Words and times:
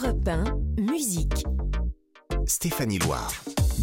Europe 0.00 0.28
1, 0.28 0.44
musique. 0.80 1.44
Stéphanie 2.46 3.00
Loire. 3.00 3.32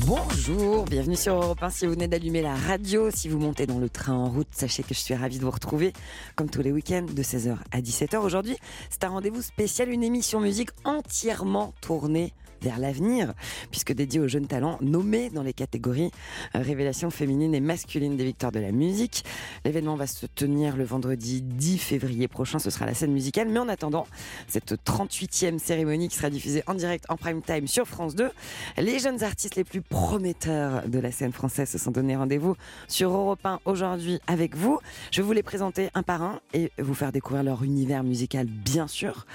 Bonjour, 0.05 0.85
bienvenue 0.85 1.17
sur 1.17 1.33
Europe 1.35 1.61
1. 1.61 1.69
Si 1.71 1.85
vous 1.85 1.91
venez 1.91 2.07
d'allumer 2.07 2.41
la 2.41 2.55
radio, 2.55 3.11
si 3.11 3.27
vous 3.27 3.37
montez 3.37 3.65
dans 3.65 3.79
le 3.79 3.89
train 3.89 4.13
en 4.13 4.29
route, 4.29 4.47
sachez 4.51 4.83
que 4.83 4.93
je 4.93 4.99
suis 4.99 5.13
ravie 5.13 5.39
de 5.39 5.43
vous 5.43 5.51
retrouver, 5.51 5.91
comme 6.37 6.49
tous 6.49 6.61
les 6.61 6.71
week-ends, 6.71 7.05
de 7.11 7.21
16h 7.21 7.57
à 7.69 7.81
17h. 7.81 8.17
Aujourd'hui, 8.19 8.55
c'est 8.89 9.03
un 9.03 9.09
rendez-vous 9.09 9.41
spécial, 9.41 9.89
une 9.89 10.03
émission 10.03 10.39
musique 10.39 10.69
entièrement 10.85 11.73
tournée 11.81 12.31
vers 12.61 12.79
l'avenir, 12.79 13.33
puisque 13.71 13.93
dédié 13.93 14.19
aux 14.19 14.27
jeunes 14.27 14.47
talents 14.47 14.77
nommés 14.81 15.29
dans 15.29 15.43
les 15.43 15.53
catégories 15.53 16.11
euh, 16.55 16.61
révélation 16.61 17.09
féminine 17.09 17.53
et 17.55 17.59
masculine 17.59 18.17
des 18.17 18.25
victoires 18.25 18.51
de 18.51 18.59
la 18.59 18.71
musique. 18.71 19.23
L'événement 19.63 19.95
va 19.95 20.07
se 20.07 20.25
tenir 20.25 20.77
le 20.77 20.83
vendredi 20.83 21.41
10 21.41 21.77
février 21.77 22.27
prochain, 22.27 22.59
ce 22.59 22.69
sera 22.69 22.85
la 22.85 22.93
scène 22.93 23.11
musicale, 23.11 23.49
mais 23.49 23.59
en 23.59 23.69
attendant, 23.69 24.07
cette 24.47 24.73
38e 24.85 25.59
cérémonie 25.59 26.09
qui 26.09 26.15
sera 26.15 26.29
diffusée 26.29 26.63
en 26.67 26.73
direct 26.73 27.05
en 27.09 27.17
prime 27.17 27.41
time 27.41 27.67
sur 27.67 27.87
France 27.87 28.15
2, 28.15 28.29
les 28.77 28.99
jeunes 28.99 29.23
artistes 29.23 29.55
les 29.55 29.63
plus 29.63 29.81
prometteurs 29.81 30.87
de 30.87 30.99
la 30.99 31.11
scène 31.11 31.31
française 31.31 31.69
se 31.69 31.77
sont 31.77 31.91
donné 31.91 32.15
rendez-vous 32.15 32.55
sur 32.87 33.11
Europe 33.11 33.45
1 33.45 33.59
aujourd'hui 33.65 34.19
avec 34.27 34.55
vous. 34.55 34.79
Je 35.11 35.21
vais 35.21 35.27
vous 35.27 35.33
les 35.33 35.43
présenter 35.43 35.89
un 35.93 36.03
par 36.03 36.21
un 36.21 36.39
et 36.53 36.71
vous 36.79 36.93
faire 36.93 37.11
découvrir 37.11 37.43
leur 37.43 37.63
univers 37.63 38.03
musical, 38.03 38.45
bien 38.45 38.87
sûr. 38.87 39.25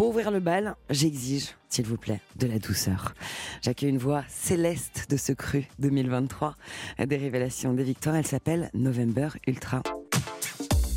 Pour 0.00 0.08
ouvrir 0.08 0.30
le 0.30 0.40
bal, 0.40 0.76
j'exige, 0.88 1.56
s'il 1.68 1.84
vous 1.84 1.98
plaît, 1.98 2.22
de 2.36 2.46
la 2.46 2.58
douceur. 2.58 3.12
J'accueille 3.60 3.90
une 3.90 3.98
voix 3.98 4.24
céleste 4.30 5.08
de 5.10 5.18
ce 5.18 5.32
cru 5.32 5.66
2023, 5.78 6.56
des 7.06 7.18
révélations 7.18 7.74
des 7.74 7.82
victoires. 7.82 8.16
Elle 8.16 8.26
s'appelle 8.26 8.70
November 8.72 9.28
Ultra. 9.46 9.82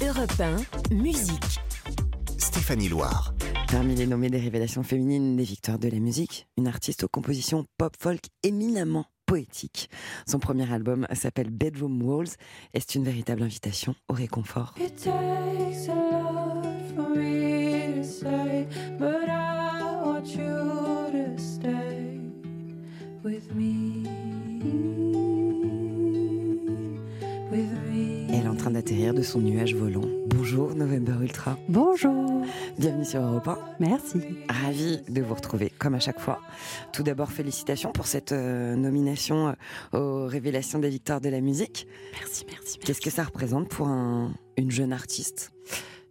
Europe 0.01 0.39
1, 0.39 0.95
musique. 0.95 1.59
Stéphanie 2.37 2.87
Loire. 2.87 3.33
Parmi 3.69 3.93
les 3.93 4.07
nommés 4.07 4.29
des 4.29 4.39
révélations 4.39 4.83
féminines 4.83 5.35
des 5.35 5.43
victoires 5.43 5.79
de 5.79 5.89
la 5.89 5.99
musique, 5.99 6.47
une 6.55 6.69
artiste 6.69 7.03
aux 7.03 7.09
compositions 7.09 7.65
pop-folk 7.77 8.21
éminemment 8.41 9.07
poétique. 9.25 9.89
Son 10.25 10.39
premier 10.39 10.71
album 10.71 11.07
s'appelle 11.11 11.49
Bedroom 11.49 12.01
Walls 12.01 12.29
et 12.73 12.79
c'est 12.79 12.95
une 12.95 13.03
véritable 13.03 13.43
invitation 13.43 13.95
au 14.07 14.13
réconfort. 14.13 14.75
It 14.79 14.95
takes 14.95 15.89
a 15.89 15.93
lot 15.93 16.63
for 16.95 17.09
me 17.09 17.49
to 17.49 17.52
say, 18.23 18.67
but 18.97 19.29
I 19.29 19.81
want 20.03 20.25
you 20.35 21.11
to 21.11 21.37
stay 21.37 22.19
with 23.23 23.53
me. 23.53 24.03
With 27.51 27.71
me. 27.91 28.27
Elle 28.29 28.45
est 28.45 28.47
en 28.47 28.55
train 28.55 28.71
d'atterrir 28.71 29.13
de 29.13 29.21
son 29.21 29.39
nuage 29.41 29.75
volant. 29.75 30.01
Bonjour 30.27 30.73
November 30.75 31.13
Ultra. 31.21 31.57
Bonjour, 31.69 32.41
Bienvenue 32.79 33.05
sur 33.05 33.21
Europe 33.21 33.47
1. 33.47 33.57
merci. 33.79 34.21
Ravi 34.49 35.01
de 35.09 35.21
vous 35.21 35.35
retrouver, 35.35 35.71
comme 35.77 35.93
à 35.95 35.99
chaque 35.99 36.19
fois. 36.19 36.39
Tout 36.91 37.03
d'abord, 37.03 37.31
félicitations 37.31 37.91
pour 37.91 38.07
cette 38.07 38.31
euh, 38.31 38.75
nomination 38.75 39.53
euh, 39.93 39.97
aux 39.99 40.27
révélations 40.27 40.79
des 40.79 40.89
victoires 40.89 41.21
de 41.21 41.29
la 41.29 41.41
musique. 41.41 41.87
Merci, 42.19 42.45
merci. 42.49 42.79
Qu'est-ce 42.79 43.01
que 43.01 43.11
ça 43.11 43.23
représente 43.23 43.69
pour 43.69 43.87
un- 43.87 44.31
une 44.57 44.71
jeune 44.71 44.93
artiste? 44.93 45.51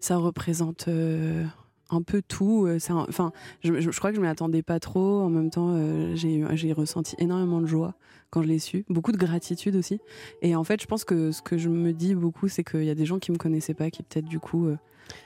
Ça 0.01 0.17
représente 0.17 0.87
euh, 0.89 1.45
un 1.93 2.03
peu 2.03 2.23
tout. 2.23 2.67
euh, 2.67 2.79
Enfin, 3.09 3.33
je, 3.63 3.91
crois 3.99 4.11
que 4.11 4.17
je 4.17 4.21
m'y 4.21 4.29
attendais 4.29 4.63
pas 4.63 4.81
trop. 4.81 5.21
En 5.21 5.29
même 5.29 5.51
temps, 5.51 5.71
euh, 5.75 6.15
j'ai 6.15 6.73
ressenti 6.73 7.15
énormément 7.19 7.61
de 7.61 7.67
joie 7.67 7.95
quand 8.31 8.43
je 8.43 8.49
l'ai 8.49 8.59
su, 8.59 8.85
beaucoup 8.89 9.13
de 9.13 9.19
gratitude 9.19 9.77
aussi. 9.77 10.01
Et 10.41 10.57
en 10.57 10.65
fait, 10.65 10.81
je 10.81 10.87
pense 10.87 11.05
que 11.05 11.33
ce 11.33 11.43
que 11.43 11.59
je 11.59 11.69
me 11.69 11.93
dis 11.93 12.15
beaucoup, 12.15 12.49
c'est 12.49 12.65
qu'il 12.65 12.85
y 12.85 12.91
a 12.91 12.95
des 12.95 13.05
gens 13.05 13.19
qui 13.19 13.31
me 13.31 13.37
connaissaient 13.37 13.75
pas, 13.75 13.91
qui 13.91 14.03
peut-être 14.03 14.25
du 14.27 14.41
coup 14.41 14.67
euh, 14.67 14.77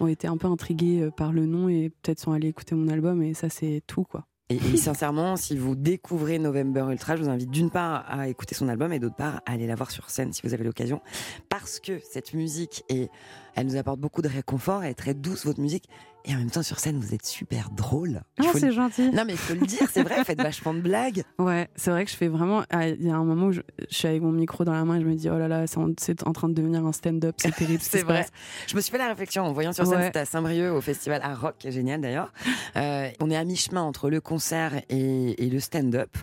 ont 0.01 0.09
été 0.09 0.27
un 0.27 0.37
peu 0.37 0.49
intrigués 0.49 1.09
par 1.17 1.33
le 1.33 1.47
nom 1.47 1.69
et 1.69 1.93
peut-être 2.03 2.19
sont 2.19 2.33
allés 2.33 2.49
écouter 2.49 2.75
mon 2.75 2.89
album. 2.89 3.23
Et 3.23 3.33
ça, 3.35 3.49
c'est 3.49 3.83
tout, 3.87 4.03
quoi. 4.05 4.27
et, 4.49 4.57
et 4.57 4.77
sincèrement, 4.77 5.37
si 5.37 5.57
vous 5.57 5.77
découvrez 5.77 6.39
November 6.41 6.87
Ultra, 6.91 7.15
je 7.17 7.23
vous 7.23 7.29
invite 7.29 7.51
d'une 7.51 7.71
part 7.71 8.05
à 8.09 8.29
écouter 8.29 8.55
son 8.57 8.69
album 8.69 8.93
et 8.93 8.99
d'autre 8.99 9.15
part 9.17 9.41
à 9.47 9.53
aller 9.53 9.67
la 9.69 9.77
voir 9.77 9.91
sur 9.93 10.11
scène 10.11 10.33
si 10.33 10.41
vous 10.43 10.53
avez 10.55 10.65
l'occasion. 10.65 11.01
Parce 11.49 11.79
que 11.79 12.01
cette 12.01 12.35
musique, 12.35 12.83
est, 12.89 13.09
elle 13.55 13.67
nous 13.67 13.77
apporte 13.77 14.01
beaucoup 14.01 14.23
de 14.23 14.29
réconfort, 14.29 14.83
elle 14.83 14.91
est 14.91 14.95
très 14.95 15.15
douce, 15.15 15.45
votre 15.47 15.61
musique. 15.61 15.89
Et 16.29 16.35
en 16.35 16.39
même 16.39 16.51
temps, 16.51 16.63
sur 16.65 16.81
scène, 16.81 16.99
vous 16.99 17.15
êtes 17.15 17.25
super 17.25 17.71
drôle. 17.71 18.23
Ah, 18.41 18.43
faut 18.45 18.59
c'est 18.59 18.67
le- 18.67 18.73
gentil. 18.73 19.11
Non, 19.11 19.25
mais 19.25 19.35
il 19.35 19.39
faut 19.39 19.55
le 19.55 19.65
dire, 19.65 19.89
c'est 19.93 20.03
vrai, 20.03 20.19
vous 20.19 20.25
faites 20.25 20.43
vachement 20.43 20.75
de 20.75 20.81
blagues. 20.81 21.23
Ouais, 21.39 21.69
c'est 21.77 21.91
vrai 21.93 22.05
que 22.05 22.11
je 22.11 22.17
fais 22.17 22.27
vraiment. 22.27 22.65
ah, 22.71 22.89
Il 22.89 23.05
y 23.07 23.11
a 23.11 23.15
un 23.17 23.23
moment 23.25 23.47
où 23.47 23.53
je, 23.53 23.61
je 23.89 23.95
suis 23.97 24.09
avec 24.09 24.23
mon 24.23 24.33
micro 24.33 24.65
dans 24.65 24.73
la 24.73 24.85
main 24.85 24.97
et 24.97 25.01
je 25.03 25.07
me 25.07 25.15
dis 25.15 25.31
oh 25.31 25.39
là 25.39 25.47
là, 25.47 25.67
c'est 25.69 25.79
en, 25.79 26.33
train 26.33 26.49
de 26.49 26.55
devenir 26.55 26.85
un 26.85 26.91
stand-up, 26.93 27.37
c'est 27.39 27.55
terrible. 27.55 27.81
ce 27.81 27.91
C'est 27.91 27.99
se 28.01 28.05
vrai. 28.05 28.23
passe. 28.23 28.31
Je 28.67 28.75
me 28.75 28.81
suis 28.81 28.91
fait 28.91 28.99
la 28.99 29.07
réflexion 29.09 29.45
en 29.45 29.53
voyant 29.53 29.73
sur 29.73 29.87
scène, 29.87 29.99
Ouais. 29.99 30.07
c'était 30.07 30.19
à 30.19 30.25
Saint-Brieuc 30.25 30.73
au 30.75 30.81
festival 30.81 31.21
Art 31.23 31.41
Rock, 31.41 31.55
qui 31.59 31.69
est 31.69 31.73
génial 31.73 32.01
d'ailleurs. 32.01 32.33
Euh, 32.77 33.09
on 33.21 33.31
est 33.31 33.37
à 33.37 33.45
mi-chemin 33.45 33.81
entre 33.81 34.11
le 34.11 34.21
concert 34.21 34.73
et, 34.91 35.43
et 35.47 35.49
le 35.49 35.61
stand-up. 35.61 36.15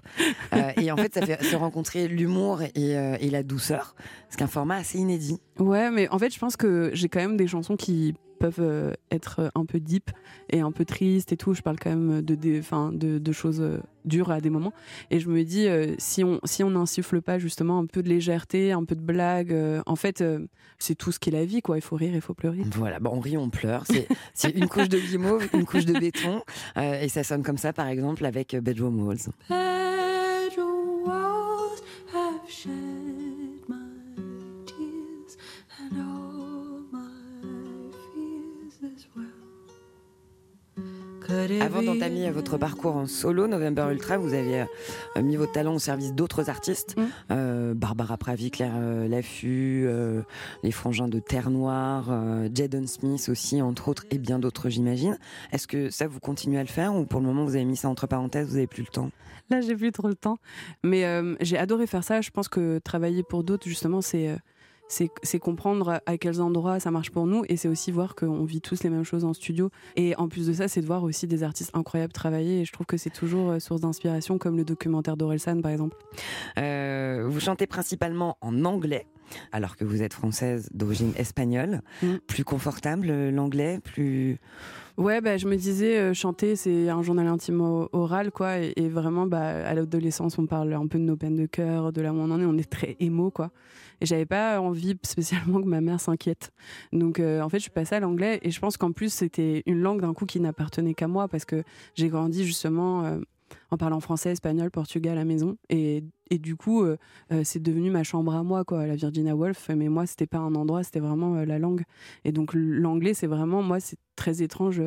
Euh, 0.53 0.71
et 0.79 0.91
en 0.91 0.97
fait, 0.97 1.11
ça 1.15 1.25
fait 1.25 1.43
se 1.43 1.55
rencontrer 1.55 2.07
l'humour 2.07 2.61
et, 2.61 2.71
euh, 2.95 3.17
et 3.19 3.31
la 3.31 3.41
douceur. 3.41 3.95
C'est 4.29 4.37
qu'un 4.37 4.45
format 4.47 4.75
assez 4.75 4.99
inédit. 4.99 5.39
Ouais, 5.57 5.89
mais 5.89 6.07
en 6.09 6.19
fait, 6.19 6.31
je 6.31 6.37
pense 6.37 6.55
que 6.55 6.91
j'ai 6.93 7.09
quand 7.09 7.21
même 7.21 7.37
des 7.37 7.47
chansons 7.47 7.75
qui 7.75 8.13
peuvent 8.43 8.55
euh, 8.59 8.91
être 9.09 9.51
un 9.55 9.65
peu 9.65 9.79
deep 9.79 10.11
et 10.49 10.59
un 10.59 10.73
peu 10.73 10.83
tristes 10.83 11.31
et 11.31 11.37
tout. 11.37 11.53
Je 11.53 11.61
parle 11.61 11.79
quand 11.79 11.91
même 11.91 12.21
de, 12.21 12.35
des, 12.35 12.59
enfin, 12.59 12.91
de, 12.91 13.17
de 13.17 13.31
choses 13.31 13.61
euh, 13.61 13.79
dures 14.03 14.31
à 14.31 14.41
des 14.41 14.49
moments. 14.49 14.73
Et 15.11 15.21
je 15.21 15.29
me 15.29 15.43
dis, 15.43 15.67
euh, 15.67 15.95
si 15.97 16.25
on 16.25 16.41
si 16.43 16.61
on 16.61 16.71
n'insuffle 16.71 17.21
pas 17.21 17.39
justement 17.39 17.79
un 17.79 17.85
peu 17.85 18.03
de 18.03 18.09
légèreté, 18.09 18.73
un 18.73 18.83
peu 18.83 18.95
de 18.95 19.01
blague, 19.01 19.53
euh, 19.53 19.81
en 19.85 19.95
fait, 19.95 20.19
euh, 20.19 20.45
c'est 20.77 20.95
tout 20.95 21.13
ce 21.13 21.19
qu'est 21.19 21.31
la 21.31 21.45
vie, 21.45 21.61
quoi. 21.61 21.77
Il 21.77 21.81
faut 21.81 21.95
rire, 21.95 22.11
il 22.13 22.21
faut 22.21 22.33
pleurer. 22.33 22.63
Voilà, 22.75 22.99
bon, 22.99 23.11
on 23.13 23.19
rit, 23.21 23.37
on 23.37 23.49
pleure. 23.49 23.83
C'est, 23.87 24.07
c'est 24.33 24.51
une 24.51 24.67
couche 24.67 24.89
de 24.89 24.99
guimauve, 24.99 25.47
une 25.53 25.65
couche 25.65 25.85
de 25.85 25.97
béton. 25.97 26.41
Euh, 26.77 27.01
et 27.01 27.07
ça 27.07 27.23
sonne 27.23 27.43
comme 27.43 27.57
ça, 27.57 27.71
par 27.71 27.87
exemple, 27.87 28.25
avec 28.25 28.55
Bedroom 28.55 29.05
Walls. 29.07 29.29
Avant 41.61 41.81
d'entamer 41.81 42.31
votre 42.31 42.57
parcours 42.57 42.95
en 42.95 43.05
solo, 43.05 43.47
November 43.47 43.87
Ultra, 43.91 44.17
vous 44.17 44.33
avez 44.33 44.61
euh, 44.61 45.21
mis 45.21 45.35
vos 45.35 45.45
talents 45.45 45.75
au 45.75 45.79
service 45.79 46.13
d'autres 46.13 46.49
artistes. 46.49 46.95
Mm. 46.97 47.01
Euh, 47.31 47.73
Barbara 47.73 48.17
Pravi, 48.17 48.49
Claire 48.49 48.73
euh, 48.75 49.07
Laffut, 49.07 49.83
euh, 49.85 50.21
les 50.63 50.71
frangins 50.71 51.07
de 51.07 51.19
Terre 51.19 51.49
Noire, 51.49 52.11
Jaden 52.53 52.87
Smith 52.87 53.27
aussi, 53.29 53.61
entre 53.61 53.89
autres, 53.89 54.05
et 54.11 54.17
bien 54.17 54.39
d'autres, 54.39 54.69
j'imagine. 54.69 55.17
Est-ce 55.51 55.67
que 55.67 55.89
ça, 55.89 56.07
vous 56.07 56.19
continuez 56.19 56.59
à 56.59 56.63
le 56.63 56.69
faire 56.69 56.95
ou 56.95 57.05
pour 57.05 57.19
le 57.19 57.25
moment, 57.25 57.43
vous 57.43 57.55
avez 57.55 57.65
mis 57.65 57.77
ça 57.77 57.89
entre 57.89 58.07
parenthèses, 58.07 58.47
vous 58.47 58.55
n'avez 58.55 58.67
plus 58.67 58.83
le 58.83 58.87
temps? 58.87 59.09
Là, 59.49 59.59
j'ai 59.59 59.75
plus 59.75 59.91
trop 59.91 60.07
le 60.07 60.15
temps. 60.15 60.37
Mais 60.83 61.05
j'ai 61.41 61.57
adoré 61.57 61.87
faire 61.87 62.03
ça. 62.03 62.21
Je 62.21 62.29
pense 62.29 62.47
que 62.47 62.79
travailler 62.79 63.23
pour 63.23 63.43
d'autres, 63.43 63.67
justement, 63.67 64.01
c'est. 64.01 64.37
C'est 64.87 65.39
comprendre 65.39 66.01
à 66.05 66.17
quels 66.17 66.39
endroits 66.41 66.79
ça 66.79 66.91
marche 66.91 67.09
pour 67.09 67.25
nous 67.25 67.43
et 67.49 67.57
c'est 67.57 67.67
aussi 67.67 67.91
voir 67.91 68.13
qu'on 68.15 68.43
vit 68.43 68.61
tous 68.61 68.83
les 68.83 68.89
mêmes 68.91 69.03
choses 69.03 69.23
en 69.25 69.33
studio 69.33 69.69
et 69.95 70.15
en 70.17 70.27
plus 70.27 70.45
de 70.47 70.53
ça 70.53 70.67
c'est 70.67 70.81
de 70.81 70.85
voir 70.85 71.03
aussi 71.03 71.25
des 71.25 71.41
artistes 71.43 71.71
incroyables 71.73 72.13
travailler 72.13 72.61
et 72.61 72.65
je 72.65 72.71
trouve 72.71 72.85
que 72.85 72.97
c'est 72.97 73.09
toujours 73.09 73.51
euh, 73.51 73.59
source 73.59 73.81
d'inspiration 73.81 74.37
comme 74.37 74.55
le 74.57 74.65
documentaire 74.65 75.17
d'Orelsan 75.17 75.61
par 75.61 75.71
exemple 75.71 75.97
Euh, 76.57 77.25
Vous 77.27 77.39
chantez 77.39 77.65
principalement 77.67 78.37
en 78.41 78.65
anglais. 78.65 79.07
Alors 79.51 79.77
que 79.77 79.83
vous 79.85 80.03
êtes 80.03 80.13
française 80.13 80.69
d'origine 80.73 81.11
espagnole, 81.15 81.81
Mm. 82.03 82.15
plus 82.27 82.43
confortable 82.43 83.07
euh, 83.09 83.31
l'anglais, 83.31 83.79
plus 83.83 84.37
Ouais, 84.97 85.21
bah, 85.21 85.37
je 85.37 85.47
me 85.47 85.55
disais, 85.55 85.97
euh, 85.97 86.13
chanter, 86.13 86.55
c'est 86.55 86.87
un 86.89 87.01
journal 87.01 87.25
intime 87.25 87.59
oral, 87.93 88.29
quoi. 88.29 88.59
Et, 88.59 88.73
et 88.75 88.89
vraiment, 88.89 89.25
bah, 89.25 89.41
à 89.67 89.73
l'adolescence, 89.73 90.37
on 90.37 90.45
parle 90.45 90.71
un 90.73 90.85
peu 90.85 90.99
de 90.99 91.03
nos 91.03 91.15
peines 91.15 91.35
de 91.35 91.47
cœur, 91.47 91.91
de 91.91 92.01
là 92.01 92.13
où 92.13 92.17
on 92.17 92.29
en 92.29 92.39
est. 92.39 92.45
On 92.45 92.57
est 92.59 92.69
très 92.69 92.95
émo, 92.99 93.31
quoi. 93.31 93.49
Et 94.03 94.05
j'avais 94.05 94.25
pas 94.25 94.59
envie 94.59 94.97
spécialement 95.03 95.61
que 95.61 95.67
ma 95.67 95.79
mère 95.79 96.01
s'inquiète. 96.01 96.51
Donc, 96.91 97.21
euh, 97.21 97.41
en 97.41 97.47
fait, 97.47 97.59
je 97.59 97.63
suis 97.63 97.71
passée 97.71 97.95
à 97.95 98.01
l'anglais. 98.01 98.37
Et 98.41 98.51
je 98.51 98.59
pense 98.59 98.75
qu'en 98.75 98.91
plus, 98.91 99.13
c'était 99.13 99.63
une 99.65 99.79
langue 99.79 100.01
d'un 100.01 100.13
coup 100.13 100.25
qui 100.25 100.41
n'appartenait 100.41 100.93
qu'à 100.93 101.07
moi 101.07 101.29
parce 101.29 101.45
que 101.45 101.63
j'ai 101.95 102.09
grandi 102.09 102.43
justement 102.43 103.05
euh, 103.05 103.19
en 103.71 103.77
parlant 103.77 104.01
français, 104.01 104.33
espagnol, 104.33 104.69
portugais 104.71 105.09
à 105.09 105.15
la 105.15 105.23
maison. 105.23 105.57
Et, 105.69 106.03
et 106.29 106.37
du 106.37 106.57
coup, 106.57 106.83
euh, 106.83 106.97
c'est 107.45 107.63
devenu 107.63 107.91
ma 107.91 108.03
chambre 108.03 108.35
à 108.35 108.43
moi, 108.43 108.65
quoi, 108.65 108.85
la 108.85 108.95
Virginia 108.95 109.37
Woolf. 109.37 109.69
Mais 109.69 109.87
moi, 109.87 110.05
c'était 110.05 110.27
pas 110.27 110.39
un 110.39 110.53
endroit, 110.53 110.83
c'était 110.83 110.99
vraiment 110.99 111.35
la 111.35 111.57
langue. 111.57 111.83
Et 112.25 112.33
donc, 112.33 112.51
l'anglais, 112.53 113.13
c'est 113.13 113.27
vraiment, 113.27 113.63
moi, 113.63 113.79
c'est 113.79 113.99
très 114.17 114.43
étrange. 114.43 114.81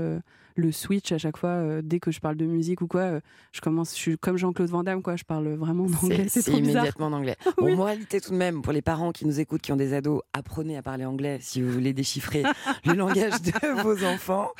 Le 0.57 0.73
switch 0.73 1.13
à 1.13 1.19
chaque 1.19 1.37
fois, 1.37 1.51
euh, 1.51 1.83
dès 1.85 2.01
que 2.01 2.11
je 2.11 2.19
parle 2.21 2.37
de 2.37 2.47
musique 2.47 2.81
ou 2.81 2.87
quoi, 2.87 3.03
euh, 3.03 3.21
je 3.53 3.61
commence, 3.61 3.91
je 3.91 3.97
suis 4.01 4.19
comme 4.19 4.37
Jean-Claude 4.37 4.71
Van 4.71 4.83
Damme, 4.83 5.03
quoi, 5.03 5.15
je 5.17 5.25
parle 5.25 5.49
vraiment 5.55 5.85
en 5.85 6.05
anglais. 6.05 6.27
C'est 6.29 6.49
immédiatement 6.49 7.07
en 7.07 7.13
anglais. 7.13 7.37
Bon, 7.59 7.67
Oui. 7.67 7.77
moralité 7.77 8.21
tout 8.21 8.33
de 8.33 8.37
même, 8.37 8.63
pour 8.63 8.73
les 8.73 8.83
parents 8.83 9.13
qui 9.13 9.27
nous 9.27 9.39
écoutent, 9.41 9.63
qui 9.63 9.73
ont 9.73 9.77
des 9.77 9.93
ados, 9.95 10.23
apprenez 10.33 10.77
à 10.77 10.83
parler 10.83 11.05
anglais 11.05 11.39
si 11.41 11.63
vous 11.63 11.71
voulez 11.71 11.93
déchiffrer 11.93 12.43
le 12.85 12.95
langage 12.95 13.41
de 13.43 13.83
vos 13.83 14.05
enfants. 14.05 14.51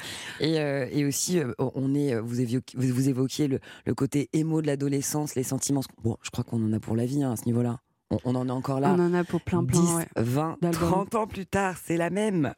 Et, 0.41 0.61
euh, 0.61 0.87
et 0.91 1.05
aussi, 1.05 1.41
on 1.59 1.95
est, 1.95 2.19
vous 2.21 2.41
évoquiez, 2.41 2.79
vous, 2.79 3.09
évoquiez 3.09 3.49
le, 3.49 3.61
le 3.87 3.95
côté 3.95 4.29
émo 4.33 4.63
de 4.63 4.67
l'adolescence, 4.67 5.35
les 5.35 5.43
sentiments. 5.43 5.83
Bon, 6.03 6.17
je 6.23 6.31
crois 6.31 6.45
qu'on 6.45 6.63
en 6.65 6.73
a 6.73 6.81
pour 6.81 6.97
la 6.97 7.07
vie 7.07 7.23
hein, 7.23 7.33
à 7.33 7.37
ce 7.37 7.47
niveau-là. 7.47 7.81
On, 8.11 8.19
on 8.25 8.35
en 8.37 8.49
est 8.49 8.53
encore 8.53 8.79
là. 8.81 8.95
On 8.97 9.01
en 9.01 9.15
a 9.15 9.25
pour 9.25 9.41
plein, 9.41 9.65
plein. 9.65 9.81
10, 9.81 9.95
ouais. 9.95 10.07
20, 10.17 10.59
d'albums. 10.63 10.89
30 10.91 11.15
ans 11.17 11.27
plus 11.27 11.47
tard, 11.47 11.77
c'est 11.83 11.97
la 11.97 12.11
même. 12.11 12.53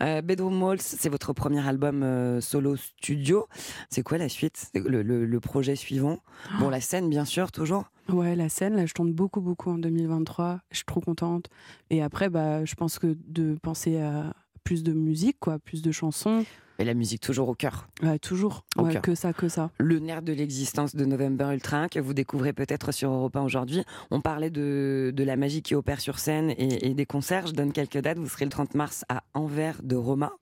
Euh, 0.00 0.22
Bedroom 0.22 0.62
Waltz, 0.62 0.96
c'est 0.98 1.08
votre 1.10 1.32
premier 1.34 1.66
album 1.66 2.02
euh, 2.02 2.40
solo 2.40 2.76
studio. 2.76 3.46
C'est 3.90 4.02
quoi 4.02 4.16
la 4.18 4.28
suite? 4.30 4.70
Le, 4.74 5.02
le- 5.02 5.26
le 5.26 5.40
projet 5.40 5.76
suivant? 5.76 6.20
Bon, 6.60 6.70
la 6.70 6.80
scène, 6.80 7.10
bien 7.10 7.24
sûr, 7.26 7.52
toujours. 7.52 7.84
Ouais, 8.08 8.36
la 8.36 8.48
scène, 8.48 8.76
là, 8.76 8.86
je 8.86 8.94
tourne 8.94 9.12
beaucoup, 9.12 9.40
beaucoup 9.40 9.70
en 9.70 9.78
2023. 9.78 10.60
Je 10.70 10.76
suis 10.76 10.84
trop 10.86 11.00
contente. 11.00 11.46
Et 11.90 12.02
après, 12.02 12.30
bah, 12.30 12.64
je 12.64 12.74
pense 12.74 12.98
que 12.98 13.16
de 13.26 13.56
penser 13.62 14.00
à 14.00 14.32
plus 14.64 14.82
de 14.82 14.92
musique, 14.92 15.36
quoi, 15.40 15.58
plus 15.58 15.82
de 15.82 15.92
chansons. 15.92 16.44
Et 16.78 16.84
la 16.84 16.94
musique, 16.94 17.20
toujours 17.22 17.48
au 17.48 17.54
cœur. 17.54 17.88
Ouais, 18.02 18.18
toujours. 18.18 18.64
Au 18.76 18.82
Ouais, 18.82 18.92
cœur. 18.92 19.02
que 19.02 19.14
ça, 19.14 19.32
que 19.32 19.48
ça. 19.48 19.70
Le 19.78 19.98
nerf 19.98 20.22
de 20.22 20.32
l'existence 20.32 20.94
de 20.94 21.04
November 21.04 21.48
Ultra, 21.52 21.88
que 21.88 21.98
vous 21.98 22.12
découvrez 22.14 22.52
peut-être 22.52 22.92
sur 22.92 23.10
Europe 23.10 23.34
1 23.36 23.42
aujourd'hui. 23.42 23.82
On 24.10 24.20
parlait 24.20 24.50
de, 24.50 25.12
de 25.14 25.24
la 25.24 25.36
magie 25.36 25.62
qui 25.62 25.74
opère 25.74 26.00
sur 26.00 26.18
scène 26.18 26.50
et, 26.50 26.88
et 26.88 26.94
des 26.94 27.06
concerts. 27.06 27.46
Je 27.46 27.52
donne 27.52 27.72
quelques 27.72 27.98
dates. 27.98 28.18
Vous 28.18 28.28
serez 28.28 28.44
le 28.44 28.50
30 28.50 28.74
mars 28.74 29.04
à 29.08 29.22
Anvers 29.34 29.82
de 29.82 29.96
Roma. 29.96 30.32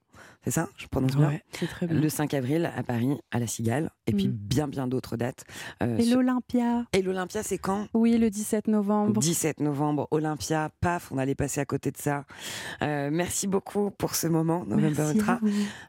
C'est 0.45 0.51
ça 0.51 0.69
Je 0.77 0.87
prononce 0.87 1.17
bien 1.17 1.29
Ouais, 1.29 1.43
c'est 1.53 1.67
très 1.67 1.87
bien. 1.87 1.99
Le 1.99 2.09
5 2.09 2.35
avril 2.35 2.71
à 2.77 2.83
Paris, 2.83 3.19
à 3.31 3.39
la 3.39 3.47
Cigale. 3.47 3.91
Et 4.07 4.13
puis 4.13 4.29
Mm. 4.29 4.33
bien, 4.33 4.69
bien 4.69 4.87
d'autres 4.87 5.17
dates. 5.17 5.45
Euh, 5.83 5.97
Et 5.97 6.03
sur- 6.03 6.19
l'Olympia 6.19 6.85
Et 6.93 7.01
l'Olympia, 7.03 7.43
c'est 7.43 7.57
quand? 7.59 7.87
Oui, 7.95 8.17
le 8.19 8.29
17 8.31 8.69
novembre. 8.69 9.21
17 9.21 9.61
novembre, 9.61 10.07
Olympia, 10.11 10.71
paf, 10.81 11.11
on 11.13 11.19
allait 11.19 11.35
passer 11.35 11.61
à 11.61 11.65
côté 11.65 11.91
de 11.91 11.97
ça. 11.97 12.25
Euh, 12.83 13.09
merci 13.11 13.47
beaucoup 13.47 13.91
pour 13.91 14.15
ce 14.15 14.27
moment, 14.27 14.65
November 14.67 14.93
Merci 14.99 15.17
Ultra. 15.17 15.41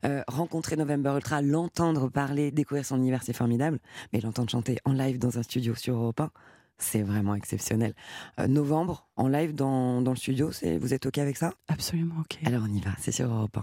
Euh, 0.06 0.24
rencontrer 0.28 0.75
November 0.78 1.12
Ultra, 1.16 1.42
l'entendre 1.42 2.08
parler, 2.10 2.51
découvrir 2.51 2.86
son 2.86 2.98
univers, 2.98 3.24
c'est 3.24 3.34
formidable. 3.34 3.80
Mais 4.13 4.22
l'entendre 4.22 4.50
chanter 4.50 4.78
en 4.86 4.94
live 4.94 5.19
dans 5.19 5.38
un 5.38 5.44
studio 5.44 5.75
sur 5.75 5.96
Europe 5.96 6.22
1, 6.22 6.31
c'est 6.78 7.01
vraiment 7.01 7.36
exceptionnel. 7.36 7.94
Euh, 8.40 8.48
novembre, 8.48 9.08
en 9.18 9.28
live 9.28 9.54
dans, 9.54 10.01
dans 10.01 10.12
le 10.12 10.18
studio, 10.18 10.50
vous 10.80 10.94
êtes 10.94 11.06
OK 11.06 11.18
avec 11.18 11.36
ça? 11.38 11.51
Absolument, 11.68 12.16
ok. 12.22 12.40
Alors 12.46 12.63
on 12.69 12.74
y 12.74 12.80
va, 12.80 12.92
c'est 13.00 13.12
sur 13.12 13.30
Europe 13.30 13.58
1. 13.58 13.62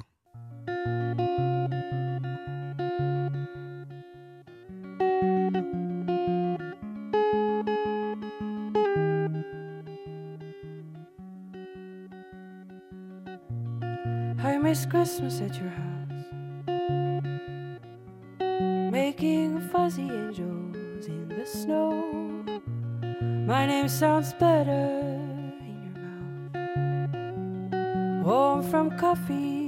I 14.44 14.58
miss 14.58 14.86
Christmas 14.86 15.40
at 15.40 15.54
your 15.54 15.68
house. 15.70 15.92
Making 18.90 19.60
fuzzy 19.70 20.02
angels 20.02 21.06
in 21.06 21.28
the 21.28 21.46
snow. 21.46 21.92
My 23.46 23.66
name 23.66 23.88
sounds 23.88 24.32
better 24.34 24.70
in 25.60 25.78
your 25.84 25.94
mouth. 26.52 28.26
Warm 28.26 28.62
from 28.62 28.98
coffee 28.98 29.61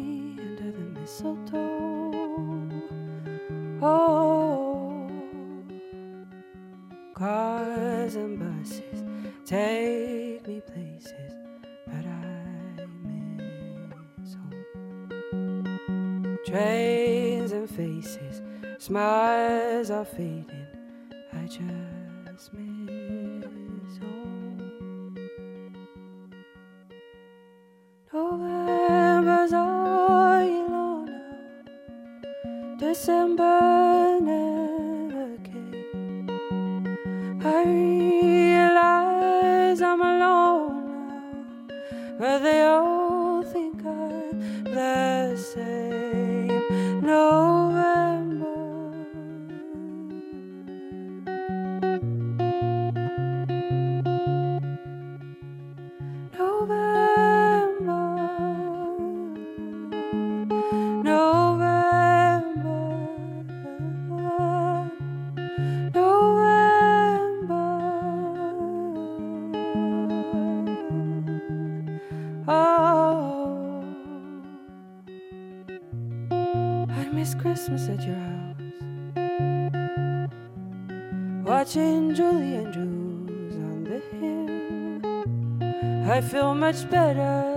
I 86.15 86.21
feel 86.21 86.55
much 86.55 86.89
better 86.89 87.54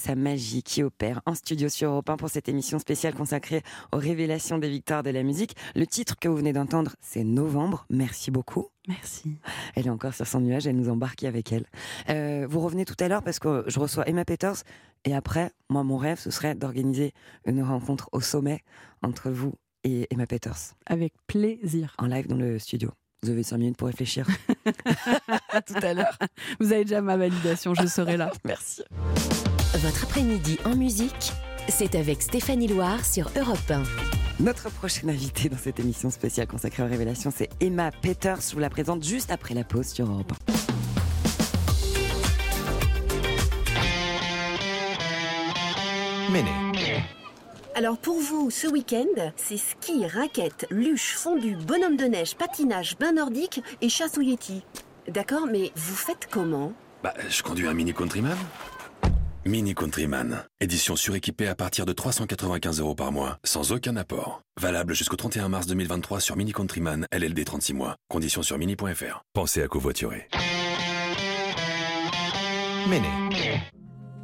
sa 0.00 0.14
magie 0.14 0.62
qui 0.62 0.82
opère 0.82 1.20
en 1.26 1.34
studio 1.34 1.68
sur 1.68 1.90
Europe 1.90 2.08
1 2.08 2.16
pour 2.16 2.30
cette 2.30 2.48
émission 2.48 2.78
spéciale 2.78 3.14
consacrée 3.14 3.62
aux 3.92 3.98
révélations 3.98 4.58
des 4.58 4.70
victoires 4.70 5.02
de 5.02 5.10
la 5.10 5.22
musique. 5.22 5.54
Le 5.76 5.86
titre 5.86 6.16
que 6.18 6.28
vous 6.28 6.36
venez 6.36 6.52
d'entendre, 6.52 6.96
c'est 7.00 7.22
Novembre. 7.22 7.84
Merci 7.90 8.30
beaucoup. 8.30 8.68
Merci. 8.88 9.36
Elle 9.76 9.86
est 9.86 9.90
encore 9.90 10.14
sur 10.14 10.26
son 10.26 10.40
nuage, 10.40 10.66
elle 10.66 10.76
nous 10.76 10.88
embarque 10.88 11.22
avec 11.24 11.52
elle. 11.52 11.66
Euh, 12.08 12.46
vous 12.48 12.60
revenez 12.60 12.84
tout 12.84 12.96
à 12.98 13.08
l'heure 13.08 13.22
parce 13.22 13.38
que 13.38 13.62
je 13.66 13.78
reçois 13.78 14.08
Emma 14.08 14.24
Peters 14.24 14.64
et 15.04 15.14
après, 15.14 15.52
moi, 15.68 15.84
mon 15.84 15.98
rêve, 15.98 16.18
ce 16.18 16.30
serait 16.30 16.54
d'organiser 16.54 17.12
une 17.44 17.62
rencontre 17.62 18.08
au 18.12 18.20
sommet 18.20 18.62
entre 19.02 19.30
vous 19.30 19.52
et 19.84 20.06
Emma 20.10 20.26
Peters 20.26 20.74
Avec 20.86 21.12
plaisir. 21.26 21.94
en 21.98 22.06
live 22.06 22.26
dans 22.26 22.36
le 22.36 22.58
studio. 22.58 22.90
Vous 23.22 23.28
avez 23.28 23.42
cinq 23.42 23.58
minutes 23.58 23.76
pour 23.76 23.88
réfléchir. 23.88 24.26
tout 25.66 25.74
à 25.82 25.92
l'heure. 25.92 26.18
Vous 26.58 26.72
avez 26.72 26.84
déjà 26.84 27.02
ma 27.02 27.18
validation, 27.18 27.74
je 27.74 27.86
serai 27.86 28.16
là. 28.16 28.32
Merci. 28.44 28.82
Votre 29.74 30.02
après-midi 30.02 30.58
en 30.64 30.74
musique, 30.74 31.32
c'est 31.68 31.94
avec 31.94 32.22
Stéphanie 32.22 32.66
Loire 32.66 33.04
sur 33.04 33.30
Europe 33.36 33.70
1. 33.70 33.84
Notre 34.40 34.68
prochaine 34.68 35.10
invitée 35.10 35.48
dans 35.48 35.56
cette 35.56 35.78
émission 35.78 36.10
spéciale 36.10 36.48
consacrée 36.48 36.82
aux 36.82 36.88
révélations, 36.88 37.30
c'est 37.34 37.48
Emma 37.60 37.92
Peters. 37.92 38.40
Je 38.40 38.54
vous 38.54 38.58
la 38.58 38.68
présente 38.68 39.04
juste 39.04 39.30
après 39.30 39.54
la 39.54 39.62
pause 39.62 39.86
sur 39.86 40.10
Europe 40.10 40.32
1. 46.28 46.32
Mini. 46.32 46.50
Alors 47.76 47.96
pour 47.96 48.18
vous, 48.20 48.50
ce 48.50 48.66
week-end, 48.66 49.30
c'est 49.36 49.56
ski, 49.56 50.04
raquettes, 50.04 50.66
luge, 50.70 51.14
fondu, 51.14 51.54
bonhomme 51.54 51.96
de 51.96 52.06
neige, 52.06 52.34
patinage, 52.34 52.98
bain 52.98 53.12
nordique 53.12 53.62
et 53.80 53.88
chasse 53.88 54.18
au 54.18 54.20
Yeti. 54.20 54.64
D'accord, 55.06 55.46
mais 55.46 55.70
vous 55.76 55.94
faites 55.94 56.26
comment? 56.28 56.72
Bah, 57.04 57.14
je 57.28 57.40
conduis 57.44 57.68
un 57.68 57.72
Mini 57.72 57.94
Countryman. 57.94 58.36
Mini 59.46 59.72
Countryman, 59.74 60.44
édition 60.60 60.96
suréquipée 60.96 61.48
à 61.48 61.54
partir 61.54 61.86
de 61.86 61.94
395 61.94 62.78
euros 62.80 62.94
par 62.94 63.10
mois, 63.10 63.38
sans 63.42 63.72
aucun 63.72 63.96
apport. 63.96 64.42
Valable 64.60 64.94
jusqu'au 64.94 65.16
31 65.16 65.48
mars 65.48 65.66
2023 65.66 66.20
sur 66.20 66.36
Mini 66.36 66.52
Countryman, 66.52 67.06
LLD 67.10 67.46
36 67.46 67.72
mois. 67.72 67.96
Conditions 68.10 68.42
sur 68.42 68.58
mini.fr. 68.58 69.24
Pensez 69.32 69.62
à 69.62 69.68
covoiturer. 69.68 70.28
Méné. 72.90 73.08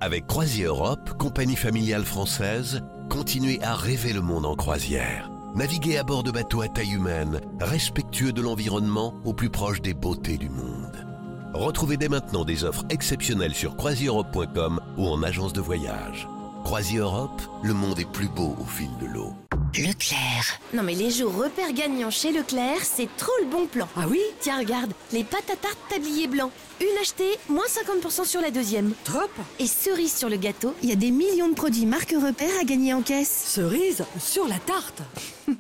Avec 0.03 0.27
Croisière 0.27 0.73
Europe, 0.73 1.17
compagnie 1.19 1.57
familiale 1.57 2.05
française, 2.05 2.83
continuez 3.09 3.59
à 3.63 3.75
rêver 3.75 4.13
le 4.13 4.21
monde 4.21 4.45
en 4.45 4.55
croisière. 4.55 5.31
Naviguez 5.55 5.97
à 5.97 6.03
bord 6.03 6.25
de 6.25 6.31
bateaux 6.31 6.61
à 6.61 6.69
taille 6.69 6.93
humaine, 6.93 7.41
respectueux 7.59 8.35
de 8.35 8.43
l'environnement, 8.43 9.15
au 9.25 9.33
plus 9.33 9.49
proche 9.49 9.81
des 9.81 9.95
beautés 9.95 10.37
du 10.37 10.51
monde. 10.51 11.16
Retrouvez 11.57 11.97
dès 11.97 12.11
maintenant 12.11 12.45
des 12.45 12.65
offres 12.65 12.85
exceptionnelles 12.91 13.55
sur 13.55 13.77
croisieurope.com 13.77 14.79
ou 14.99 15.07
en 15.07 15.23
agence 15.23 15.55
de 15.55 15.63
voyage. 15.63 16.29
Croisière 16.65 17.05
Europe, 17.05 17.41
le 17.63 17.73
monde 17.73 17.99
est 17.99 18.13
plus 18.13 18.29
beau 18.29 18.55
au 18.61 18.65
fil 18.67 18.91
de 19.01 19.07
l'eau. 19.07 19.33
Leclerc. 19.75 20.61
Non 20.75 20.83
mais 20.83 20.95
les 20.95 21.11
jours 21.11 21.35
repères 21.35 21.73
gagnants 21.73 22.11
chez 22.11 22.31
Leclerc, 22.31 22.83
c'est 22.83 23.09
trop 23.17 23.33
le 23.41 23.49
bon 23.49 23.67
plan. 23.67 23.89
Ah 23.97 24.05
oui? 24.07 24.21
Tiens, 24.41 24.59
regarde, 24.59 24.93
les 25.15 25.25
pâtes 25.25 25.51
à 25.51 25.57
tarte 25.57 25.79
tablier 25.89 26.27
blanc. 26.27 26.51
Une 26.83 26.99
achetée, 27.01 27.39
moins 27.49 27.65
50% 27.65 28.27
sur 28.27 28.43
la 28.43 28.51
deuxième. 28.51 28.93
Top 29.05 29.31
Et 29.59 29.67
cerise 29.67 30.15
sur 30.15 30.29
le 30.29 30.37
gâteau, 30.37 30.75
il 30.83 30.91
y 30.91 30.93
a 30.93 30.97
des 30.97 31.11
millions 31.11 31.49
de 31.49 31.55
produits 31.55 31.87
marque 31.87 32.11
repères 32.13 32.61
à 32.61 32.65
gagner 32.65 32.93
en 32.93 33.01
caisse. 33.01 33.45
Cerise 33.47 34.05
sur 34.19 34.47
la 34.47 34.59
tarte 34.59 35.01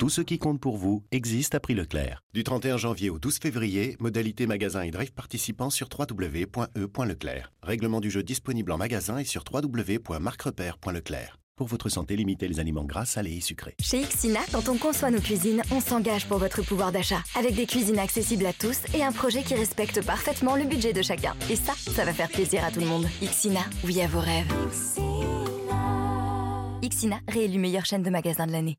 Tout 0.00 0.08
ce 0.08 0.22
qui 0.22 0.38
compte 0.38 0.58
pour 0.58 0.78
vous 0.78 1.04
existe 1.12 1.54
à 1.54 1.60
prix 1.60 1.74
Leclerc. 1.74 2.22
Du 2.32 2.42
31 2.42 2.78
janvier 2.78 3.10
au 3.10 3.18
12 3.18 3.36
février, 3.38 3.98
modalité 4.00 4.46
magasin 4.46 4.80
et 4.80 4.90
drive 4.90 5.12
participants 5.12 5.68
sur 5.68 5.90
www.e.leclerc. 5.92 7.52
Règlement 7.62 8.00
du 8.00 8.10
jeu 8.10 8.22
disponible 8.22 8.72
en 8.72 8.78
magasin 8.78 9.18
et 9.18 9.24
sur 9.24 9.44
www.marquerepère.leclerc. 9.52 11.38
Pour 11.54 11.66
votre 11.66 11.90
santé, 11.90 12.16
limitez 12.16 12.48
les 12.48 12.60
aliments 12.60 12.86
gras, 12.86 13.04
salés 13.04 13.36
et 13.36 13.40
sucrés. 13.42 13.74
Chez 13.78 14.00
Ixina, 14.00 14.40
quand 14.52 14.70
on 14.70 14.78
conçoit 14.78 15.10
nos 15.10 15.20
cuisines, 15.20 15.60
on 15.70 15.80
s'engage 15.80 16.26
pour 16.26 16.38
votre 16.38 16.62
pouvoir 16.62 16.92
d'achat. 16.92 17.22
Avec 17.36 17.54
des 17.54 17.66
cuisines 17.66 17.98
accessibles 17.98 18.46
à 18.46 18.54
tous 18.54 18.78
et 18.94 19.04
un 19.04 19.12
projet 19.12 19.42
qui 19.42 19.54
respecte 19.54 20.02
parfaitement 20.02 20.56
le 20.56 20.64
budget 20.64 20.94
de 20.94 21.02
chacun. 21.02 21.34
Et 21.50 21.56
ça, 21.56 21.74
ça 21.74 22.06
va 22.06 22.14
faire 22.14 22.30
plaisir 22.30 22.64
à 22.64 22.70
tout 22.70 22.80
le 22.80 22.86
monde. 22.86 23.04
Ixina, 23.20 23.60
oui 23.84 24.00
à 24.00 24.06
vos 24.06 24.20
rêves. 24.20 24.50
Ixina, 26.80 27.20
réélu 27.28 27.58
meilleure 27.58 27.84
chaîne 27.84 28.02
de 28.02 28.08
magasins 28.08 28.46
de 28.46 28.52
l'année. 28.52 28.78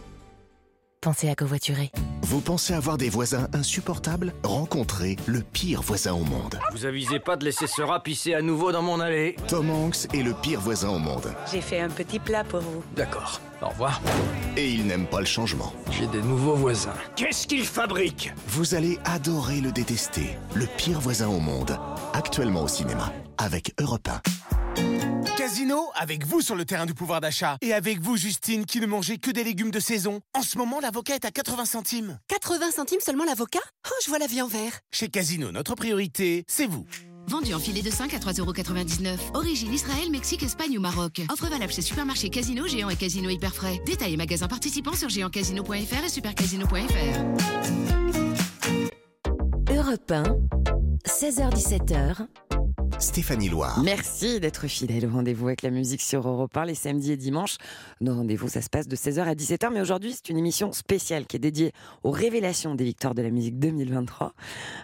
Pensez 1.03 1.29
à 1.29 1.35
covoiturer. 1.35 1.91
Vous 2.21 2.41
pensez 2.41 2.75
avoir 2.75 2.95
des 2.95 3.09
voisins 3.09 3.47
insupportables? 3.53 4.35
Rencontrez 4.43 5.15
le 5.25 5.41
pire 5.41 5.81
voisin 5.81 6.13
au 6.13 6.23
monde. 6.23 6.59
Vous 6.73 6.85
avisez 6.85 7.17
pas 7.17 7.37
de 7.37 7.43
laisser 7.43 7.65
ce 7.65 7.81
rat 7.81 8.03
pisser 8.03 8.35
à 8.35 8.43
nouveau 8.43 8.71
dans 8.71 8.83
mon 8.83 8.99
allée? 8.99 9.35
Tom 9.47 9.71
Hanks 9.71 10.13
est 10.13 10.21
le 10.21 10.35
pire 10.35 10.61
voisin 10.61 10.89
au 10.89 10.99
monde. 10.99 11.33
J'ai 11.51 11.61
fait 11.61 11.79
un 11.79 11.89
petit 11.89 12.19
plat 12.19 12.43
pour 12.43 12.59
vous. 12.59 12.83
D'accord. 12.95 13.41
Au 13.63 13.69
revoir. 13.69 13.99
Et 14.55 14.69
il 14.69 14.85
n'aime 14.85 15.07
pas 15.07 15.21
le 15.21 15.25
changement. 15.25 15.73
J'ai 15.89 16.05
des 16.05 16.21
nouveaux 16.21 16.55
voisins. 16.55 16.93
Qu'est-ce 17.15 17.47
qu'ils 17.47 17.65
fabriquent 17.65 18.31
Vous 18.45 18.75
allez 18.75 18.99
adorer 19.03 19.59
le 19.59 19.71
détester. 19.71 20.37
Le 20.53 20.67
pire 20.77 20.99
voisin 20.99 21.29
au 21.29 21.39
monde. 21.39 21.79
Actuellement 22.13 22.61
au 22.61 22.67
cinéma. 22.67 23.11
Avec 23.39 23.73
Europe 23.79 24.07
1. 24.07 24.21
Casino, 25.37 25.89
avec 25.95 26.25
vous 26.25 26.41
sur 26.41 26.55
le 26.55 26.65
terrain 26.65 26.85
du 26.85 26.93
pouvoir 26.93 27.21
d'achat. 27.21 27.57
Et 27.61 27.73
avec 27.73 27.99
vous, 28.01 28.17
Justine, 28.17 28.65
qui 28.65 28.79
ne 28.79 28.85
mangeait 28.87 29.17
que 29.17 29.31
des 29.31 29.43
légumes 29.43 29.71
de 29.71 29.79
saison. 29.79 30.21
En 30.33 30.41
ce 30.41 30.57
moment, 30.57 30.79
l'avocat 30.79 31.15
est 31.15 31.25
à 31.25 31.31
80 31.31 31.65
centimes. 31.65 32.19
80 32.27 32.71
centimes 32.71 32.99
seulement 32.99 33.25
l'avocat? 33.25 33.59
Oh, 33.87 33.95
je 34.03 34.09
vois 34.09 34.19
la 34.19 34.27
vie 34.27 34.41
en 34.41 34.47
vert. 34.47 34.79
Chez 34.91 35.09
Casino, 35.09 35.51
notre 35.51 35.75
priorité, 35.75 36.43
c'est 36.47 36.67
vous. 36.67 36.85
Vendu 37.27 37.53
en 37.53 37.59
filet 37.59 37.81
de 37.81 37.91
5 37.91 38.13
à 38.13 38.17
3,99€. 38.17 39.17
Origine 39.33 39.73
Israël, 39.73 40.09
Mexique, 40.11 40.43
Espagne 40.43 40.77
ou 40.77 40.81
Maroc. 40.81 41.21
Offre 41.31 41.47
valable 41.47 41.71
chez 41.71 41.81
Supermarché 41.81 42.29
Casino, 42.29 42.67
Géant 42.67 42.89
et 42.89 42.95
Casino 42.95 43.29
Hyper 43.29 43.53
Frais. 43.53 43.79
Détails 43.85 44.13
et 44.13 44.17
magasins 44.17 44.47
participants 44.47 44.95
sur 44.95 45.09
géantcasino.fr 45.09 46.03
et 46.03 46.09
supercasino.fr. 46.09 47.21
Europe 49.71 50.11
1, 50.11 50.23
16h-17h, 51.07 52.27
Stéphanie 53.01 53.49
Loire. 53.49 53.81
Merci 53.83 54.39
d'être 54.39 54.67
fidèle 54.67 55.07
au 55.07 55.09
rendez-vous 55.09 55.47
avec 55.47 55.63
la 55.63 55.71
musique 55.71 56.01
sur 56.01 56.27
Europe 56.27 56.55
1 56.55 56.65
les 56.65 56.75
samedis 56.75 57.13
et 57.13 57.17
dimanches. 57.17 57.57
Nos 57.99 58.13
rendez-vous, 58.13 58.47
ça 58.47 58.61
se 58.61 58.69
passe 58.69 58.87
de 58.87 58.95
16h 58.95 59.21
à 59.21 59.33
17h, 59.33 59.71
mais 59.73 59.81
aujourd'hui, 59.81 60.13
c'est 60.13 60.29
une 60.29 60.37
émission 60.37 60.71
spéciale 60.71 61.25
qui 61.25 61.37
est 61.37 61.39
dédiée 61.39 61.71
aux 62.03 62.11
révélations 62.11 62.75
des 62.75 62.83
victoires 62.83 63.15
de 63.15 63.23
la 63.23 63.31
musique 63.31 63.57
2023. 63.57 64.33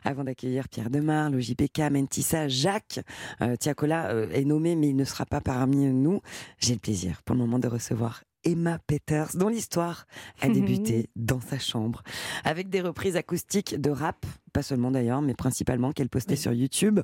Avant 0.03 0.24
d'accueillir 0.24 0.67
Pierre 0.67 0.89
Demar, 0.89 1.29
le 1.29 1.39
JPK, 1.39 1.91
Mentissa, 1.91 2.47
Jacques, 2.47 3.01
euh, 3.41 3.55
Tiakola 3.55 4.09
euh, 4.09 4.29
est 4.31 4.45
nommé, 4.45 4.75
mais 4.75 4.89
il 4.89 4.95
ne 4.95 5.05
sera 5.05 5.27
pas 5.27 5.39
parmi 5.39 5.86
nous. 5.86 6.21
J'ai 6.57 6.74
le 6.74 6.79
plaisir 6.79 7.21
pour 7.24 7.36
le 7.36 7.41
moment 7.41 7.59
de 7.59 7.67
recevoir 7.67 8.24
Emma 8.44 8.79
Peters, 8.79 9.36
dont 9.36 9.50
l'histoire 9.50 10.06
a 10.41 10.50
débuté 10.50 11.10
dans 11.15 11.41
sa 11.41 11.60
chambre, 11.60 12.03
avec 12.44 12.70
des 12.70 12.82
reprises 12.82 13.15
acoustiques 13.15 13.79
de 13.79 13.89
rap, 13.89 14.25
pas 14.53 14.63
seulement 14.63 14.91
d'ailleurs, 14.91 15.22
mais 15.22 15.34
principalement 15.34 15.91
qu'elle 15.91 16.10
postait 16.10 16.36
sur 16.36 16.53
YouTube. 16.53 17.00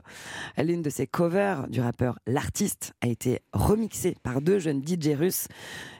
L'une 0.57 0.81
de 0.81 0.89
ses 0.89 1.05
covers 1.05 1.67
du 1.67 1.81
rappeur 1.81 2.17
L'artiste 2.25 2.93
a 3.01 3.07
été 3.07 3.41
remixée 3.53 4.15
par 4.23 4.41
deux 4.41 4.59
jeunes 4.59 4.81
DJ 4.81 5.09
russes. 5.09 5.47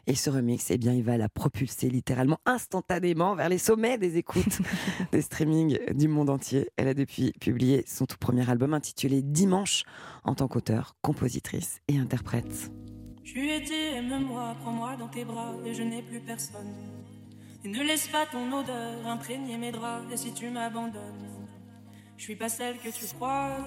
Et 0.07 0.15
ce 0.15 0.29
remix, 0.29 0.71
eh 0.71 0.77
bien, 0.77 0.93
il 0.93 1.03
va 1.03 1.17
la 1.17 1.29
propulser 1.29 1.89
littéralement 1.89 2.39
instantanément 2.45 3.35
vers 3.35 3.49
les 3.49 3.57
sommets 3.57 3.97
des 3.97 4.17
écoutes 4.17 4.59
des 5.11 5.21
streamings 5.21 5.77
du 5.93 6.07
monde 6.07 6.29
entier. 6.29 6.69
Elle 6.75 6.87
a 6.87 6.93
depuis 6.93 7.31
publié 7.39 7.83
son 7.87 8.05
tout 8.05 8.17
premier 8.17 8.49
album 8.49 8.73
intitulé 8.73 9.21
Dimanche 9.21 9.83
en 10.23 10.35
tant 10.35 10.47
qu'auteur, 10.47 10.95
compositrice 11.01 11.81
et 11.87 11.97
interprète. 11.97 12.71
Tu 13.23 13.49
étais, 13.49 13.95
aime-moi, 13.95 14.55
prends-moi 14.61 14.95
dans 14.97 15.07
tes 15.07 15.23
bras 15.23 15.53
et 15.65 15.73
je 15.73 15.83
n'ai 15.83 16.01
plus 16.01 16.19
personne. 16.19 16.75
Et 17.63 17.69
ne 17.69 17.81
laisse 17.81 18.07
pas 18.07 18.25
ton 18.25 18.51
odeur 18.51 19.07
imprégner 19.07 19.57
mes 19.57 19.71
draps 19.71 20.11
et 20.11 20.17
si 20.17 20.33
tu 20.33 20.49
m'abandonnes, 20.49 21.47
je 22.17 22.23
suis 22.23 22.35
pas 22.35 22.49
celle 22.49 22.77
que 22.77 22.89
tu 22.89 23.05
crois, 23.15 23.57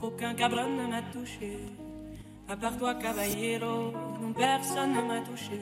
aucun 0.00 0.34
cabron 0.34 0.68
ne 0.68 0.86
m'a 0.86 1.02
touché. 1.02 1.58
À 2.48 2.56
part 2.56 2.78
toi, 2.78 2.94
caballero, 2.94 3.92
non 4.20 4.32
personne 4.32 4.92
ne 4.92 5.02
m'a 5.02 5.20
touché. 5.20 5.60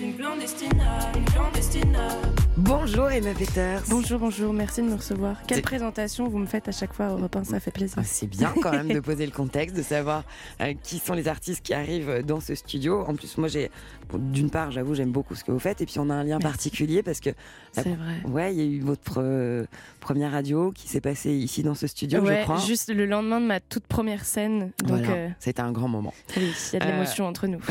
Une 0.00 0.14
clandestina, 0.14 1.12
une 1.16 1.24
clandestina. 1.24 2.08
Bonjour 2.56 3.10
Emma 3.10 3.32
Peters. 3.34 3.82
Bonjour, 3.88 4.18
bonjour, 4.18 4.52
merci 4.52 4.82
de 4.82 4.86
me 4.88 4.94
recevoir. 4.94 5.36
Quelle 5.46 5.62
présentation 5.62 6.28
vous 6.28 6.38
me 6.38 6.46
faites 6.46 6.68
à 6.68 6.72
chaque 6.72 6.92
fois 6.92 7.10
au 7.12 7.16
repas, 7.16 7.44
ça 7.44 7.60
fait 7.60 7.70
plaisir. 7.70 7.96
Ah, 7.98 8.02
c'est 8.04 8.26
bien 8.26 8.52
quand 8.62 8.72
même 8.72 8.88
de 8.88 9.00
poser 9.00 9.24
le 9.26 9.32
contexte, 9.32 9.76
de 9.76 9.82
savoir 9.82 10.24
euh, 10.60 10.74
qui 10.82 10.98
sont 10.98 11.14
les 11.14 11.28
artistes 11.28 11.62
qui 11.64 11.74
arrivent 11.74 12.22
dans 12.26 12.40
ce 12.40 12.54
studio. 12.54 13.04
En 13.06 13.14
plus, 13.14 13.36
moi, 13.38 13.48
j'ai, 13.48 13.70
bon, 14.08 14.18
d'une 14.18 14.50
part, 14.50 14.70
j'avoue, 14.70 14.94
j'aime 14.94 15.12
beaucoup 15.12 15.34
ce 15.34 15.44
que 15.44 15.52
vous 15.52 15.58
faites, 15.58 15.80
et 15.80 15.86
puis 15.86 15.98
on 15.98 16.10
a 16.10 16.14
un 16.14 16.24
lien 16.24 16.38
Merci. 16.40 16.46
particulier 16.46 17.02
parce 17.02 17.20
que 17.20 17.30
C'est 17.72 17.82
vrai. 17.94 18.16
Ouais, 18.26 18.54
il 18.54 18.58
y 18.58 18.62
a 18.62 18.64
eu 18.64 18.80
votre 18.80 19.16
euh, 19.18 19.64
première 20.00 20.32
radio 20.32 20.72
qui 20.72 20.88
s'est 20.88 21.00
passée 21.00 21.32
ici 21.32 21.62
dans 21.62 21.74
ce 21.74 21.86
studio, 21.86 22.20
Ouais, 22.20 22.38
je 22.40 22.42
crois. 22.44 22.58
juste 22.58 22.92
le 22.92 23.06
lendemain 23.06 23.40
de 23.40 23.46
ma 23.46 23.60
toute 23.60 23.86
première 23.86 24.24
scène. 24.24 24.72
Donc, 24.84 24.98
Voilà, 24.98 25.08
euh, 25.10 25.28
c'était 25.38 25.60
un 25.62 25.72
grand 25.72 25.88
moment. 25.88 26.12
oui, 26.36 26.52
il 26.72 26.72
y 26.74 26.76
a 26.76 26.80
de 26.80 26.84
Euh, 26.84 26.92
l'émotion 26.92 27.26
entre 27.26 27.46
nous. 27.46 27.60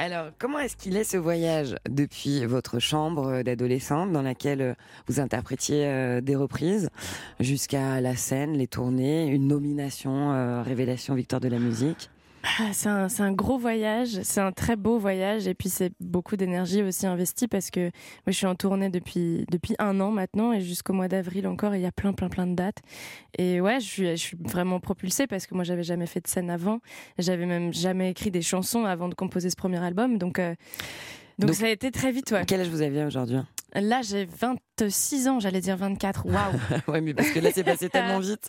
Alors, 0.00 0.30
comment 0.38 0.60
est-ce 0.60 0.76
qu'il 0.76 0.96
est 0.96 1.02
ce 1.02 1.16
voyage 1.16 1.74
depuis 1.90 2.46
votre 2.46 2.78
chambre 2.78 3.42
d'adolescente 3.42 4.12
dans 4.12 4.22
laquelle 4.22 4.62
euh, 4.62 4.74
vous 5.08 5.18
interprétiez 5.18 5.86
euh, 5.86 6.20
des 6.20 6.36
reprises 6.36 6.88
jusqu'à 7.40 8.00
la 8.00 8.14
scène, 8.14 8.52
les 8.52 8.68
tournées, 8.68 9.26
une 9.26 9.48
nomination, 9.48 10.32
euh, 10.32 10.62
révélation 10.62 11.16
victoire 11.16 11.40
de 11.40 11.48
la 11.48 11.58
musique? 11.58 12.10
Ah, 12.44 12.72
c'est 12.72 12.88
un, 12.88 13.32
gros 13.32 13.58
voyage, 13.58 14.20
c'est 14.22 14.40
un 14.40 14.52
très 14.52 14.76
beau 14.76 14.98
voyage 14.98 15.48
et 15.48 15.54
puis 15.54 15.68
c'est 15.68 15.92
beaucoup 16.00 16.36
d'énergie 16.36 16.82
aussi 16.82 17.06
investie 17.06 17.48
parce 17.48 17.70
que 17.70 17.80
moi 17.80 18.28
je 18.28 18.32
suis 18.32 18.46
en 18.46 18.54
tournée 18.54 18.90
depuis, 18.90 19.44
depuis 19.50 19.74
un 19.78 19.98
an 20.00 20.10
maintenant 20.10 20.52
et 20.52 20.60
jusqu'au 20.60 20.92
mois 20.92 21.08
d'avril 21.08 21.46
encore 21.46 21.74
il 21.74 21.82
y 21.82 21.86
a 21.86 21.92
plein 21.92 22.12
plein 22.12 22.28
plein 22.28 22.46
de 22.46 22.54
dates. 22.54 22.78
Et 23.36 23.60
ouais 23.60 23.80
je 23.80 23.86
suis, 23.86 24.06
je 24.10 24.16
suis 24.16 24.38
vraiment 24.40 24.78
propulsée 24.80 25.26
parce 25.26 25.46
que 25.46 25.54
moi 25.54 25.64
j'avais 25.64 25.82
jamais 25.82 26.06
fait 26.06 26.20
de 26.20 26.28
scène 26.28 26.50
avant, 26.50 26.80
j'avais 27.18 27.46
même 27.46 27.72
jamais 27.72 28.10
écrit 28.10 28.30
des 28.30 28.42
chansons 28.42 28.84
avant 28.84 29.08
de 29.08 29.14
composer 29.14 29.50
ce 29.50 29.56
premier 29.56 29.82
album. 29.82 30.16
Donc 30.18 30.38
euh, 30.38 30.54
Donc, 31.38 31.54
ça 31.54 31.66
a 31.66 31.70
été 31.70 31.90
très 31.90 32.12
vite, 32.12 32.30
ouais. 32.32 32.44
Quel 32.46 32.60
âge 32.60 32.68
vous 32.68 32.82
aviez 32.82 33.04
aujourd'hui? 33.04 33.38
Là, 33.74 34.00
j'ai 34.02 34.24
26 34.24 35.28
ans, 35.28 35.40
j'allais 35.40 35.60
dire 35.60 35.76
24. 35.76 36.24
Waouh 36.26 36.36
Ouais, 36.88 37.00
mais 37.02 37.12
parce 37.12 37.30
que 37.30 37.38
là, 37.38 37.50
c'est 37.52 37.64
passé 37.64 37.88
tellement 37.90 38.18
vite. 38.20 38.48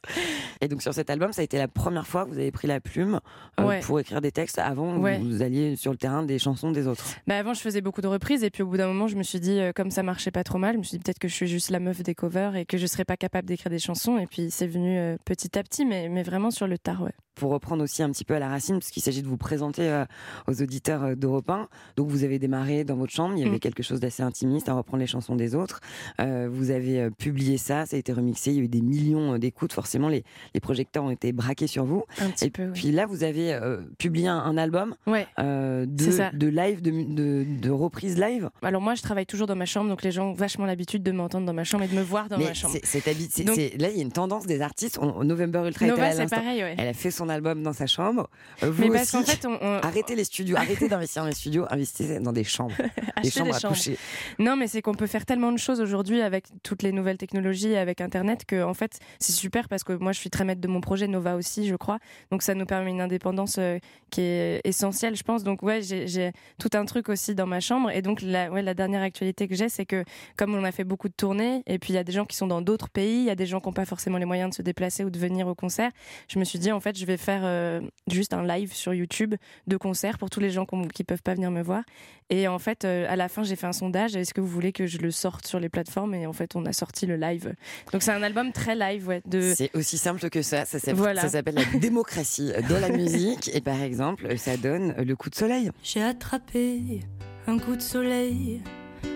Et 0.62 0.68
donc, 0.70 0.82
sur 0.82 0.94
cet 0.94 1.10
album, 1.10 1.34
ça 1.34 1.42
a 1.42 1.44
été 1.44 1.58
la 1.58 1.68
première 1.68 2.08
fois 2.08 2.26
que 2.26 2.30
vous 2.30 2.38
avez 2.40 2.52
pris 2.52 2.68
la 2.68 2.80
plume 2.80 3.20
euh, 3.60 3.66
Ouais. 3.68 3.80
pour 3.82 4.00
écrire 4.00 4.22
des 4.22 4.32
textes. 4.32 4.60
Avant, 4.60 4.98
Ouais. 4.98 5.18
vous 5.20 5.42
alliez 5.42 5.76
sur 5.76 5.92
le 5.92 5.98
terrain 5.98 6.24
des 6.24 6.40
chansons 6.40 6.72
des 6.72 6.88
autres. 6.88 7.04
Bah 7.28 7.38
avant, 7.38 7.54
je 7.54 7.60
faisais 7.62 7.82
beaucoup 7.82 8.02
de 8.02 8.08
reprises 8.08 8.44
et 8.44 8.50
puis 8.50 8.64
au 8.64 8.68
bout 8.68 8.78
d'un 8.78 8.88
moment, 8.88 9.08
je 9.08 9.16
me 9.18 9.24
suis 9.24 9.40
dit, 9.42 9.60
euh, 9.60 9.72
comme 9.76 9.92
ça 9.92 10.04
marchait 10.04 10.32
pas 10.32 10.44
trop 10.46 10.58
mal, 10.58 10.74
je 10.74 10.78
me 10.80 10.84
suis 10.84 10.98
dit 10.98 11.04
peut-être 11.04 11.20
que 11.20 11.28
je 11.28 11.34
suis 11.34 11.48
juste 11.48 11.70
la 11.70 11.80
meuf 11.80 12.02
des 12.02 12.16
covers 12.16 12.56
et 12.56 12.66
que 12.66 12.78
je 12.78 12.86
serais 12.86 13.06
pas 13.06 13.18
capable 13.18 13.48
d'écrire 13.48 13.70
des 13.70 13.80
chansons. 13.80 14.18
Et 14.18 14.26
puis 14.28 14.50
c'est 14.52 14.68
venu 14.68 14.98
euh, 14.98 15.18
petit 15.26 15.58
à 15.60 15.64
petit, 15.64 15.86
mais, 15.86 16.08
mais 16.10 16.24
vraiment 16.24 16.52
sur 16.52 16.66
le 16.68 16.78
tard, 16.78 17.02
ouais. 17.02 17.12
Pour 17.40 17.52
reprendre 17.52 17.82
aussi 17.84 18.04
un 18.04 18.10
petit 18.12 18.26
peu 18.26 18.36
à 18.36 18.40
la 18.40 18.50
racine, 18.50 18.80
parce 18.80 18.92
qu'il 18.92 19.02
s'agit 19.02 19.22
de 19.22 19.28
vous 19.28 19.38
présenter 19.38 19.88
euh, 19.90 20.04
aux 20.48 20.62
auditeurs 20.62 21.04
euh, 21.04 21.16
d'Europe 21.16 21.50
1. 21.50 21.68
Donc, 21.96 22.10
vous 22.10 22.24
avez 22.26 22.38
démarré 22.38 22.84
dans 22.84 22.96
votre 22.98 23.14
chambre, 23.14 23.34
il 23.38 23.40
y 23.44 23.48
avait 23.48 23.56
Mm. 23.56 23.60
quelque 23.60 23.82
chose 23.82 24.00
d'assez 24.02 24.24
intimiste 24.24 24.68
à 24.68 24.74
reprendre 24.74 25.00
les 25.00 25.08
chansons 25.08 25.36
des 25.38 25.56
autres. 25.56 25.80
Euh, 26.20 26.50
vous 26.52 26.70
avez 26.72 27.10
publié 27.12 27.58
ça, 27.58 27.86
ça 27.86 27.96
a 27.96 28.00
été 28.00 28.12
remixé, 28.12 28.52
il 28.52 28.58
y 28.58 28.60
a 28.60 28.64
eu 28.64 28.68
des 28.68 28.82
millions 28.82 29.38
d'écoutes. 29.38 29.72
Forcément, 29.74 30.10
les, 30.10 30.24
les 30.54 30.60
projecteurs 30.60 31.04
ont 31.06 31.12
été 31.12 31.32
braqués 31.32 31.68
sur 31.68 31.86
vous. 31.86 32.04
Un 32.20 32.30
petit 32.30 32.46
Et 32.46 32.50
peu, 32.50 32.66
oui. 32.66 32.72
puis 32.74 32.92
là, 32.92 33.06
vous 33.06 33.24
avez 33.24 33.54
euh, 33.54 33.78
publié 33.98 34.28
un, 34.28 34.38
un 34.38 34.58
album 34.58 34.96
Ouais. 35.08 35.26
de, 35.38 36.36
de 36.38 36.48
live, 36.48 36.82
de, 36.82 36.92
de, 36.92 37.46
de 37.62 37.70
reprises 37.72 38.18
live. 38.20 38.50
Alors 38.62 38.82
moi, 38.82 38.96
je 38.96 39.02
travaille 39.02 39.26
toujours 39.26 39.48
dans 39.48 39.56
ma 39.56 39.66
chambre, 39.66 39.90
donc 39.90 40.04
les 40.04 40.12
gens 40.12 40.32
ont 40.32 40.34
vachement 40.34 40.66
l'habitude 40.66 41.04
de 41.04 41.12
m'entendre 41.12 41.46
dans 41.46 41.54
ma 41.54 41.64
chambre 41.64 41.84
et 41.86 41.88
de 41.88 41.96
me 41.96 42.02
voir 42.02 42.28
dans 42.28 42.38
Mais 42.38 42.46
ma 42.46 42.54
chambre. 42.54 42.76
c'est- 42.84 43.80
là, 43.80 43.90
il 43.90 43.98
y 43.98 44.00
a 44.00 44.04
une 44.04 44.12
tendance 44.12 44.46
des 44.46 44.62
artistes. 44.62 45.00
On- 45.02 45.24
November 45.24 45.64
Ultra 45.66 45.86
Nova, 45.88 46.10
était 46.12 46.24
là 46.24 46.28
pareil, 46.28 46.64
ouais. 46.64 46.76
Elle 46.78 46.88
a 46.88 46.94
fait 46.94 47.12
son 47.12 47.29
album 47.30 47.64
dans 47.64 47.74
sa 47.74 47.88
chambre. 47.88 48.30
Euh, 48.64 48.72
Vous 48.72 48.82
Mais 48.84 48.90
aussi, 48.90 48.98
parce 48.98 49.12
qu'en 49.12 49.24
fait, 49.24 49.46
on- 49.48 49.58
on- 49.62 49.80
arrêtez 49.80 50.16
les 50.16 50.24
studios, 50.24 50.58
arrêtez 50.58 50.88
d'investir 50.90 51.22
dans 51.24 51.28
les 51.30 51.36
studios, 51.36 51.66
investissez 51.70 52.20
dans 52.20 52.34
des 52.34 52.44
chambres, 52.44 52.76
des 53.24 53.30
chambres 53.32 53.52
des 53.52 53.56
à 53.56 53.60
chambres. 53.60 53.76
coucher. 53.76 53.98
Non, 54.40 54.56
mais 54.56 54.68
c'est 54.68 54.82
qu'on 54.82 54.94
peut 54.96 55.08
faire 55.08 55.26
tellement 55.26 55.52
de 55.52 55.58
choses 55.58 55.80
aujourd'hui 55.82 56.22
avec 56.22 56.46
toutes 56.64 56.84
les 56.84 56.92
nouvelles 56.92 57.18
technologies, 57.18 57.76
avec 57.76 58.02
Internet, 58.02 58.46
que 58.46 58.64
en 58.64 58.74
fait, 58.74 59.00
c'est 59.20 59.32
super 59.34 59.70
parce 59.70 59.84
que 59.84 59.94
moi, 59.94 60.12
je 60.12 60.20
suis 60.20 60.30
très 60.30 60.44
maître 60.46 60.62
de 60.62 60.68
mon 60.68 60.82
projet, 60.82 61.08
Nova 61.08 61.36
aussi, 61.36 61.68
je 61.68 61.76
crois. 61.76 62.00
Donc, 62.32 62.42
ça 62.42 62.54
nous 62.54 62.66
permet 62.66 62.90
une 62.92 63.02
indépendance 63.02 63.56
euh, 63.60 63.78
qui 64.10 64.22
est 64.22 64.62
essentielle, 64.64 65.16
je 65.16 65.24
pense. 65.24 65.44
Donc, 65.44 65.64
ouais, 65.64 65.82
j'ai 65.82 66.08
j'ai 66.08 66.32
tout 66.60 66.70
un 66.74 66.86
truc 66.86 67.10
aussi 67.10 67.36
dans 67.36 67.46
ma 67.48 67.60
chambre. 67.60 67.92
Et 67.92 68.02
donc, 68.02 68.22
la, 68.22 68.50
ouais, 68.52 68.62
la 68.62 68.74
dernière 68.74 69.02
actualité 69.02 69.48
que 69.48 69.56
j'ai, 69.56 69.70
c'est 69.70 69.86
que 69.86 70.04
comme 70.38 70.56
on 70.56 70.64
a 70.64 70.72
fait 70.72 70.84
beaucoup 70.84 71.08
de 71.10 71.14
tournées, 71.14 71.64
et 71.68 71.78
puis 71.80 71.94
il 71.94 71.96
y 71.96 72.00
a 72.00 72.04
des 72.04 72.12
gens 72.12 72.26
qui 72.26 72.36
sont 72.36 72.48
dans 72.48 72.62
d'autres 72.62 72.90
pays, 72.90 73.20
il 73.20 73.26
y 73.26 73.30
a 73.30 73.36
des 73.36 73.46
gens 73.46 73.60
qui 73.60 73.68
n'ont 73.68 73.74
pas 73.74 73.86
forcément 73.86 74.18
les 74.18 74.26
moyens 74.26 74.50
de 74.52 74.56
se 74.56 74.62
déplacer 74.62 75.04
ou 75.04 75.10
de 75.10 75.20
venir 75.20 75.48
au 75.48 75.56
concert, 75.56 75.92
je 76.28 76.40
me 76.40 76.44
suis 76.46 76.58
dit, 76.60 76.72
en 76.72 76.80
fait, 76.80 76.98
je 76.98 77.06
vais 77.06 77.18
faire 77.20 77.42
euh, 77.44 77.82
juste 78.08 78.34
un 78.34 78.44
live 78.44 78.74
sur 78.74 78.94
YouTube 78.94 79.36
de 79.68 79.78
concert 79.78 80.18
pour 80.18 80.30
tous 80.30 80.40
les 80.40 80.50
gens 80.50 80.66
qui 80.94 81.04
peuvent 81.04 81.22
pas 81.22 81.36
venir 81.36 81.52
me 81.52 81.62
voir. 81.62 81.84
Et 82.30 82.48
en 82.48 82.60
fait, 82.60 82.86
euh, 82.86 83.06
à 83.10 83.16
la 83.16 83.28
fin, 83.30 83.44
j'ai 83.44 83.56
fait 83.56 83.68
un 83.68 83.74
sondage. 83.74 84.16
Est-ce 84.16 84.34
que 84.34 84.42
vous 84.42 84.48
voulez 84.48 84.72
que 84.72 84.88
je 84.88 84.98
le 85.00 85.12
sorte 85.12 85.48
sur 85.48 85.60
les 85.60 85.70
plateformes? 85.70 86.14
Et 86.16 86.26
en 86.28 86.34
fait, 86.34 86.56
on 86.56 86.66
a 86.66 86.74
sorti 86.74 87.06
le 87.06 87.16
live. 87.16 87.54
Donc 87.92 88.02
c'est 88.02 88.12
un 88.12 88.24
album 88.24 88.52
très 88.52 88.76
live, 88.76 89.08
ouais. 89.08 89.22
De... 89.26 89.54
C'est 89.56 89.76
aussi 89.76 89.98
simple 89.98 90.30
que 90.30 90.42
ça. 90.42 90.66
Ça 90.66 90.80
s'appelle 90.80 90.96
Voilà. 90.96 91.22
ça 91.22 91.30
s'appelle 91.30 91.56
la 91.56 91.66
démocratie 91.80 92.52
de 92.70 92.76
la 92.76 92.90
musique. 92.90 93.50
Et 93.54 93.62
par 93.62 93.82
exemple, 93.82 94.38
ça 94.38 94.58
donne 94.58 94.94
le 94.98 95.16
coup 95.16 95.30
de 95.30 95.36
soleil. 95.36 95.72
J'ai 95.84 96.04
attrapé 96.04 97.02
un 97.48 97.58
coup 97.58 97.76
de 97.76 97.82
soleil, 97.82 98.62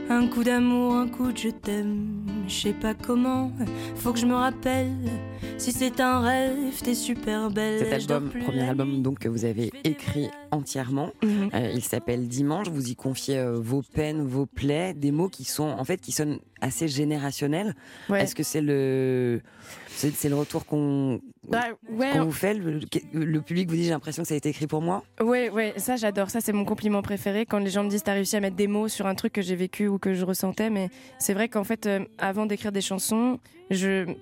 un 0.10 0.28
coup 0.28 0.44
d'amour, 0.44 0.94
un 0.96 1.08
coup 1.08 1.32
de 1.32 1.38
je 1.38 1.50
t'aime. 1.50 2.26
Je 2.48 2.54
sais 2.54 2.74
pas 2.74 2.94
comment, 2.94 3.52
faut 3.96 4.12
que 4.14 4.20
je 4.20 4.26
me 4.26 4.36
rappelle. 4.36 4.92
Si 5.58 5.72
c'est 5.72 6.00
un 6.02 6.20
rêve, 6.20 6.82
t'es 6.84 6.94
super 6.94 7.50
belle. 7.50 7.80
Cet 7.80 7.94
album, 7.94 8.30
premier 8.44 8.68
album 8.68 9.02
donc 9.02 9.20
que 9.20 9.30
vous 9.30 9.46
avez 9.46 9.72
écrit 9.84 10.28
entièrement, 10.52 11.12
Mhm. 11.24 11.50
Euh, 11.54 11.72
il 11.74 11.84
s'appelle 11.84 12.28
Dimanche. 12.28 12.68
Vous 12.70 12.90
y 12.90 12.96
confiez 12.96 13.38
euh, 13.38 13.54
vos 13.60 13.82
peines, 13.82 14.22
vos 14.24 14.46
plaies, 14.46 14.94
des 14.94 15.12
mots 15.12 15.30
qui 15.30 15.46
sont 15.46 15.64
en 15.70 15.84
fait 15.86 16.02
qui 16.02 16.12
sonnent 16.12 16.40
assez 16.60 16.88
générationnels. 16.88 17.76
Ouais. 18.10 18.24
Est-ce 18.24 18.36
que 18.36 18.44
c'est 18.44 18.62
le 18.62 19.42
c'est 19.96 20.30
le 20.30 20.36
retour 20.36 20.66
qu'on 20.66 21.22
Bah, 21.48 21.66
ouais, 21.90 22.12
qu'on 22.14 22.22
on- 22.22 22.26
vous 22.26 22.32
fait 22.32 22.54
le, 22.54 22.80
le 23.14 23.42
public 23.42 23.70
vous 23.70 23.76
dit 23.76 23.84
j'ai 23.84 23.90
l'impression 23.90 24.24
que 24.24 24.28
ça 24.30 24.34
a 24.34 24.38
été 24.38 24.50
écrit 24.50 24.66
pour 24.68 24.82
moi. 24.82 25.04
Ouais, 25.22 25.50
ouais, 25.50 25.74
ça 25.78 25.96
j'adore. 25.98 26.30
Ça 26.30 26.40
c'est 26.42 26.54
mon 26.54 26.64
compliment 26.66 27.02
préféré 27.02 27.46
quand 27.46 27.60
les 27.60 27.70
gens 27.70 27.84
me 27.84 27.90
disent 27.90 28.04
t'as 28.04 28.14
réussi 28.14 28.36
à 28.36 28.40
mettre 28.40 28.56
des 28.56 28.68
mots 28.68 28.88
sur 28.88 29.08
un 29.08 29.16
truc 29.16 29.34
que 29.34 29.42
j'ai 29.42 29.56
vécu 29.56 29.88
ou 29.88 29.98
que 29.98 30.14
je 30.14 30.24
ressentais. 30.26 30.70
Mais 30.70 30.90
c'est 31.20 31.34
vrai 31.34 31.50
qu'en 31.50 31.64
fait, 31.66 31.86
euh, 31.86 32.00
avant 32.18 32.46
d'écrire 32.46 32.72
des 32.72 32.82
chansons, 32.82 33.40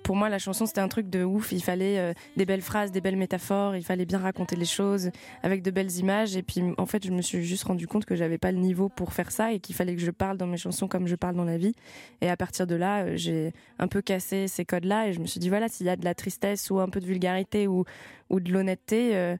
pour 0.02 0.16
moi 0.16 0.28
la 0.28 0.38
chanson 0.38 0.66
c'était 0.66 0.80
un 0.80 0.88
truc 0.88 1.08
de 1.08 1.24
ouf. 1.24 1.52
Il 1.52 1.62
fallait 1.62 1.98
euh, 1.98 2.12
des 2.36 2.46
belles 2.46 2.62
phrases, 2.62 2.90
des 2.92 3.00
belles 3.00 3.16
métaphores. 3.16 3.76
Il 3.76 3.84
fallait 3.84 4.06
bien 4.06 4.18
raconter 4.18 4.56
les 4.56 4.64
choses 4.64 5.10
avec 5.42 5.62
de 5.62 5.70
belles 5.70 5.90
images. 5.98 6.36
Et 6.36 6.42
puis 6.42 6.62
en 6.78 6.86
fait, 6.86 7.04
je 7.04 7.10
me 7.10 7.22
suis 7.22 7.42
juste 7.42 7.64
rendu 7.64 7.86
compte 7.86 8.04
que 8.04 8.16
j'avais 8.16 8.38
pas 8.38 8.52
le 8.52 8.58
niveau 8.58 8.88
pour 8.88 9.12
faire 9.12 9.30
ça 9.30 9.52
et 9.52 9.60
qu'il 9.60 9.74
fallait 9.74 9.94
que 9.94 10.00
je 10.00 10.10
parle 10.10 10.36
dans 10.36 10.46
mes 10.46 10.56
chansons 10.56 10.88
comme 10.88 11.06
je 11.06 11.16
parle 11.16 11.36
dans 11.36 11.44
la 11.44 11.58
vie. 11.58 11.74
Et 12.20 12.28
à 12.28 12.36
partir 12.36 12.66
de 12.66 12.74
là, 12.74 13.04
euh, 13.04 13.16
j'ai 13.16 13.52
un 13.78 13.88
peu 13.88 14.02
cassé 14.02 14.48
ces 14.48 14.64
codes-là 14.64 15.08
et 15.08 15.12
je 15.12 15.20
me 15.20 15.26
suis 15.26 15.40
dit 15.40 15.48
voilà, 15.48 15.68
s'il 15.68 15.86
y 15.86 15.90
a 15.90 15.96
de 15.96 16.04
la 16.04 16.14
tristesse 16.14 16.70
ou 16.70 16.80
un 16.80 16.88
peu 16.88 17.00
de 17.00 17.06
vulgarité 17.06 17.66
ou, 17.66 17.84
ou 18.30 18.40
de 18.40 18.52
l'honnêteté. 18.52 19.16
euh, 19.16 19.36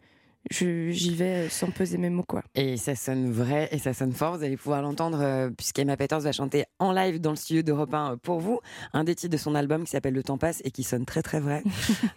j'y 0.50 1.14
vais 1.14 1.48
sans 1.48 1.70
peser 1.70 1.98
mes 1.98 2.10
mots 2.10 2.24
quoi. 2.24 2.42
Et 2.54 2.76
ça 2.76 2.94
sonne 2.94 3.30
vrai 3.30 3.68
et 3.72 3.78
ça 3.78 3.94
sonne 3.94 4.12
fort. 4.12 4.36
Vous 4.36 4.44
allez 4.44 4.56
pouvoir 4.56 4.82
l'entendre 4.82 5.20
euh, 5.20 5.50
puisqu'Emma 5.50 5.96
Peters 5.96 6.20
va 6.20 6.32
chanter 6.32 6.64
en 6.78 6.92
live 6.92 7.20
dans 7.20 7.30
le 7.30 7.36
studio 7.36 7.62
d'Europe 7.62 7.92
1 7.94 8.18
pour 8.18 8.40
vous. 8.40 8.60
Un 8.92 9.04
des 9.04 9.14
titres 9.14 9.32
de 9.32 9.38
son 9.38 9.54
album 9.54 9.84
qui 9.84 9.90
s'appelle 9.90 10.14
Le 10.14 10.22
temps 10.22 10.38
passe 10.38 10.60
et 10.64 10.70
qui 10.70 10.82
sonne 10.82 11.04
très 11.04 11.22
très 11.22 11.40
vrai. 11.40 11.62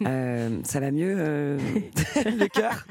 Euh, 0.06 0.60
ça 0.62 0.78
va 0.78 0.90
mieux 0.90 1.14
euh, 1.18 1.58
le 2.24 2.46
cœur? 2.48 2.86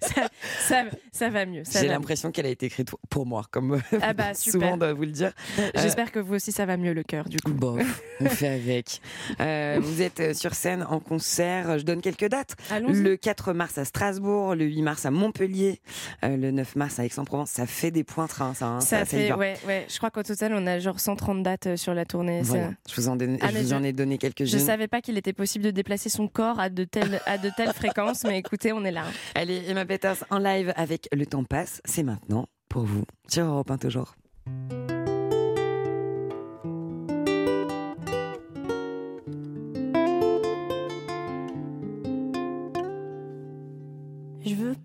Ça, 0.00 0.28
ça, 0.60 0.84
ça 1.12 1.28
va 1.30 1.46
mieux. 1.46 1.62
J'ai 1.70 1.88
l'impression 1.88 2.30
qu'elle 2.32 2.46
a 2.46 2.50
été 2.50 2.66
écrite 2.66 2.90
pour 3.08 3.26
moi, 3.26 3.44
comme 3.50 3.80
Ah 4.02 4.12
bah, 4.12 4.34
souvent 4.34 4.76
doit 4.76 4.92
vous 4.92 5.02
le 5.02 5.12
dire. 5.12 5.32
Euh, 5.58 5.70
J'espère 5.76 6.12
que 6.12 6.18
vous 6.18 6.34
aussi 6.34 6.52
ça 6.52 6.66
va 6.66 6.76
mieux 6.76 6.92
le 6.92 7.02
cœur 7.02 7.28
du 7.28 7.38
coup. 7.38 7.52
Bon, 7.52 7.78
on 8.20 8.26
fait 8.26 8.48
avec. 8.48 9.00
Euh, 9.40 9.78
vous 9.80 10.02
êtes 10.02 10.20
euh, 10.20 10.34
sur 10.34 10.54
scène 10.54 10.84
en 10.88 11.00
concert. 11.00 11.78
Je 11.78 11.84
donne 11.84 12.00
quelques 12.00 12.28
dates. 12.28 12.56
Le 12.70 13.16
4 13.16 13.52
mars 13.52 13.78
à 13.78 13.84
Strasbourg, 13.84 14.54
le 14.54 14.69
8 14.70 14.82
mars 14.82 15.04
à 15.06 15.10
Montpellier, 15.10 15.80
euh, 16.24 16.36
le 16.36 16.50
9 16.50 16.76
mars 16.76 16.98
à 16.98 17.04
Aix-en-Provence. 17.04 17.50
Ça 17.50 17.66
fait 17.66 17.90
des 17.90 18.04
pointres, 18.04 18.42
hein, 18.42 18.54
ça. 18.54 18.66
hein, 18.66 18.80
Ça 18.80 19.02
y 19.02 19.06
fait 19.06 19.32
ouais 19.32 19.56
ouais. 19.66 19.86
Je 19.88 19.96
crois 19.98 20.10
qu'au 20.10 20.22
total 20.22 20.52
on 20.54 20.66
a 20.66 20.78
genre 20.78 20.98
130 21.00 21.42
dates 21.42 21.66
euh, 21.66 21.76
sur 21.76 21.94
la 21.94 22.04
tournée. 22.04 22.40
Voilà. 22.42 22.70
Je 22.88 22.94
vous 22.96 23.08
en, 23.08 23.16
donne- 23.16 23.38
Ah, 23.40 23.48
je 23.48 23.54
mais 23.54 23.62
vous 23.62 23.68
je- 23.70 23.74
en 23.74 23.82
ai 23.82 23.92
donné 23.92 24.14
Je 24.14 24.20
quelques-unes. 24.28 24.58
savais 24.60 24.88
pas 24.88 25.00
qu'il 25.00 25.16
était 25.18 25.32
possible 25.32 25.64
de 25.64 25.70
déplacer 25.70 26.08
son 26.08 26.28
corps 26.28 26.58
à 26.60 26.70
de 26.70 26.84
telles 26.84 27.20
à 27.26 27.38
de 27.38 27.50
telles 27.56 27.72
fréquences, 27.72 28.24
mais 28.24 28.38
écoutez, 28.38 28.72
on 28.72 28.84
est 28.84 28.90
là. 28.92 29.04
Allez, 29.34 29.62
Emma 29.68 29.84
Peters 29.84 30.24
en 30.30 30.38
live 30.38 30.72
avec 30.76 31.08
Le 31.12 31.26
temps 31.26 31.44
passe. 31.44 31.80
C'est 31.84 32.02
maintenant 32.02 32.46
pour 32.68 32.84
vous 32.84 33.04
sur 33.28 33.44
Europe 33.44 33.70
1 33.70 33.78
toujours. 33.78 34.14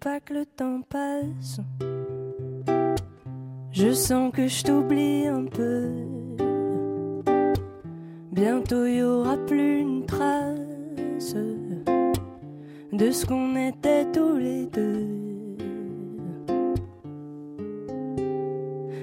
Que 0.06 0.34
le 0.34 0.46
temps 0.46 0.82
passe. 0.88 1.60
Je 3.72 3.92
sens 3.92 4.32
que 4.32 4.48
je 4.48 4.64
t'oublie 4.64 5.26
un 5.26 5.46
peu. 5.46 5.90
Bientôt 8.32 8.86
y 8.86 9.02
aura 9.02 9.36
plus 9.38 9.80
une 9.80 10.06
trace 10.06 11.36
de 12.94 13.12
ce 13.12 13.26
qu'on 13.26 13.56
était 13.56 14.06
tous 14.12 14.38
les 14.38 14.68
deux. 14.68 15.08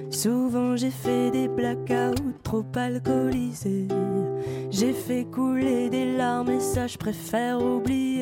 Souvent 0.09 0.77
j'ai 0.77 0.91
fait 0.91 1.31
des 1.31 1.49
blackouts 1.49 2.31
trop 2.43 2.63
alcoolisés. 2.75 3.87
J'ai 4.71 4.93
fait 4.93 5.25
couler 5.25 5.89
des 5.89 6.15
larmes 6.15 6.49
et 6.49 6.61
ça 6.61 6.87
je 6.87 6.97
préfère 6.97 7.61
oublier. 7.61 8.12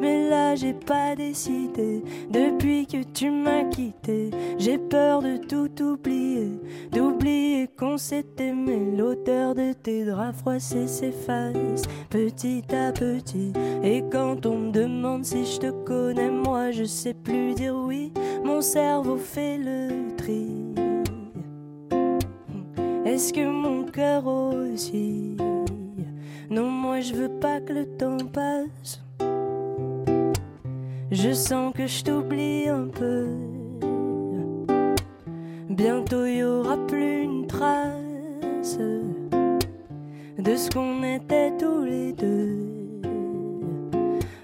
Mais 0.00 0.28
là 0.28 0.54
j'ai 0.54 0.72
pas 0.72 1.14
décidé 1.16 2.02
depuis 2.30 2.86
que 2.86 3.02
tu 3.02 3.30
m'as 3.30 3.64
quitté. 3.64 4.30
J'ai 4.58 4.78
peur 4.78 5.22
de 5.22 5.36
tout 5.36 5.70
oublier, 5.82 6.60
d'oublier 6.92 7.68
qu'on 7.68 7.98
s'est 7.98 8.24
aimé. 8.38 8.92
L'odeur 8.96 9.54
de 9.54 9.72
tes 9.72 10.04
draps 10.04 10.38
froissés 10.38 10.86
s'efface 10.86 11.82
petit 12.08 12.64
à 12.74 12.92
petit. 12.92 13.52
Et 13.82 14.02
quand 14.10 14.46
on 14.46 14.56
me 14.58 14.72
demande 14.72 15.24
si 15.24 15.44
je 15.44 15.58
te 15.58 15.70
connais, 15.84 16.30
moi 16.30 16.70
je 16.70 16.84
sais 16.84 17.14
plus 17.14 17.54
dire 17.54 17.74
oui. 17.74 18.12
Mon 18.44 18.60
cerveau 18.60 19.16
fait 19.16 19.58
le 19.58 20.14
tri. 20.16 20.46
Est-ce 23.04 23.32
que 23.32 23.44
mon 23.44 23.84
cœur 23.84 24.26
aussi? 24.26 25.36
Non, 26.48 26.70
moi 26.70 27.00
je 27.00 27.14
veux 27.14 27.40
pas 27.40 27.60
que 27.60 27.72
le 27.72 27.86
temps 27.96 28.18
passe. 28.32 29.02
Je 31.12 31.32
sens 31.32 31.74
que 31.74 31.88
je 31.88 32.04
t'oublie 32.04 32.68
un 32.68 32.86
peu. 32.86 33.26
Bientôt 35.68 36.24
y 36.24 36.44
aura 36.44 36.76
plus 36.86 37.22
une 37.22 37.46
trace 37.48 38.78
de 40.38 40.56
ce 40.56 40.70
qu'on 40.70 41.02
était 41.02 41.56
tous 41.58 41.84
les 41.84 42.12
deux. 42.12 42.56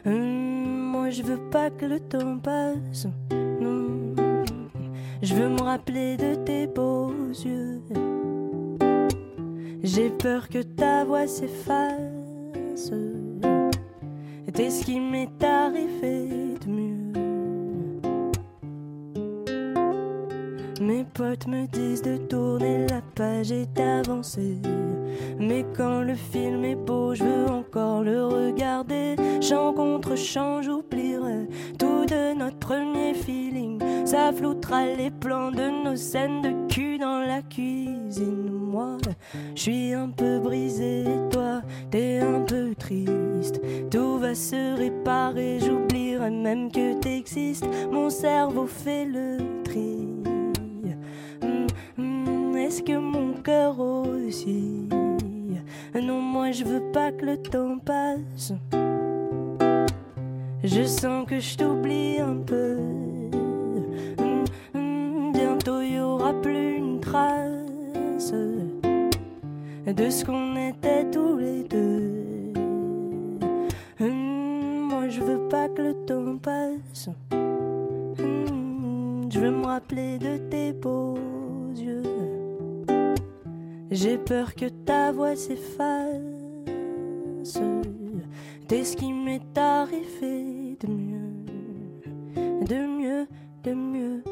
Hum, 0.07 0.91
moi 0.91 1.11
je 1.11 1.23
veux 1.23 1.41
pas 1.51 1.71
que 1.71 1.87
le 1.87 2.01
temps 2.01 2.39
passe. 2.39 3.07
Je 5.23 5.35
veux 5.35 5.49
me 5.49 5.63
rappeler 5.63 6.17
de 6.17 6.35
tes 6.35 6.67
beaux 6.67 7.13
yeux. 7.45 7.81
J'ai 9.85 10.11
peur 10.11 10.49
que 10.49 10.63
ta 10.63 11.05
voix 11.05 11.29
s'efface. 11.29 12.91
T'es 14.57 14.71
ce 14.71 14.87
qui 14.87 14.99
m'est 14.99 15.45
arrivé 15.45 16.55
de 16.65 16.71
mieux. 16.71 17.13
Mes 20.81 21.05
potes 21.05 21.47
me 21.47 21.67
disent 21.67 22.01
de 22.01 22.17
tourner 22.17 22.87
la 22.87 23.03
page 23.15 23.53
et 23.53 23.67
d'avancer. 23.67 24.57
Mais 25.39 25.67
quand 25.77 26.01
le 26.01 26.15
film 26.15 26.65
est 26.65 26.75
beau, 26.75 27.15
je 27.15 27.23
veux 27.23 27.51
encore 27.51 28.03
le 28.03 28.25
regarder. 28.25 29.17
Chant 29.43 29.75
contre 29.75 30.17
chant, 30.17 30.63
j'oublierai 30.63 31.49
tout 31.79 32.07
de 32.07 32.33
notre 32.33 32.59
premier 32.59 33.13
feeling. 33.13 33.79
Ça 34.07 34.33
floutera 34.33 34.87
les 34.87 35.11
plans 35.11 35.51
de 35.51 35.85
nos 35.85 35.97
scènes 35.97 36.41
de 36.41 36.73
cul 36.73 36.97
dans 36.97 37.21
la 37.21 37.43
cuisine. 37.43 38.56
Je 39.55 39.61
suis 39.61 39.93
un 39.93 40.09
peu 40.11 40.39
brisé, 40.39 41.05
toi, 41.31 41.63
t'es 41.91 42.19
un 42.19 42.41
peu 42.41 42.75
triste. 42.75 43.61
Tout 43.91 44.19
va 44.19 44.35
se 44.35 44.77
réparer, 44.77 45.59
j'oublierai 45.61 46.31
même 46.31 46.71
que 46.71 46.95
t'existes. 47.01 47.67
Mon 47.91 48.11
cerveau 48.11 48.67
fait 48.67 49.05
le 49.05 49.39
tri. 49.65 50.09
Hum, 51.43 51.67
hum, 51.99 52.57
Est-ce 52.57 52.83
que 52.83 52.97
mon 52.97 53.33
cœur 53.35 53.79
aussi? 53.79 54.89
Non, 55.95 56.21
moi 56.21 56.51
je 56.53 56.65
veux 56.65 56.93
pas 56.93 57.11
que 57.11 57.25
le 57.25 57.37
temps 57.39 57.79
passe. 57.79 58.53
Je 60.63 60.83
sens 60.83 61.27
que 61.27 61.39
je 61.41 61.57
t'oublie 61.57 62.19
un 62.21 62.37
peu. 62.37 62.77
Hum, 64.75 65.33
Bientôt 65.33 65.81
y 65.81 65.99
aura 65.99 66.35
plus 66.43 66.77
une 66.77 67.01
trace 67.01 68.35
de 69.87 70.11
ce 70.11 70.25
qu'on 70.25 70.57
était 70.57 71.09
tous 71.11 71.37
les 71.39 71.63
deux. 71.65 72.53
Hum, 74.01 74.89
Moi 74.91 75.09
je 75.09 75.21
veux 75.21 75.49
pas 75.49 75.69
que 75.69 75.83
le 75.83 75.95
temps 76.07 76.39
passe. 76.39 77.09
Hum, 77.33 79.29
Je 79.31 79.41
veux 79.41 79.51
me 79.51 79.67
rappeler 79.67 80.19
de 80.19 80.39
tes 80.51 80.73
beaux 80.73 81.17
yeux. 81.77 82.03
J'ai 83.91 84.19
peur 84.19 84.55
que 84.55 84.67
ta 84.67 85.13
voix 85.13 85.37
s'efface. 85.37 86.23
T'es 88.69 88.83
ce 88.83 88.97
qui 88.97 89.13
m'est 89.13 89.57
arrivé 89.57 90.77
de 90.81 90.89
mieux, 90.89 91.33
de 92.05 92.11
mieux, 92.35 92.65
de 92.65 92.77
mieux, 92.85 93.27
de 93.63 93.73
mieux. 93.73 94.23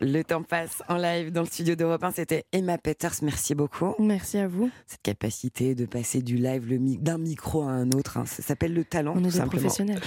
Le 0.00 0.22
temps 0.22 0.44
passe 0.44 0.80
en 0.88 0.96
live 0.96 1.32
dans 1.32 1.40
le 1.40 1.46
studio 1.48 1.74
d'Europe 1.74 2.04
1. 2.04 2.12
C'était 2.12 2.44
Emma 2.52 2.78
Peters. 2.78 3.14
Merci 3.22 3.56
beaucoup. 3.56 3.96
Merci 3.98 4.38
à 4.38 4.46
vous. 4.46 4.70
Cette 4.86 5.02
capacité 5.02 5.74
de 5.74 5.86
passer 5.86 6.22
du 6.22 6.36
live 6.36 6.72
mi- 6.80 6.98
d'un 6.98 7.18
micro 7.18 7.62
à 7.62 7.70
un 7.72 7.90
autre, 7.90 8.16
hein, 8.16 8.24
ça 8.24 8.42
s'appelle 8.44 8.74
le 8.74 8.84
talent. 8.84 9.14
On 9.16 9.24
est 9.24 9.32
des 9.36 9.44
professionnels. 9.46 10.00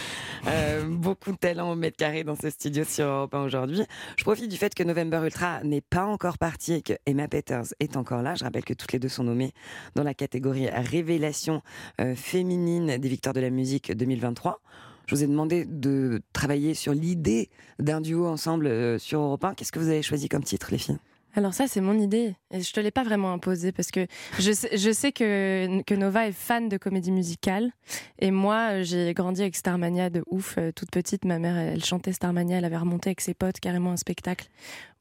Euh, 0.48 0.88
beaucoup 0.88 1.34
de 1.34 1.38
talent 1.38 1.70
au 1.72 1.76
mètre 1.76 1.98
carré 1.98 2.24
dans 2.24 2.38
ce 2.38 2.50
studio 2.50 2.86
sur 2.86 3.06
Europe 3.06 3.36
1 3.36 3.44
aujourd'hui. 3.44 3.82
Je 4.16 4.24
profite 4.24 4.50
du 4.50 4.56
fait 4.56 4.74
que 4.74 4.84
November 4.84 5.20
Ultra 5.26 5.62
n'est 5.66 5.82
pas 5.82 6.06
encore 6.06 6.38
parti 6.38 6.72
et 6.74 6.82
que 6.82 6.94
Emma 7.06 7.28
Peters 7.28 7.66
est 7.82 7.98
encore 7.98 8.22
là. 8.22 8.36
Je 8.36 8.46
rappelle 8.46 8.64
que 8.64 8.74
toutes 8.74 8.94
les 8.94 9.00
deux 9.00 9.10
sont 9.10 9.26
nommées 9.26 9.52
dans 9.96 10.04
la 10.04 10.14
catégorie 10.14 10.70
Révélation 10.70 11.62
euh, 12.00 12.16
féminine 12.16 12.98
des 12.98 13.10
victoires 13.10 13.34
de 13.34 13.42
la 13.42 13.50
musique 13.50 13.92
2023. 13.92 14.62
Je 15.08 15.16
vous 15.16 15.24
ai 15.24 15.28
demandé 15.28 15.66
de 15.66 16.22
travailler 16.34 16.74
sur 16.74 16.94
l'idée 16.94 17.50
d'un 17.80 18.02
duo 18.02 18.28
ensemble 18.28 18.68
euh, 18.68 18.98
sur 18.98 19.20
Europe 19.20 19.44
1. 19.44 19.56
Qu'est-ce 19.56 19.72
que 19.72 19.80
vous 19.80 19.90
avez 19.90 20.02
choisi 20.02 20.30
comme 20.30 20.44
titre, 20.44 20.70
les 20.72 20.78
filles? 20.78 21.00
Alors 21.36 21.54
ça, 21.54 21.67
c'est 21.67 21.82
mon 21.82 21.98
idée. 22.00 22.36
Et 22.52 22.62
je 22.62 22.74
te 22.74 22.80
l'ai 22.80 22.91
pas 22.91 23.04
vraiment 23.04 23.32
imposé 23.32 23.72
parce 23.72 23.91
que 23.91 24.06
je 24.39 24.52
sais, 24.52 24.78
je 24.78 24.91
sais 24.91 25.12
que, 25.12 25.82
que 25.84 25.94
Nova 25.96 26.28
est 26.28 26.32
fan 26.34 26.67
de 26.70 26.78
comédie 26.78 27.12
musicale. 27.12 27.72
Et 28.20 28.32
moi, 28.32 28.82
j'ai 28.82 29.13
grandi 29.13 29.41
avec 29.41 29.56
Starmania 29.56 30.10
de 30.10 30.24
ouf. 30.30 30.56
Euh, 30.58 30.72
Toute 30.76 30.91
petite, 30.91 31.26
ma 31.26 31.39
mère, 31.39 31.58
elle, 31.58 31.84
chantait 31.84 32.12
Starmania. 32.12 32.58
Elle 32.58 32.65
avait 32.65 32.78
remonté 32.78 33.10
avec 33.10 33.22
ses 33.22 33.34
potes 33.34 33.60
carrément 33.60 33.91
un 33.91 33.98
spectacle 33.98 34.48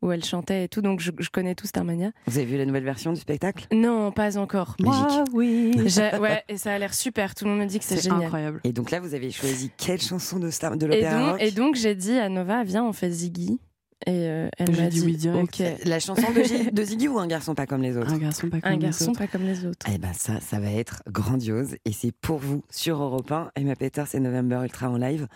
où 0.03 0.13
elle 0.13 0.25
chantait 0.25 0.65
et 0.65 0.69
tout. 0.69 0.81
Donc 0.83 1.01
je, 1.01 1.11
je 1.19 1.29
connais 1.31 1.55
tout 1.55 1.67
Starmania. 1.67 2.13
Vous 2.27 2.39
avez 2.39 2.47
vu 2.47 2.57
la 2.57 2.65
nouvelle 2.65 2.85
version 2.85 3.13
du 3.13 3.21
spectacle? 3.21 3.67
Non, 3.73 4.13
pas 4.13 4.39
encore. 4.39 4.77
Moi, 4.81 5.25
oui. 5.33 5.73
ouais, 6.21 6.45
et 6.49 6.57
ça 6.57 6.73
a 6.75 6.79
l'air 6.79 6.95
super. 6.95 7.35
Tout 7.35 7.45
le 7.45 7.51
monde 7.51 7.61
me 7.61 7.67
dit 7.67 7.79
que 7.79 7.85
c'est 7.85 8.03
génial. 8.03 8.61
Et 8.65 8.73
donc 8.73 8.91
là, 8.91 9.01
vous 9.01 9.15
avez 9.15 9.31
choisi 9.31 9.71
quelle 9.77 10.01
chanson 10.01 10.39
de, 10.39 10.51
Star... 10.51 10.77
de 10.77 10.87
Et 10.87 11.03
l'opéra? 11.03 11.37
et 11.41 11.51
donc 11.51 11.75
j'ai 11.75 11.95
dit 11.95 12.19
à 12.19 12.29
Nova, 12.29 12.63
viens, 12.65 12.85
on 12.85 12.93
fait 12.93 13.11
Ziggy. 13.11 13.59
Et 14.07 14.11
euh, 14.11 14.49
elle 14.57 14.71
m'a 14.77 14.89
dit 14.89 15.01
dit, 15.01 15.07
oui 15.07 15.17
direct. 15.17 15.61
ok. 15.61 15.85
La 15.85 16.01
chanson 16.01 16.33
de, 16.33 16.43
Zi- 16.43 16.73
de 16.73 16.83
Ziggy 16.83 17.09
ou 17.09 17.19
Un 17.19 17.27
garçon 17.27 17.55
pas 17.55 17.67
comme 17.67 17.83
les 17.83 17.97
autres 17.99 18.11
Un 18.13 18.19
garçon 18.19 18.49
pas 18.49 18.57
Un 18.63 18.77
garçon 18.79 19.13
pas 19.13 19.27
comme 19.27 19.43
les 19.45 19.67
autres. 19.67 19.87
Eh 19.93 19.99
ben 19.99 20.13
ça, 20.15 20.41
ça 20.41 20.59
va 20.59 20.71
être 20.73 21.03
grandiose 21.11 21.77
et 21.85 21.93
c'est 21.93 22.13
pour 22.13 22.39
vous 22.39 22.63
sur 22.71 23.03
Europe 23.03 23.31
1. 23.31 23.51
Emma 23.57 23.77
Peters 23.77 24.15
et 24.15 24.21
November 24.21 24.61
Ultra 24.63 24.89
en 24.89 24.97
live 24.97 25.27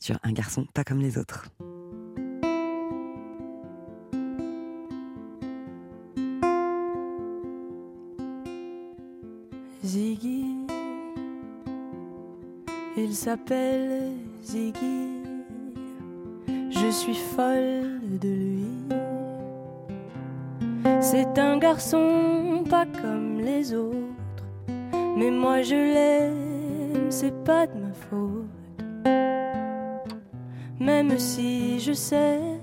sur 0.00 0.18
Un 0.22 0.32
garçon 0.32 0.66
pas 0.72 0.84
comme 0.84 1.00
les 1.00 1.18
autres. 1.18 1.48
Ziggy, 9.84 10.44
il 12.96 13.14
s'appelle 13.14 14.12
Ziggy. 14.42 15.13
Je 16.94 16.98
suis 17.00 17.14
folle 17.16 18.18
de 18.20 18.28
lui. 18.28 18.68
C'est 21.00 21.40
un 21.40 21.58
garçon 21.58 22.62
pas 22.70 22.86
comme 22.86 23.40
les 23.40 23.74
autres, 23.74 24.44
mais 25.16 25.32
moi 25.32 25.62
je 25.62 25.74
l'aime, 25.74 27.10
c'est 27.10 27.34
pas 27.42 27.66
de 27.66 27.72
ma 27.72 27.92
faute. 27.92 28.46
Même 30.78 31.18
si 31.18 31.80
je 31.80 31.92
sais 31.92 32.53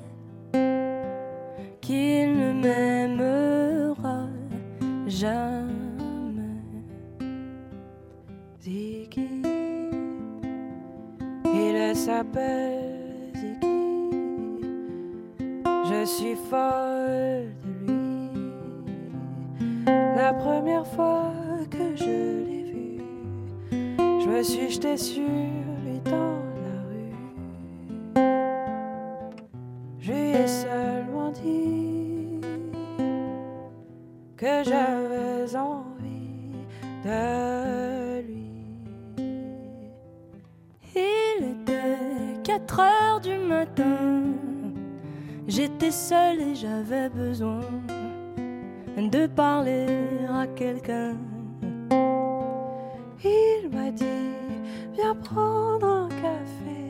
prendre 55.15 55.87
un 55.87 56.09
café 56.09 56.81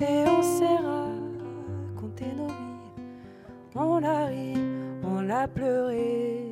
et 0.00 0.28
on 0.28 0.42
s'est 0.42 0.64
raconté 0.66 2.26
nos 2.36 2.46
vies. 2.46 3.04
On 3.74 4.02
a 4.02 4.26
ri, 4.26 4.54
on 5.04 5.28
a 5.30 5.48
pleuré. 5.48 6.44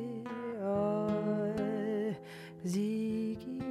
Oh, 0.63 1.07
Ziggy. 2.65 3.61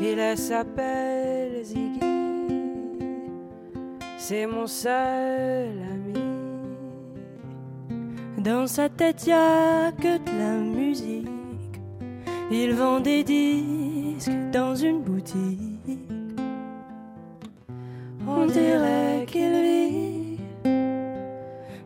Il 0.00 0.36
s'appelle 0.36 1.64
Ziggy. 1.64 2.00
C'est 4.16 4.46
mon 4.46 4.66
seul 4.66 5.70
ami. 5.90 6.14
Dans 8.38 8.66
sa 8.66 8.88
tête, 8.88 9.26
y 9.26 9.32
a 9.32 9.90
que 9.92 10.18
de 10.18 10.38
la 10.38 10.52
musique. 10.58 11.28
Il 12.50 12.74
vend 12.74 13.00
des 13.00 13.24
disques 13.24 13.77
dans 14.52 14.74
une 14.74 15.02
boutique. 15.02 15.98
On 18.26 18.46
dirait 18.46 19.24
qu'il 19.26 19.52
vit 19.62 20.38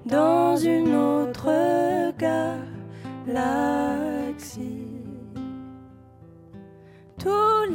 dans 0.07 0.57
une 0.57 0.95
autre 0.95 1.51
galaxie. 2.19 2.53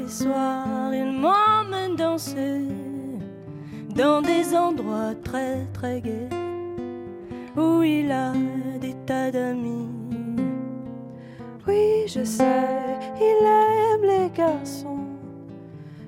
soirs, 0.08 0.93
il 0.93 1.12
m'emmène 1.12 1.96
danser 1.96 2.62
dans 3.96 4.22
des 4.22 4.56
endroits 4.56 5.13
très 5.24 5.65
très 5.74 6.02
gais 6.02 6.30
où 7.56 7.84
il 7.84 8.12
a 8.12 8.32
des 8.80 8.96
tas 9.06 9.32
d'amis. 9.32 9.89
Oui, 11.67 12.08
je 12.08 12.24
sais, 12.24 13.00
il 13.20 13.46
aime 13.46 13.66
les 14.38 14.43
garçons. 14.43 15.06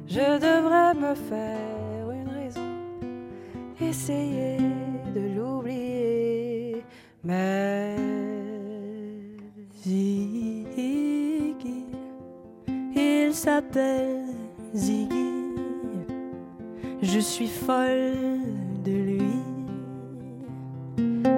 Je 0.07 0.39
devrais 0.39 0.93
me 0.93 1.15
faire 1.15 2.11
une 2.11 2.29
raison, 2.29 2.61
essayer 3.81 4.57
de 5.13 5.35
l'oublier. 5.35 6.83
Mais 7.23 7.95
Ziggy, 9.83 10.65
il 12.95 13.33
s'appelle 13.33 14.25
Ziggy. 14.73 15.29
Je 17.01 17.19
suis 17.19 17.47
folle 17.47 18.41
de 18.83 18.91
lui. 18.91 19.39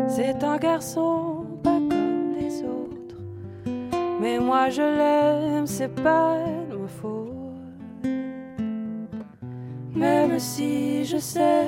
C'est 0.08 0.44
un 0.44 0.58
garçon 0.58 1.46
pas 1.64 1.72
comme 1.72 2.34
les 2.40 2.64
autres. 2.64 3.18
Mais 4.22 4.40
moi 4.40 4.70
je 4.70 4.82
l'aime, 4.82 5.68
c'est 5.68 5.94
pas 6.04 6.38
Si 10.38 11.06
je 11.06 11.18
sais 11.18 11.68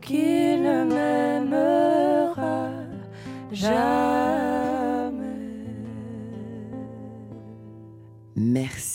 qu'il 0.00 0.62
ne 0.62 0.84
m'aimera 0.84 2.68
jamais. 3.50 3.99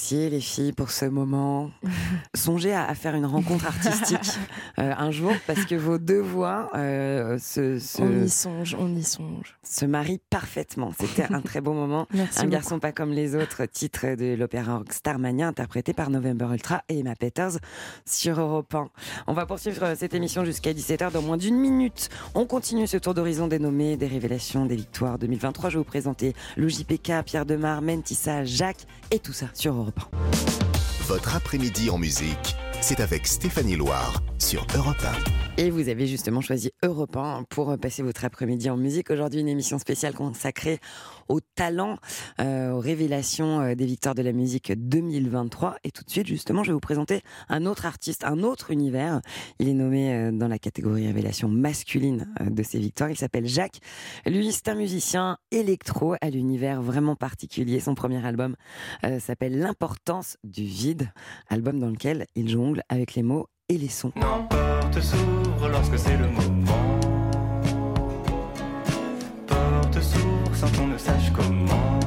Merci 0.07 0.29
les 0.29 0.39
filles 0.39 0.71
pour 0.71 0.91
ce 0.91 1.05
moment. 1.05 1.71
Songez 2.35 2.71
à, 2.73 2.85
à 2.87 2.93
faire 2.93 3.15
une 3.15 3.25
rencontre 3.25 3.65
artistique 3.65 4.37
euh, 4.77 4.93
un 4.95 5.09
jour 5.09 5.31
parce 5.47 5.65
que 5.65 5.73
vos 5.73 5.97
deux 5.97 6.19
voix 6.19 6.69
euh, 6.75 7.39
se, 7.39 7.79
se- 7.79 8.03
On 8.03 8.23
y 8.23 8.29
songe, 8.29 8.77
on 8.79 8.95
y 8.95 9.01
songe. 9.01 9.57
se 9.63 9.85
marient 9.85 10.21
parfaitement. 10.29 10.91
C'était 10.99 11.33
un 11.33 11.41
très 11.41 11.59
bon 11.59 11.73
moment. 11.73 12.05
Merci 12.13 12.37
un 12.37 12.41
beaucoup. 12.43 12.51
garçon 12.51 12.79
pas 12.79 12.91
comme 12.91 13.13
les 13.13 13.33
autres, 13.35 13.65
titre 13.65 14.15
de 14.15 14.35
l'opéra 14.35 14.83
Starmania 14.91 15.47
interprété 15.47 15.93
par 15.93 16.11
November 16.11 16.49
Ultra 16.51 16.83
et 16.87 16.99
Emma 16.99 17.15
Peters 17.15 17.57
sur 18.05 18.39
Europe 18.39 18.75
1. 18.75 18.87
On 19.25 19.33
va 19.33 19.47
poursuivre 19.47 19.81
euh, 19.85 19.95
cette 19.97 20.13
émission 20.13 20.45
jusqu'à 20.45 20.71
17h 20.73 21.13
dans 21.13 21.23
moins 21.23 21.37
d'une 21.37 21.57
minute. 21.57 22.09
On 22.35 22.45
continue 22.45 22.85
ce 22.85 22.97
tour 22.97 23.15
d'horizon 23.15 23.47
des 23.47 23.57
nommés, 23.57 23.97
des 23.97 24.05
révélations, 24.07 24.67
des 24.67 24.75
victoires 24.75 25.17
2023. 25.17 25.71
Je 25.71 25.77
vais 25.77 25.79
vous 25.79 25.83
présenter 25.83 26.35
le 26.57 26.67
JPK, 26.67 27.23
Pierre 27.25 27.47
Demar, 27.47 27.81
Mentissa, 27.81 28.45
Jacques 28.45 28.85
et 29.09 29.17
tout 29.17 29.33
ça 29.33 29.47
sur 29.55 29.73
Europe 29.73 29.94
1. 29.97 31.05
Votre 31.07 31.35
après-midi 31.35 31.89
en 31.89 31.97
musique, 31.97 32.55
c'est 32.81 32.99
avec 32.99 33.27
Stéphanie 33.27 33.75
Loire 33.75 34.21
sur 34.39 34.65
Europe 34.75 35.05
Et 35.57 35.69
vous 35.69 35.89
avez 35.89 36.07
justement 36.07 36.41
choisi 36.41 36.71
Europe 36.83 37.15
1 37.15 37.43
pour 37.49 37.77
passer 37.77 38.03
votre 38.03 38.25
après-midi 38.25 38.69
en 38.69 38.77
musique. 38.77 39.09
Aujourd'hui, 39.11 39.39
une 39.39 39.47
émission 39.47 39.79
spéciale 39.79 40.13
consacrée 40.13 40.79
au 41.27 41.39
talent, 41.39 41.97
euh, 42.39 42.71
aux 42.71 42.79
révélations 42.79 43.61
euh, 43.61 43.75
des 43.75 43.85
victoires 43.85 44.15
de 44.15 44.21
la 44.21 44.31
musique 44.31 44.71
2023. 44.75 45.77
Et 45.83 45.91
tout 45.91 46.03
de 46.03 46.09
suite, 46.09 46.27
justement, 46.27 46.63
je 46.63 46.69
vais 46.69 46.73
vous 46.73 46.79
présenter 46.79 47.21
un 47.49 47.65
autre 47.65 47.85
artiste, 47.85 48.23
un 48.23 48.43
autre 48.43 48.71
univers. 48.71 49.21
Il 49.59 49.67
est 49.67 49.73
nommé 49.73 50.13
euh, 50.13 50.31
dans 50.31 50.47
la 50.47 50.59
catégorie 50.59 51.07
révélation 51.07 51.47
masculine 51.47 52.27
de 52.41 52.63
ces 52.63 52.79
victoires. 52.79 53.09
Il 53.09 53.17
s'appelle 53.17 53.47
Jacques. 53.47 53.79
Lui, 54.25 54.51
c'est 54.51 54.69
un 54.69 54.75
musicien 54.75 55.37
électro 55.51 56.15
à 56.21 56.29
l'univers 56.29 56.81
vraiment 56.81 57.15
particulier. 57.15 57.79
Son 57.79 57.95
premier 57.95 58.25
album 58.25 58.55
s'appelle 59.19 59.59
L'importance 59.59 60.37
du 60.43 60.63
vide, 60.63 61.11
album 61.49 61.79
dans 61.79 61.89
lequel 61.89 62.25
il 62.35 62.49
jongle 62.49 62.81
avec 62.89 63.15
les 63.15 63.23
mots 63.23 63.47
et 63.69 63.77
les 63.77 63.89
sons. 63.89 64.11
Sans 70.65 70.79
qu'on 70.81 70.87
ne 70.87 70.97
sache 70.97 71.31
comment. 71.31 71.99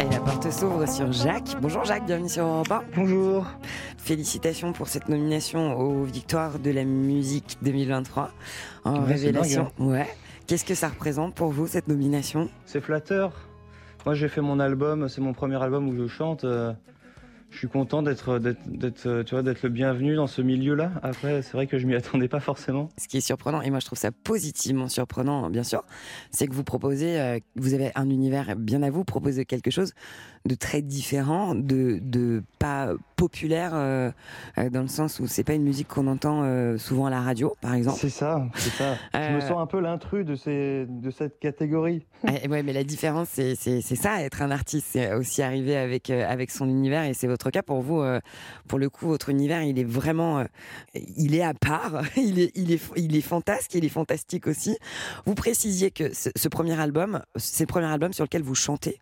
Et 0.00 0.12
la 0.12 0.20
porte 0.20 0.50
s'ouvre 0.50 0.86
sur 0.88 1.12
Jacques. 1.12 1.56
Bonjour 1.60 1.84
Jacques, 1.84 2.06
bienvenue 2.06 2.28
sur 2.28 2.44
Europe 2.44 2.70
1. 2.70 2.82
Bonjour. 2.96 3.46
Félicitations 3.98 4.72
pour 4.72 4.88
cette 4.88 5.08
nomination 5.08 5.78
aux 5.78 6.04
Victoires 6.04 6.58
de 6.58 6.70
la 6.70 6.84
musique 6.84 7.58
2023 7.62 8.30
en 8.84 8.94
Ouais, 9.00 9.04
révélation. 9.06 9.70
dingue, 9.78 9.88
Ouais. 9.88 10.08
Qu'est-ce 10.46 10.64
que 10.64 10.74
ça 10.74 10.88
représente 10.88 11.34
pour 11.34 11.50
vous 11.50 11.66
cette 11.66 11.86
nomination? 11.88 12.48
C'est 12.66 12.80
flatteur. 12.80 13.32
Moi, 14.04 14.14
j'ai 14.14 14.28
fait 14.28 14.40
mon 14.40 14.58
album, 14.58 15.08
c'est 15.08 15.20
mon 15.20 15.32
premier 15.32 15.62
album 15.62 15.88
où 15.88 15.94
je 15.96 16.06
chante. 16.08 16.44
Je 17.50 17.58
suis 17.58 17.68
content 17.68 18.02
d'être, 18.02 18.38
d'être, 18.38 19.06
euh, 19.06 19.24
tu 19.24 19.34
vois, 19.34 19.42
d'être 19.42 19.62
le 19.62 19.68
bienvenu 19.68 20.14
dans 20.14 20.26
ce 20.26 20.40
milieu-là. 20.40 20.92
Après, 21.02 21.42
c'est 21.42 21.52
vrai 21.52 21.66
que 21.66 21.78
je 21.78 21.86
m'y 21.86 21.94
attendais 21.94 22.28
pas 22.28 22.40
forcément. 22.40 22.88
Ce 22.96 23.08
qui 23.08 23.18
est 23.18 23.20
surprenant, 23.22 23.60
et 23.60 23.70
moi 23.70 23.80
je 23.80 23.86
trouve 23.86 23.98
ça 23.98 24.12
positivement 24.12 24.88
surprenant, 24.88 25.50
bien 25.50 25.64
sûr, 25.64 25.82
c'est 26.30 26.46
que 26.46 26.54
vous 26.54 26.64
proposez, 26.64 27.20
euh, 27.20 27.38
vous 27.56 27.74
avez 27.74 27.90
un 27.96 28.08
univers 28.08 28.54
bien 28.56 28.82
à 28.82 28.90
vous, 28.90 29.04
proposez 29.04 29.44
quelque 29.44 29.70
chose 29.70 29.92
de 30.46 30.54
très 30.54 30.80
différent, 30.80 31.54
de, 31.54 31.98
de 32.02 32.42
pas 32.58 32.94
populaire, 33.16 33.72
euh, 33.74 34.10
euh, 34.56 34.70
dans 34.70 34.80
le 34.80 34.88
sens 34.88 35.20
où 35.20 35.26
c'est 35.26 35.44
pas 35.44 35.52
une 35.52 35.62
musique 35.62 35.88
qu'on 35.88 36.06
entend 36.06 36.42
euh, 36.42 36.78
souvent 36.78 37.04
à 37.04 37.10
la 37.10 37.20
radio, 37.20 37.54
par 37.60 37.74
exemple. 37.74 37.98
C'est 38.00 38.08
ça, 38.08 38.46
c'est 38.54 38.70
ça. 38.70 38.96
Je 39.14 39.34
me 39.34 39.40
sens 39.40 39.58
un 39.58 39.66
peu 39.66 39.80
l'intrus 39.80 40.24
de, 40.24 40.36
ces, 40.36 40.86
de 40.88 41.10
cette 41.10 41.38
catégorie. 41.38 42.06
Ouais, 42.50 42.62
mais 42.62 42.72
la 42.72 42.84
différence, 42.84 43.28
c'est, 43.30 43.54
c'est, 43.54 43.80
c'est 43.80 43.96
ça, 43.96 44.22
être 44.22 44.42
un 44.42 44.50
artiste, 44.50 44.88
c'est 44.90 45.14
aussi 45.14 45.42
arriver 45.42 45.76
avec, 45.76 46.10
avec 46.10 46.50
son 46.50 46.68
univers, 46.68 47.04
et 47.04 47.14
c'est 47.14 47.26
votre 47.26 47.50
cas 47.50 47.62
pour 47.62 47.80
vous. 47.80 48.02
pour 48.66 48.78
le 48.78 48.88
coup, 48.88 49.06
votre 49.06 49.28
univers, 49.28 49.62
il 49.62 49.78
est 49.78 49.84
vraiment, 49.84 50.44
il 50.94 51.34
est 51.34 51.42
à 51.42 51.54
part, 51.54 52.02
il 52.16 52.40
est, 52.40 52.50
il 52.56 52.72
est, 52.72 52.82
il 52.96 53.14
est 53.14 53.20
fantasque, 53.20 53.74
il 53.74 53.84
est 53.84 53.90
fantastique 53.90 54.46
aussi. 54.46 54.76
Vous 55.26 55.34
précisiez 55.34 55.90
que 55.90 56.12
ce, 56.14 56.30
ce 56.34 56.48
premier 56.48 56.78
album, 56.80 57.22
c'est 57.36 57.64
le 57.64 57.68
premier 57.68 57.86
album 57.86 58.12
sur 58.12 58.24
lequel 58.24 58.42
vous 58.42 58.54
chantez, 58.54 58.98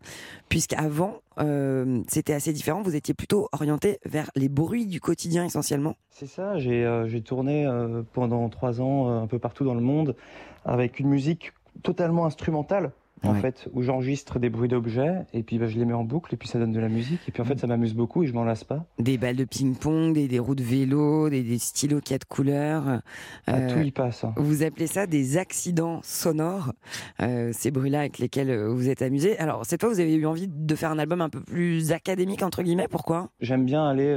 puisqu'avant, 0.48 1.20
euh, 1.40 2.02
c'était 2.08 2.32
assez 2.32 2.52
différent. 2.52 2.82
Vous 2.82 2.96
étiez 2.96 3.14
plutôt 3.14 3.48
orienté 3.52 3.98
vers 4.04 4.30
les 4.34 4.48
bruits 4.48 4.86
du 4.86 5.00
quotidien 5.00 5.44
essentiellement. 5.44 5.96
C'est 6.10 6.26
ça, 6.26 6.58
j'ai 6.58 6.84
euh, 6.84 7.20
tourné 7.20 7.66
euh, 7.66 8.02
pendant 8.12 8.48
trois 8.48 8.80
ans 8.80 9.22
un 9.22 9.26
peu 9.26 9.38
partout 9.38 9.64
dans 9.64 9.74
le 9.74 9.80
monde 9.80 10.16
avec 10.64 10.98
une 11.00 11.08
musique 11.08 11.52
totalement 11.82 12.26
instrumentale. 12.26 12.92
En 13.24 13.32
Ouais. 13.32 13.40
fait, 13.40 13.68
où 13.72 13.82
j'enregistre 13.82 14.38
des 14.38 14.48
bruits 14.48 14.68
d'objets 14.68 15.26
et 15.32 15.42
puis 15.42 15.58
bah, 15.58 15.66
je 15.66 15.76
les 15.78 15.84
mets 15.84 15.92
en 15.92 16.04
boucle 16.04 16.32
et 16.34 16.36
puis 16.36 16.48
ça 16.48 16.58
donne 16.58 16.72
de 16.72 16.78
la 16.80 16.88
musique 16.88 17.20
et 17.28 17.32
puis 17.32 17.42
en 17.42 17.44
fait 17.44 17.58
ça 17.58 17.66
m'amuse 17.66 17.94
beaucoup 17.94 18.22
et 18.22 18.26
je 18.26 18.32
m'en 18.32 18.44
lasse 18.44 18.62
pas. 18.64 18.84
Des 18.98 19.18
balles 19.18 19.36
de 19.36 19.44
ping-pong, 19.44 20.12
des, 20.14 20.28
des 20.28 20.38
roues 20.38 20.54
de 20.54 20.62
vélo, 20.62 21.28
des, 21.28 21.42
des 21.42 21.58
stylos 21.58 22.00
quatre 22.00 22.26
couleurs. 22.26 23.00
Euh, 23.48 23.68
tout 23.74 23.80
y 23.80 23.90
passe. 23.90 24.24
hein. 24.24 24.34
Vous 24.36 24.62
appelez 24.62 24.86
ça 24.86 25.06
des 25.06 25.36
accidents 25.36 26.00
sonores, 26.02 26.72
euh, 27.20 27.50
ces 27.52 27.70
bruits-là 27.70 28.00
avec 28.00 28.18
lesquels 28.18 28.50
euh, 28.50 28.68
vous 28.68 28.88
êtes 28.88 29.02
amusé. 29.02 29.38
Alors, 29.38 29.66
cette 29.66 29.80
fois, 29.80 29.90
vous 29.90 30.00
avez 30.00 30.14
eu 30.14 30.26
envie 30.26 30.46
de 30.48 30.74
faire 30.74 30.90
un 30.90 30.98
album 30.98 31.20
un 31.20 31.28
peu 31.28 31.40
plus 31.40 31.92
académique, 31.92 32.42
entre 32.42 32.62
guillemets. 32.62 32.88
Pourquoi? 32.88 33.30
J'aime 33.40 33.64
bien 33.64 33.86
aller 33.88 34.16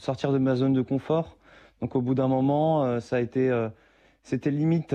sortir 0.00 0.32
de 0.32 0.38
ma 0.38 0.56
zone 0.56 0.72
de 0.72 0.82
confort. 0.82 1.36
Donc 1.80 1.94
au 1.96 2.00
bout 2.00 2.14
d'un 2.14 2.28
moment, 2.28 3.00
ça 3.00 3.16
a 3.16 3.20
été, 3.20 3.50
c'était 4.22 4.50
limite 4.50 4.94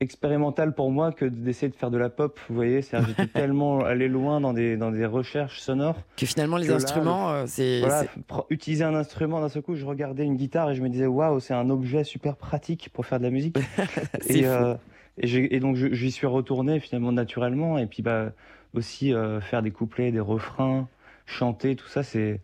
expérimental 0.00 0.74
pour 0.74 0.90
moi 0.90 1.12
que 1.12 1.24
d'essayer 1.24 1.68
de 1.70 1.74
faire 1.74 1.90
de 1.90 1.98
la 1.98 2.10
pop. 2.10 2.38
Vous 2.48 2.54
voyez, 2.54 2.82
C'est-à-dire, 2.82 3.08
j'étais 3.08 3.26
tellement 3.40 3.80
allé 3.80 4.08
loin 4.08 4.40
dans 4.40 4.52
des 4.52 4.76
dans 4.76 4.90
des 4.90 5.06
recherches 5.06 5.60
sonores 5.60 5.96
Que 6.16 6.26
finalement, 6.26 6.56
les 6.58 6.66
que 6.66 6.72
instruments, 6.72 7.32
le- 7.32 7.38
euh, 7.38 7.44
c'est. 7.46 7.80
voilà, 7.80 8.02
c'est- 8.02 8.10
utiliser 8.50 8.84
un 8.84 8.94
instrument 8.94 9.40
d'un 9.40 9.48
seul 9.48 9.62
coup. 9.62 9.74
Je 9.74 9.84
regardais 9.86 10.24
une 10.24 10.36
guitare 10.36 10.70
et 10.70 10.74
je 10.74 10.82
me 10.82 10.88
disais 10.88 11.06
waouh, 11.06 11.40
c'est 11.40 11.54
un 11.54 11.70
objet 11.70 12.04
super 12.04 12.36
pratique 12.36 12.90
pour 12.92 13.06
faire 13.06 13.18
de 13.18 13.24
la 13.24 13.30
musique. 13.30 13.56
C'est 14.20 14.40
et, 14.40 14.46
euh, 14.46 14.74
et, 15.18 15.60
donc 15.60 15.76
j'y 15.76 16.10
suis 16.10 16.26
retourné 16.26 16.78
finalement 16.80 17.12
naturellement. 17.12 17.78
Et 17.78 17.86
puis 17.86 18.02
bah 18.02 18.32
aussi 18.74 19.14
euh, 19.14 19.40
faire 19.40 19.62
des 19.62 19.70
couplets, 19.70 20.12
des 20.12 20.20
refrains, 20.20 20.88
chanter, 21.24 21.74
tout 21.76 21.88
ça, 21.88 22.02
c'est 22.02 22.40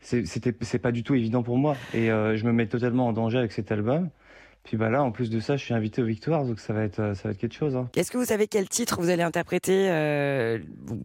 c'est- 0.00 0.24
c'était 0.26 0.54
c'est 0.62 0.78
pas 0.78 0.92
du 0.92 1.02
tout 1.02 1.14
évident 1.14 1.42
pour 1.42 1.58
moi. 1.58 1.76
Et 1.92 2.10
euh, 2.10 2.36
je 2.36 2.46
me 2.46 2.52
mets 2.52 2.66
totalement 2.66 3.08
en 3.08 3.12
danger 3.12 3.36
avec 3.38 3.52
cet 3.52 3.70
album. 3.72 4.08
Puis 4.68 4.76
bah 4.76 4.90
là, 4.90 5.02
en 5.02 5.10
plus 5.12 5.30
de 5.30 5.40
ça, 5.40 5.56
je 5.56 5.64
suis 5.64 5.72
invité 5.72 6.02
aux 6.02 6.04
Victoires, 6.04 6.44
donc 6.44 6.60
ça 6.60 6.74
va 6.74 6.82
être 6.82 7.00
euh, 7.00 7.14
ça 7.14 7.22
va 7.24 7.30
être 7.30 7.38
quelque 7.38 7.54
chose. 7.54 7.74
hein. 7.74 7.88
Est-ce 7.96 8.10
que 8.10 8.18
vous 8.18 8.26
savez 8.26 8.46
quel 8.48 8.68
titre 8.68 9.00
vous 9.00 9.08
allez 9.08 9.22
interpréter 9.22 9.88
euh, 9.88 10.58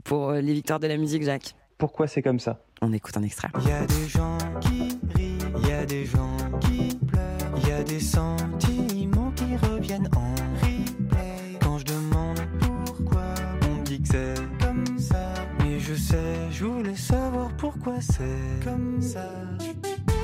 pour 0.04 0.32
euh, 0.32 0.42
les 0.42 0.52
victoires 0.54 0.82
de 0.82 0.88
la 0.88 0.98
musique, 0.98 1.24
Jacques? 1.24 1.56
Pourquoi 1.78 2.08
c'est 2.08 2.22
comme 2.22 2.40
ça? 2.42 2.60
On 2.82 2.92
écoute 2.92 3.16
un 3.16 3.24
extrait. 3.24 3.48
Il 3.62 3.70
y 3.70 3.72
a 3.72 3.86
des 3.86 4.10
gens 4.10 4.38
qui 4.60 5.00
rient, 5.16 5.38
il 5.64 5.70
y 5.70 5.72
a 5.72 5.86
des 5.86 6.04
gens 6.04 6.36
qui 6.60 6.94
pleurent, 7.08 7.58
il 7.64 7.70
y 7.70 7.72
a 7.72 7.84
des 7.84 8.02
sentiments 8.02 9.32
qui 9.32 9.56
reviennent 9.56 10.10
en 10.14 10.36
replay. 10.62 11.58
Quand 11.62 11.78
je 11.78 11.86
demande 11.86 12.40
pourquoi, 12.60 13.24
on 13.72 13.82
dit 13.84 14.02
que 14.02 14.10
c'est 14.10 14.36
comme 14.60 14.98
ça. 14.98 15.34
Mais 15.60 15.80
je 15.80 15.94
sais, 15.94 16.18
je 16.52 16.66
voulais 16.66 16.98
savoir 16.98 17.48
pourquoi 17.56 17.96
c'est 18.02 18.66
comme 18.66 19.02
ça. 19.02 19.30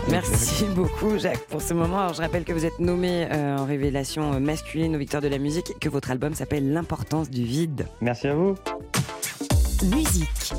Merci 0.11 0.65
beaucoup, 0.75 1.19
Jacques, 1.19 1.45
pour 1.49 1.61
ce 1.61 1.73
moment. 1.73 1.99
Alors, 1.99 2.13
je 2.13 2.21
rappelle 2.21 2.43
que 2.43 2.53
vous 2.53 2.65
êtes 2.65 2.79
nommé 2.79 3.27
euh, 3.31 3.57
en 3.57 3.65
révélation 3.65 4.33
euh, 4.33 4.39
masculine 4.39 4.95
aux 4.95 4.99
victoires 4.99 5.21
de 5.21 5.27
la 5.27 5.37
musique 5.37 5.69
et 5.69 5.73
que 5.79 5.87
votre 5.87 6.09
album 6.09 6.33
s'appelle 6.33 6.73
L'importance 6.73 7.29
du 7.29 7.43
vide. 7.43 7.85
Merci 8.01 8.27
à 8.27 8.33
vous. 8.33 8.55
Musique. 9.83 10.53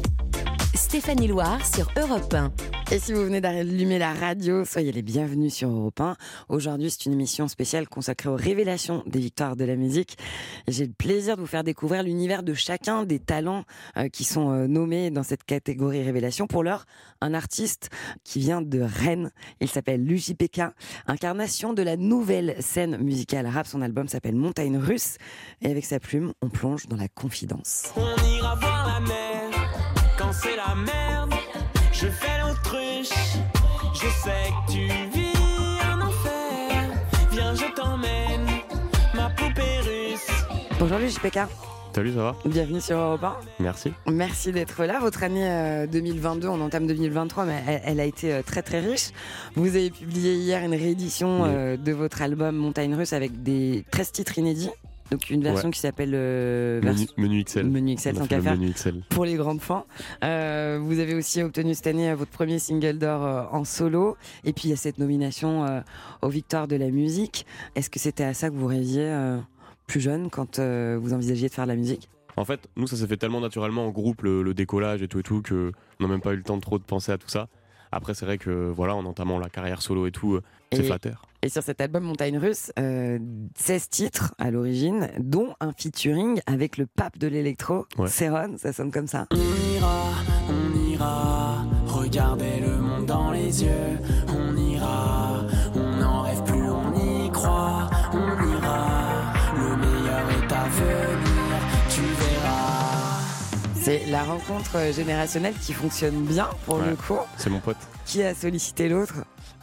Stéphanie 0.91 1.29
Loire 1.29 1.65
sur 1.65 1.87
Europe 1.97 2.35
1. 2.35 2.51
Et 2.91 2.99
si 2.99 3.13
vous 3.13 3.23
venez 3.23 3.41
d'allumer 3.41 4.01
la 4.01 4.13
radio, 4.13 4.65
soyez 4.65 4.91
les 4.91 5.03
bienvenus 5.03 5.55
sur 5.55 5.71
Europe 5.71 6.01
1. 6.01 6.17
Aujourd'hui, 6.49 6.91
c'est 6.91 7.07
une 7.07 7.13
émission 7.13 7.47
spéciale 7.47 7.89
consacrée 7.89 8.29
aux 8.29 8.35
révélations 8.35 9.05
des 9.07 9.21
victoires 9.21 9.55
de 9.55 9.65
la 9.65 9.77
musique. 9.77 10.19
J'ai 10.67 10.87
le 10.87 10.93
plaisir 10.93 11.37
de 11.37 11.43
vous 11.43 11.47
faire 11.47 11.63
découvrir 11.63 12.03
l'univers 12.03 12.43
de 12.43 12.55
chacun 12.55 13.05
des 13.05 13.21
talents 13.21 13.63
euh, 13.97 14.09
qui 14.09 14.25
sont 14.25 14.51
euh, 14.51 14.67
nommés 14.67 15.13
dans 15.13 15.23
cette 15.23 15.45
catégorie 15.45 16.03
révélation. 16.03 16.49
Pour 16.49 16.65
l'heure, 16.65 16.87
un 17.21 17.35
artiste 17.35 17.91
qui 18.25 18.41
vient 18.41 18.61
de 18.61 18.81
Rennes. 18.81 19.31
Il 19.61 19.69
s'appelle 19.69 20.05
l'UJPK, 20.05 20.63
incarnation 21.07 21.73
de 21.73 21.85
la 21.85 21.97
nouvelle 21.97 22.57
scène 22.59 22.97
musicale 22.97 23.47
rap. 23.47 23.69
Son 23.69 23.81
album 23.81 24.09
s'appelle 24.09 24.35
Montagne 24.35 24.77
Russe. 24.77 25.19
Et 25.63 25.71
avec 25.71 25.85
sa 25.85 26.01
plume, 26.01 26.33
on 26.43 26.49
plonge 26.49 26.89
dans 26.89 26.97
la 26.97 27.07
confidence. 27.07 27.93
On 27.95 28.27
ira 28.27 28.57
voir 28.57 28.89
la 28.89 29.07
mer 29.07 29.30
quand 30.31 30.37
c'est 30.37 30.57
la 30.57 30.75
merde. 30.75 31.35
Je 31.93 32.07
fais 32.07 32.41
l'autruche, 32.41 33.39
je 33.95 34.09
sais 34.23 34.51
que 34.67 34.73
tu 34.73 34.87
vis 34.87 35.33
un 35.93 36.01
enfer. 36.01 36.93
Viens, 37.33 37.55
je 37.55 37.75
t'emmène, 37.75 38.47
ma 39.15 39.31
poupée 39.31 39.81
russe. 39.81 40.31
Bonjour 40.79 40.99
l'UJPK. 40.99 41.41
Salut, 41.93 42.13
ça 42.13 42.23
va? 42.23 42.37
Bienvenue 42.45 42.81
sur 42.81 42.97
Europe 42.97 43.25
1. 43.25 43.37
Merci. 43.59 43.93
Merci 44.07 44.53
d'être 44.53 44.85
là. 44.85 45.01
Votre 45.01 45.25
année 45.25 45.51
euh, 45.51 45.87
2022, 45.89 46.47
on 46.47 46.61
entame 46.61 46.87
2023, 46.87 47.45
mais 47.45 47.63
elle, 47.67 47.81
elle 47.85 48.01
a 48.01 48.05
été 48.05 48.33
euh, 48.33 48.43
très 48.43 48.63
très 48.63 48.79
riche. 48.79 49.11
Vous 49.57 49.67
avez 49.67 49.91
publié 49.91 50.35
hier 50.35 50.63
une 50.63 50.75
réédition 50.75 51.45
euh, 51.45 51.77
de 51.77 51.93
votre 51.93 52.23
album 52.23 52.55
Montagne 52.55 52.95
Russe 52.95 53.13
avec 53.13 53.43
des 53.43 53.85
13 53.91 54.13
titres 54.13 54.39
inédits. 54.39 54.71
Donc 55.11 55.29
une 55.31 55.43
version 55.43 55.69
Ouais. 55.69 55.73
qui 55.75 55.81
s'appelle 55.81 56.13
euh, 56.15 56.81
Menu, 56.83 57.07
menu 57.17 57.45
XL. 57.45 57.67
Menu 57.67 57.95
XL, 57.97 58.15
tant 58.15 58.27
qu'à 58.27 58.41
faire. 58.41 58.57
XL. 58.57 59.03
pour 59.09 59.25
les 59.25 59.35
grandes 59.35 59.61
fans. 59.61 59.85
Euh, 60.23 60.79
vous 60.83 60.99
avez 61.01 61.15
aussi 61.15 61.43
obtenu 61.43 61.75
cette 61.75 61.89
année 61.89 62.11
euh, 62.11 62.15
votre 62.15 62.31
premier 62.31 62.59
single 62.59 62.99
d'or 62.99 63.25
euh, 63.25 63.43
en 63.51 63.65
solo. 63.65 64.17
Et 64.45 64.53
puis 64.53 64.69
il 64.69 64.71
y 64.71 64.73
a 64.73 64.77
cette 64.77 64.99
nomination 64.99 65.83
aux 66.23 66.29
Victoires 66.29 66.69
de 66.69 66.77
la 66.77 66.91
musique. 66.91 67.47
Est-ce 67.75 67.91
que 67.91 67.99
c'était 67.99 68.25
à 68.25 68.35
ça 68.35 68.51
que 68.51 68.55
vous 68.55 68.67
rêviez 68.67 69.13
plus 69.87 70.01
jeune 70.01 70.31
quand 70.31 70.59
vous 70.61 71.13
envisagiez 71.13 71.49
de 71.49 71.53
faire 71.55 71.65
de 71.65 71.71
la 71.71 71.77
musique? 71.77 72.09
En 72.37 72.45
fait, 72.45 72.61
nous, 72.77 72.87
ça 72.87 72.97
s'est 72.97 73.07
fait 73.07 73.17
tellement 73.17 73.41
naturellement 73.41 73.87
en 73.87 73.91
groupe, 73.91 74.23
le, 74.23 74.43
le 74.43 74.55
décollage 74.55 75.03
et 75.03 75.09
tout 75.09 75.19
et 75.19 75.23
tout, 75.23 75.43
que 75.43 75.73
on 75.99 76.05
n'a 76.05 76.09
même 76.09 76.21
pas 76.21 76.33
eu 76.33 76.37
le 76.37 76.43
temps 76.43 76.57
de 76.57 76.63
trop 76.63 76.79
de 76.79 76.85
penser 76.85 77.11
à 77.13 77.19
tout 77.19 77.29
ça. 77.29 77.49
Après, 77.93 78.15
c'est 78.15 78.25
vrai 78.25 78.39
que 78.39 78.71
voilà, 78.71 78.95
en 78.95 79.05
entamant 79.05 79.39
la 79.39 79.49
carrière 79.51 79.83
solo 79.83 80.07
et 80.07 80.13
tout, 80.13 80.39
c'est 80.73 80.85
flatteur. 80.85 81.23
Et 81.43 81.49
sur 81.49 81.63
cet 81.63 81.81
album 81.81 82.05
Montagne 82.05 82.37
Russe, 82.37 82.71
euh, 82.79 83.19
16 83.59 83.89
titres 83.89 84.35
à 84.39 84.51
l'origine, 84.51 85.09
dont 85.19 85.55
un 85.61 85.73
featuring 85.73 86.41
avec 86.47 86.77
le 86.77 86.87
pape 86.87 87.17
de 87.19 87.27
l'électro, 87.29 87.87
Ouais. 87.97 88.09
Céron, 88.09 88.57
ça 88.59 88.73
sonne 88.75 88.91
comme 88.93 89.07
ça. 89.07 89.27
On 89.31 89.37
ira, 89.75 90.05
on 90.51 90.91
ira, 90.91 91.65
regarder 91.87 92.61
le 92.61 92.77
monde 92.77 93.07
dans 93.07 93.31
les 93.31 93.65
yeux. 93.65 93.99
C'est 103.91 104.07
la 104.07 104.23
rencontre 104.23 104.93
générationnelle 104.95 105.55
qui 105.61 105.73
fonctionne 105.73 106.23
bien 106.25 106.49
pour 106.65 106.77
Ouais. 106.79 106.91
le 106.91 106.95
coup. 106.95 107.19
C'est 107.37 107.51
mon 107.51 107.59
pote. 107.59 107.77
Qui 108.07 108.23
a 108.23 108.35
sollicité 108.37 108.89
l'autre 108.89 109.15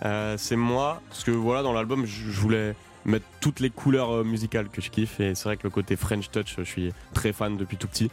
Euh, 0.03 0.35
c'est 0.37 0.57
moi, 0.57 1.01
parce 1.07 1.23
que 1.23 1.31
voilà, 1.31 1.63
dans 1.63 1.71
l'album, 1.71 2.05
je 2.05 2.29
voulais 2.37 2.75
mettre 3.05 3.23
toutes 3.39 3.61
les 3.61 3.69
couleurs 3.69 4.11
euh, 4.13 4.23
musicales 4.25 4.67
que 4.67 4.81
je 4.81 4.89
kiffe, 4.89 5.21
et 5.21 5.33
c'est 5.33 5.45
vrai 5.45 5.55
que 5.55 5.63
le 5.63 5.69
côté 5.69 5.95
French 5.95 6.29
Touch, 6.29 6.55
je 6.57 6.63
suis 6.63 6.91
très 7.13 7.31
fan 7.31 7.55
depuis 7.55 7.77
tout 7.77 7.87
petit. 7.87 8.11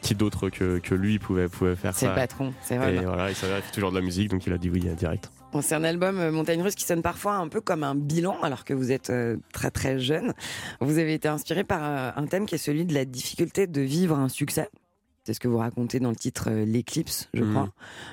Qui 0.00 0.14
d'autre 0.14 0.48
que, 0.48 0.78
que 0.78 0.94
lui 0.94 1.18
pouvait, 1.18 1.46
pouvait 1.48 1.76
faire 1.76 1.92
C'est 1.94 2.06
ça 2.06 2.12
le 2.12 2.14
patron, 2.14 2.54
c'est 2.62 2.78
vrai. 2.78 2.94
Et 2.94 3.00
voilà, 3.00 3.28
il 3.28 3.36
s'avère 3.36 3.56
qu'il 3.58 3.66
fait 3.66 3.72
toujours 3.72 3.90
de 3.90 3.96
la 3.96 4.02
musique, 4.02 4.30
donc 4.30 4.46
il 4.46 4.52
a 4.54 4.58
dit 4.58 4.70
oui 4.70 4.82
euh, 4.88 4.94
direct. 4.94 5.30
Bon, 5.52 5.60
c'est 5.60 5.74
un 5.74 5.84
album 5.84 6.30
Montagne 6.30 6.62
Russe 6.62 6.74
qui 6.74 6.84
sonne 6.86 7.02
parfois 7.02 7.34
un 7.34 7.48
peu 7.48 7.60
comme 7.60 7.84
un 7.84 7.94
bilan, 7.94 8.38
alors 8.42 8.64
que 8.64 8.72
vous 8.72 8.92
êtes 8.92 9.10
euh, 9.10 9.36
très 9.52 9.70
très 9.70 9.98
jeune. 9.98 10.32
Vous 10.80 10.96
avez 10.96 11.12
été 11.12 11.28
inspiré 11.28 11.64
par 11.64 11.80
euh, 11.82 12.10
un 12.16 12.26
thème 12.26 12.46
qui 12.46 12.54
est 12.54 12.58
celui 12.58 12.86
de 12.86 12.94
la 12.94 13.04
difficulté 13.04 13.66
de 13.66 13.82
vivre 13.82 14.18
un 14.18 14.30
succès. 14.30 14.70
C'est 15.24 15.34
ce 15.34 15.40
que 15.40 15.48
vous 15.48 15.58
racontez 15.58 16.00
dans 16.00 16.10
le 16.10 16.16
titre 16.16 16.48
euh, 16.50 16.64
L'éclipse, 16.64 17.28
je 17.34 17.42
Mhm. 17.44 17.50
crois. 17.50 17.68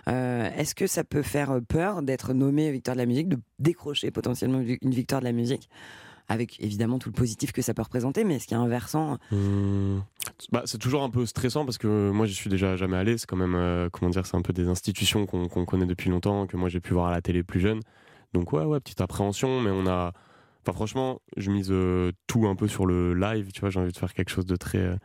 Euh, 0.09 0.49
Est-ce 0.57 0.75
que 0.75 0.87
ça 0.87 1.03
peut 1.03 1.21
faire 1.21 1.51
euh, 1.51 1.61
peur 1.61 2.01
d'être 2.01 2.33
nommé 2.33 2.71
victoire 2.71 2.95
de 2.95 3.01
la 3.01 3.05
musique, 3.05 3.29
de 3.29 3.37
décrocher 3.59 4.11
potentiellement 4.11 4.59
une 4.59 4.91
victoire 4.91 5.21
de 5.21 5.25
la 5.25 5.31
musique? 5.31 5.69
Avec 6.29 6.59
évidemment 6.61 6.99
tout 6.99 7.07
le 7.07 7.13
positif 7.13 7.53
que 7.53 7.61
ça 7.61 7.73
peut 7.73 7.81
représenter, 7.81 8.25
mais 8.25 8.35
est-ce 8.35 8.47
qu'il 8.47 8.57
y 8.57 8.59
a 8.59 8.63
un 8.63 8.67
versant 8.67 9.17
Hum, 9.31 10.03
bah, 10.51 10.63
c'est 10.65 10.77
toujours 10.77 11.01
un 11.03 11.09
peu 11.09 11.25
stressant 11.25 11.63
parce 11.63 11.77
que 11.77 12.11
moi 12.11 12.25
je 12.25 12.33
suis 12.33 12.49
déjà 12.49 12.75
jamais 12.75 12.97
allé. 12.97 13.17
C'est 13.17 13.25
quand 13.25 13.37
même, 13.37 13.55
euh, 13.55 13.87
comment 13.89 14.09
dire, 14.11 14.25
c'est 14.25 14.35
un 14.35 14.41
peu 14.41 14.51
des 14.51 14.67
institutions 14.67 15.25
qu'on 15.25 15.47
connaît 15.65 15.85
depuis 15.85 16.09
longtemps, 16.09 16.45
que 16.45 16.57
moi 16.57 16.67
j'ai 16.67 16.81
pu 16.81 16.93
voir 16.93 17.07
à 17.07 17.11
la 17.11 17.21
télé 17.21 17.43
plus 17.43 17.61
jeune. 17.61 17.79
Donc 18.33 18.51
ouais, 18.51 18.65
ouais, 18.65 18.81
petite 18.81 18.99
appréhension, 18.99 19.61
mais 19.61 19.71
on 19.71 19.87
a. 19.87 20.11
Enfin 20.63 20.73
franchement, 20.73 21.21
je 21.37 21.49
mise 21.49 21.69
euh, 21.71 22.11
tout 22.27 22.45
un 22.45 22.55
peu 22.57 22.67
sur 22.67 22.85
le 22.85 23.13
live. 23.13 23.53
Tu 23.53 23.61
vois, 23.61 23.69
j'ai 23.69 23.79
envie 23.79 23.93
de 23.93 23.97
faire 23.97 24.13
quelque 24.13 24.29
chose 24.31 24.45
de 24.45 24.57
très 24.57 24.97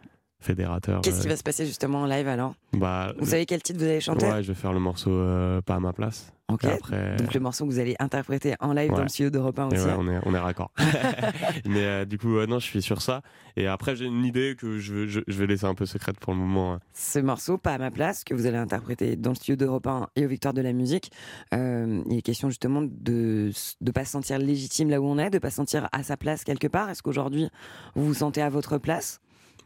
fédérateur. 0.42 1.00
Qu'est-ce 1.00 1.20
qui 1.22 1.26
euh. 1.26 1.30
va 1.30 1.36
se 1.36 1.42
passer 1.42 1.64
justement 1.66 2.02
en 2.02 2.06
live 2.06 2.28
alors? 2.28 2.54
Bah, 2.72 3.12
Vous 3.18 3.24
le- 3.24 3.30
savez 3.30 3.46
quel 3.46 3.62
titre 3.62 3.78
vous 3.78 3.84
allez 3.86 4.00
chanter? 4.00 4.26
Ouais, 4.26 4.42
je 4.42 4.48
vais 4.48 4.54
faire 4.58 4.72
le 4.72 4.80
morceau 4.80 5.10
euh, 5.10 5.60
pas 5.62 5.76
à 5.76 5.80
ma 5.80 5.92
place. 5.92 6.32
Après. 6.48 7.16
Donc 7.16 7.32
le 7.32 7.40
morceau 7.40 7.64
que 7.64 7.70
vous 7.70 7.78
allez 7.78 7.96
interpréter 7.98 8.56
en 8.60 8.74
live 8.74 8.90
dans 8.90 9.00
le 9.00 9.08
studio 9.08 9.30
d'Europe 9.30 9.58
1 9.58 9.70
Et 9.70 9.72
aussi. 9.78 9.86
ouais, 9.86 9.94
on 9.96 10.06
est, 10.06 10.18
on 10.26 10.34
est 10.34 10.38
raccord. 10.38 10.70
Mais 11.66 11.80
euh, 11.82 12.04
du 12.04 12.18
coup, 12.18 12.36
ouais, 12.36 12.46
non, 12.46 12.58
je 12.58 12.66
suis 12.66 12.82
sur 12.82 13.00
ça. 13.00 13.22
Et 13.56 13.66
après, 13.66 13.96
j'ai 13.96 14.04
une 14.04 14.22
idée 14.22 14.54
que 14.58 14.78
je, 14.78 15.06
je, 15.06 15.20
je 15.26 15.38
vais 15.38 15.46
laisser 15.46 15.64
un 15.64 15.74
peu 15.74 15.86
secrète 15.86 16.20
pour 16.20 16.34
le 16.34 16.38
moment. 16.38 16.74
hein. 16.74 16.80
ce 16.92 17.18
morceau, 17.20 17.56
pas 17.56 17.72
à 17.72 17.78
ma 17.78 17.90
place, 17.90 18.22
que 18.22 18.34
vous 18.34 18.44
allez 18.44 18.58
interpréter 18.58 19.16
dans 19.16 19.30
le 19.30 19.36
studio 19.36 19.56
d'Europe 19.56 19.86
1 19.86 20.08
et 20.16 20.26
aux 20.26 20.28
Victoires 20.28 20.52
de 20.52 20.60
la 20.60 20.74
musique. 20.74 21.10
Euh, 21.54 22.02
il 22.10 22.18
est 22.18 22.22
question 22.22 22.50
justement 22.50 22.82
de 22.82 23.50
ne 23.80 23.90
pas 23.90 24.04
se 24.04 24.10
sentir 24.10 24.36
légitime 24.38 24.90
là 24.90 25.00
où 25.00 25.06
on 25.06 25.16
est, 25.16 25.30
de 25.30 25.38
pas 25.38 25.48
se 25.48 25.56
sentir 25.56 25.88
à 25.92 26.02
sa 26.02 26.18
place 26.18 26.44
quelque 26.44 26.66
part. 26.68 26.90
Est-ce 26.90 27.02
qu'aujourd'hui, 27.02 27.48
vous 27.94 28.04
vous 28.04 28.14
sentez 28.14 28.42
à 28.42 28.50
votre 28.50 28.76
place? 28.76 29.20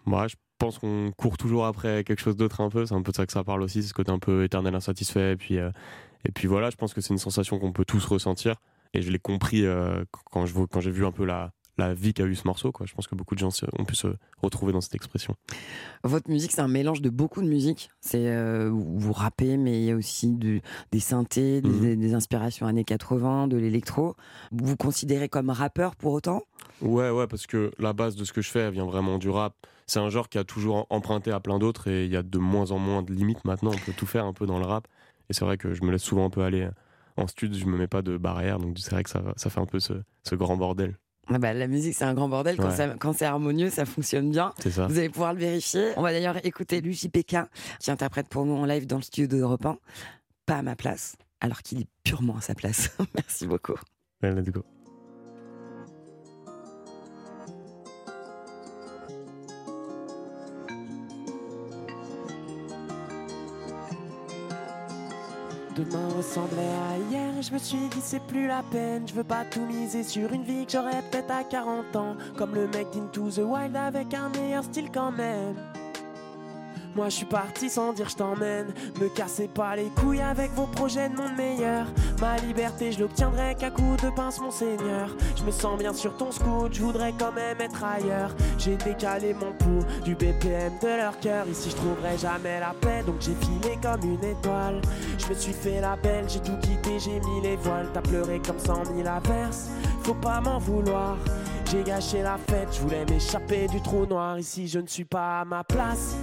Moi, 0.04 0.28
je 0.28 0.36
pense 0.58 0.78
qu'on 0.78 1.12
court 1.16 1.36
toujours 1.36 1.66
après 1.66 2.04
quelque 2.04 2.20
chose 2.20 2.36
d'autre 2.36 2.60
un 2.60 2.70
peu. 2.70 2.86
C'est 2.86 2.94
un 2.94 3.02
peu 3.02 3.12
de 3.12 3.16
ça 3.16 3.26
que 3.26 3.32
ça 3.32 3.44
parle 3.44 3.62
aussi, 3.62 3.82
ce 3.82 3.94
côté 3.94 4.10
un 4.10 4.18
peu 4.18 4.44
éternel 4.44 4.74
insatisfait. 4.74 5.32
Et 5.32 5.36
puis, 5.36 5.58
euh, 5.58 5.70
et 6.24 6.32
puis 6.32 6.48
voilà, 6.48 6.70
je 6.70 6.76
pense 6.76 6.94
que 6.94 7.00
c'est 7.00 7.14
une 7.14 7.18
sensation 7.18 7.58
qu'on 7.58 7.72
peut 7.72 7.84
tous 7.84 8.04
ressentir. 8.06 8.56
Et 8.94 9.02
je 9.02 9.10
l'ai 9.10 9.18
compris 9.18 9.66
euh, 9.66 10.04
quand 10.30 10.46
quand 10.70 10.80
j'ai 10.80 10.90
vu 10.90 11.04
un 11.04 11.12
peu 11.12 11.24
la, 11.24 11.52
la 11.78 11.94
vie 11.94 12.14
qu'a 12.14 12.24
eu 12.24 12.34
ce 12.34 12.46
morceau. 12.46 12.72
Quoi. 12.72 12.86
Je 12.86 12.94
pense 12.94 13.06
que 13.06 13.14
beaucoup 13.14 13.34
de 13.34 13.40
gens 13.40 13.50
ont 13.78 13.84
pu 13.84 13.94
se 13.94 14.08
retrouver 14.42 14.72
dans 14.72 14.80
cette 14.80 14.94
expression. 14.94 15.34
Votre 16.04 16.30
musique, 16.30 16.52
c'est 16.52 16.60
un 16.60 16.68
mélange 16.68 17.02
de 17.02 17.10
beaucoup 17.10 17.42
de 17.42 17.48
musique. 17.48 17.90
C'est 18.00 18.28
euh, 18.28 18.70
vous 18.72 19.12
rappez, 19.12 19.56
mais 19.56 19.80
il 19.80 19.84
y 19.84 19.90
a 19.90 19.96
aussi 19.96 20.32
du- 20.32 20.62
des 20.92 21.00
synthés, 21.00 21.60
des, 21.60 21.68
Mhm. 21.68 21.96
des 22.00 22.14
inspirations 22.14 22.66
années 22.66 22.84
80, 22.84 23.48
de 23.48 23.56
l'électro. 23.56 24.14
Vous 24.52 24.66
vous 24.66 24.76
considérez 24.76 25.28
comme 25.28 25.50
rappeur 25.50 25.96
pour 25.96 26.12
autant? 26.12 26.42
Ouais, 26.80 27.10
ouais, 27.10 27.26
parce 27.26 27.46
que 27.46 27.70
la 27.78 27.92
base 27.92 28.16
de 28.16 28.24
ce 28.24 28.32
que 28.32 28.42
je 28.42 28.50
fais, 28.50 28.60
elle 28.60 28.72
vient 28.72 28.86
vraiment 28.86 29.18
du 29.18 29.28
rap. 29.30 29.54
C'est 29.86 30.00
un 30.00 30.10
genre 30.10 30.28
qui 30.28 30.38
a 30.38 30.44
toujours 30.44 30.86
emprunté 30.90 31.30
à 31.30 31.40
plein 31.40 31.58
d'autres 31.58 31.88
et 31.88 32.06
il 32.06 32.10
y 32.12 32.16
a 32.16 32.22
de 32.22 32.38
moins 32.38 32.70
en 32.72 32.78
moins 32.78 33.02
de 33.02 33.12
limites 33.12 33.44
maintenant. 33.44 33.70
On 33.72 33.78
peut 33.78 33.92
tout 33.96 34.06
faire 34.06 34.24
un 34.26 34.32
peu 34.32 34.46
dans 34.46 34.58
le 34.58 34.66
rap. 34.66 34.86
Et 35.30 35.32
c'est 35.32 35.44
vrai 35.44 35.56
que 35.58 35.74
je 35.74 35.82
me 35.84 35.90
laisse 35.92 36.02
souvent 36.02 36.24
un 36.26 36.30
peu 36.30 36.42
aller 36.42 36.68
en 37.16 37.26
studio, 37.26 37.58
je 37.58 37.66
me 37.66 37.78
mets 37.78 37.86
pas 37.86 38.02
de 38.02 38.16
barrière. 38.18 38.58
Donc 38.58 38.76
c'est 38.78 38.90
vrai 38.90 39.02
que 39.04 39.10
ça, 39.10 39.22
ça 39.36 39.48
fait 39.48 39.60
un 39.60 39.66
peu 39.66 39.80
ce, 39.80 39.94
ce 40.24 40.34
grand 40.34 40.56
bordel. 40.56 40.96
Ah 41.28 41.38
bah, 41.38 41.52
la 41.54 41.66
musique, 41.66 41.94
c'est 41.94 42.04
un 42.04 42.14
grand 42.14 42.28
bordel. 42.28 42.56
Quand, 42.56 42.68
Ouais. 42.68 42.76
ça- 42.76 42.94
quand 43.00 43.12
c'est 43.12 43.24
harmonieux, 43.24 43.68
ça 43.70 43.84
fonctionne 43.84 44.30
bien. 44.30 44.52
Ça. 44.70 44.86
Vous 44.86 44.98
allez 44.98 45.08
pouvoir 45.08 45.32
le 45.34 45.40
vérifier. 45.40 45.90
On 45.96 46.02
va 46.02 46.12
d'ailleurs 46.12 46.44
écouter 46.46 46.80
l'UJPK 46.80 47.36
qui 47.80 47.90
interprète 47.90 48.28
pour 48.28 48.44
nous 48.46 48.54
en 48.54 48.64
live 48.64 48.86
dans 48.86 48.96
le 48.96 49.02
studio 49.02 49.26
d'Europe 49.38 49.66
1. 49.66 49.78
Pas 50.46 50.58
à 50.58 50.62
ma 50.62 50.76
place, 50.76 51.16
alors 51.40 51.62
qu'il 51.62 51.80
est 51.80 51.88
purement 52.04 52.36
à 52.36 52.40
sa 52.40 52.54
place. 52.54 52.90
Merci 53.16 53.46
beaucoup. 53.46 53.74
Ouais, 54.22 54.32
let's 54.32 54.50
go. 54.50 54.62
Demain 65.76 66.08
ressemblait 66.16 66.62
à 66.62 66.96
hier 67.10 67.26
je 67.42 67.52
me 67.52 67.58
suis 67.58 67.76
dit 67.90 68.00
c'est 68.00 68.22
plus 68.22 68.46
la 68.46 68.62
peine. 68.62 69.06
Je 69.06 69.12
veux 69.12 69.24
pas 69.24 69.44
tout 69.44 69.64
miser 69.66 70.02
sur 70.02 70.32
une 70.32 70.42
vie 70.42 70.64
que 70.64 70.72
j'aurais 70.72 71.02
peut-être 71.10 71.30
à 71.30 71.44
40 71.44 71.96
ans. 71.96 72.16
Comme 72.38 72.54
le 72.54 72.66
mec 72.68 72.86
d'Into 72.94 73.30
the 73.30 73.44
Wild 73.44 73.76
avec 73.76 74.14
un 74.14 74.30
meilleur 74.30 74.64
style 74.64 74.90
quand 74.90 75.12
même 75.12 75.54
Moi 76.96 77.10
je 77.10 77.16
suis 77.16 77.26
parti 77.26 77.68
sans 77.68 77.92
dire 77.92 78.08
je 78.08 78.16
t'emmène. 78.16 78.68
Me 78.98 79.10
cassez 79.10 79.48
pas 79.48 79.76
les 79.76 79.90
couilles 79.90 80.22
avec 80.22 80.50
vos 80.52 80.66
projets 80.66 81.10
de 81.10 81.14
monde 81.14 81.36
meilleur. 81.36 81.84
Ma 82.22 82.38
liberté 82.38 82.90
je 82.90 83.00
l'obtiendrai 83.00 83.54
qu'à 83.54 83.70
coup 83.70 83.96
de 84.02 84.08
pince 84.16 84.40
mon 84.40 84.50
seigneur. 84.50 85.14
Je 85.36 85.42
me 85.44 85.50
sens 85.50 85.78
bien 85.78 85.92
sur 85.92 86.16
ton 86.16 86.32
scout, 86.32 86.72
je 86.72 86.80
voudrais 86.80 87.12
quand 87.18 87.32
même 87.32 87.60
être 87.60 87.84
ailleurs. 87.84 88.34
J'ai 88.56 88.76
décalé 88.76 89.34
mon 89.34 89.52
pouls 89.52 89.84
du 90.04 90.14
BPM 90.14 90.72
de 90.82 90.96
leur 90.96 91.20
cœur. 91.20 91.46
Ici 91.46 91.68
je 91.68 91.76
trouverai 91.76 92.16
jamais 92.16 92.60
la 92.60 92.74
paix 92.80 93.02
donc 93.06 93.16
j'ai 93.20 93.34
filé 93.34 93.78
comme 93.82 94.02
une 94.02 94.24
étoile. 94.24 94.80
Je 95.18 95.28
me 95.28 95.34
suis 95.34 95.52
fait 95.52 95.82
la 95.82 95.96
belle, 95.96 96.24
j'ai 96.30 96.40
tout 96.40 96.56
quitté, 96.62 96.98
j'ai 96.98 97.20
mis 97.20 97.42
les 97.42 97.56
voiles. 97.56 97.90
T'as 97.92 98.00
pleuré 98.00 98.40
comme 98.40 98.58
cent 98.58 98.90
mille 98.94 99.06
averses, 99.06 99.68
faut 100.02 100.14
pas 100.14 100.40
m'en 100.40 100.58
vouloir. 100.58 101.18
J'ai 101.70 101.82
gâché 101.82 102.22
la 102.22 102.38
fête, 102.38 102.68
je 102.72 102.80
voulais 102.80 103.04
m'échapper 103.04 103.66
du 103.66 103.82
trou 103.82 104.06
noir. 104.06 104.38
Ici, 104.38 104.66
je 104.66 104.78
ne 104.78 104.86
suis 104.86 105.04
pas 105.04 105.40
à 105.40 105.44
ma 105.44 105.62
place. 105.62 106.16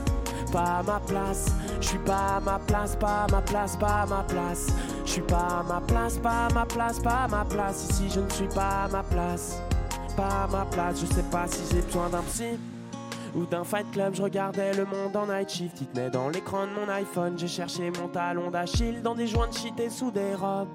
Pas 0.53 0.79
à 0.79 0.83
ma 0.83 0.99
place. 0.99 1.47
Je 1.81 1.87
suis 1.87 1.97
pas 1.97 2.37
à 2.37 2.39
ma 2.39 2.59
place, 2.59 2.95
pas 2.95 3.23
à 3.23 3.27
ma 3.31 3.41
place, 3.41 3.75
pas 3.75 4.03
à 4.03 4.05
ma 4.05 4.23
place. 4.23 4.67
Je 5.05 5.11
suis 5.11 5.21
pas 5.21 5.47
à 5.59 5.63
ma 5.63 5.81
place, 5.81 6.17
pas 6.19 6.45
à 6.45 6.53
ma 6.53 6.65
place, 6.65 6.99
pas 6.99 7.23
à 7.23 7.27
ma 7.27 7.43
place. 7.43 7.87
Ici 7.89 8.09
je 8.09 8.19
ne 8.19 8.29
suis 8.29 8.47
pas 8.47 8.83
à 8.83 8.87
ma 8.87 9.03
place, 9.03 9.59
pas 10.15 10.43
à 10.43 10.47
ma 10.47 10.65
place. 10.65 11.01
Je 11.01 11.07
sais 11.07 11.23
pas 11.23 11.47
si 11.47 11.61
j'ai 11.73 11.81
besoin 11.81 12.09
d'un 12.09 12.21
psy 12.21 12.59
ou 13.35 13.45
d'un 13.47 13.63
fight 13.63 13.89
club, 13.91 14.13
je 14.13 14.21
regardais 14.21 14.73
le 14.73 14.85
monde 14.85 15.15
en 15.15 15.25
night 15.25 15.49
shift. 15.49 15.81
Il 15.81 15.87
tenait 15.87 16.11
dans 16.11 16.29
l'écran 16.29 16.67
de 16.67 16.79
mon 16.79 16.87
iPhone. 16.93 17.33
J'ai 17.35 17.47
cherché 17.47 17.91
mon 17.99 18.07
talon 18.07 18.51
d'Achille 18.51 19.01
dans 19.01 19.15
des 19.15 19.25
joints 19.25 19.47
de 19.47 19.53
shit 19.53 19.79
et 19.79 19.89
sous 19.89 20.11
des 20.11 20.35
robes. 20.35 20.69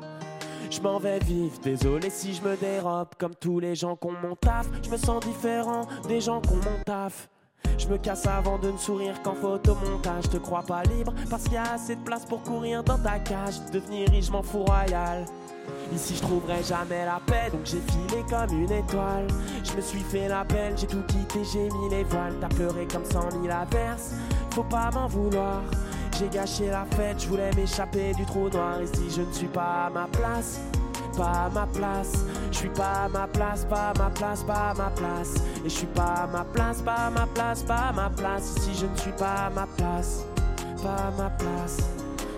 Je 0.70 0.80
m'en 0.80 0.98
vais 0.98 1.20
vivre, 1.20 1.56
désolé 1.62 2.10
si 2.10 2.34
je 2.34 2.42
me 2.42 2.56
dérobe. 2.56 3.08
Comme 3.16 3.34
tous 3.36 3.60
les 3.60 3.76
gens 3.76 3.94
qu'on 3.94 4.12
mon 4.12 4.34
taf, 4.34 4.66
je 4.82 4.90
me 4.90 4.96
sens 4.96 5.24
différent 5.24 5.86
des 6.08 6.20
gens 6.20 6.42
qu'on 6.42 6.56
mon 6.56 6.82
taf. 6.84 7.28
Je 7.78 7.86
me 7.86 7.96
casse 7.96 8.26
avant 8.26 8.58
de 8.58 8.70
ne 8.70 8.76
sourire 8.76 9.22
qu'en 9.22 9.34
photomontage. 9.34 10.28
Te 10.30 10.36
crois 10.36 10.62
pas 10.62 10.82
libre 10.82 11.12
parce 11.30 11.44
qu'il 11.44 11.54
y 11.54 11.56
a 11.56 11.74
assez 11.74 11.96
de 11.96 12.00
place 12.02 12.24
pour 12.24 12.42
courir 12.42 12.82
dans 12.82 12.98
ta 12.98 13.18
cage. 13.18 13.60
Devenir 13.72 14.08
riche, 14.10 14.30
m'en 14.30 14.42
fous 14.42 14.64
royal. 14.64 15.24
Ici 15.92 16.16
je 16.16 16.22
trouverai 16.22 16.62
jamais 16.62 17.04
la 17.04 17.20
paix, 17.26 17.50
donc 17.52 17.60
j'ai 17.64 17.80
filé 17.80 18.24
comme 18.28 18.58
une 18.58 18.72
étoile. 18.72 19.26
Je 19.64 19.74
me 19.74 19.80
suis 19.80 20.00
fait 20.00 20.28
la 20.28 20.44
belle, 20.44 20.76
j'ai 20.76 20.86
tout 20.86 21.02
quitté, 21.06 21.40
j'ai 21.44 21.68
mis 21.68 21.90
les 21.90 22.04
voiles. 22.04 22.34
T'as 22.40 22.48
pleuré 22.48 22.86
comme 22.86 23.04
cent 23.04 23.28
mille 23.38 23.50
averses, 23.50 24.12
faut 24.50 24.62
pas 24.62 24.90
m'en 24.90 25.06
vouloir. 25.06 25.62
J'ai 26.18 26.28
gâché 26.28 26.66
la 26.66 26.84
fête, 26.96 27.22
je 27.22 27.28
voulais 27.28 27.50
m'échapper 27.54 28.12
du 28.12 28.24
trou 28.26 28.48
noir. 28.48 28.82
Ici 28.82 29.08
je 29.08 29.22
ne 29.22 29.32
suis 29.32 29.46
pas 29.46 29.86
à 29.86 29.90
ma 29.90 30.08
place, 30.08 30.60
pas 31.16 31.44
à 31.46 31.48
ma 31.48 31.64
place. 31.66 32.24
Je 32.50 32.56
suis 32.56 32.68
pas 32.70 33.04
à 33.04 33.08
ma 33.08 33.28
place, 33.28 33.64
pas 33.64 33.90
à 33.90 33.94
ma 33.96 34.10
place, 34.10 34.42
pas 34.42 34.70
à 34.70 34.74
ma 34.74 34.90
place. 34.90 35.34
Et 35.64 35.68
je 35.68 35.74
suis 35.74 35.86
pas 35.86 36.24
à 36.24 36.26
ma 36.26 36.44
place, 36.44 36.82
pas 36.82 36.94
à 37.06 37.10
ma 37.10 37.26
place, 37.26 37.62
pas 37.62 37.74
à 37.74 37.92
ma 37.92 38.10
place. 38.10 38.56
Ici 38.56 38.70
je 38.80 38.86
ne 38.86 38.96
suis 38.96 39.12
pas 39.12 39.46
à 39.46 39.50
ma 39.50 39.66
place, 39.76 40.24
pas 40.82 41.06
à 41.06 41.10
ma 41.22 41.30
place. 41.30 41.76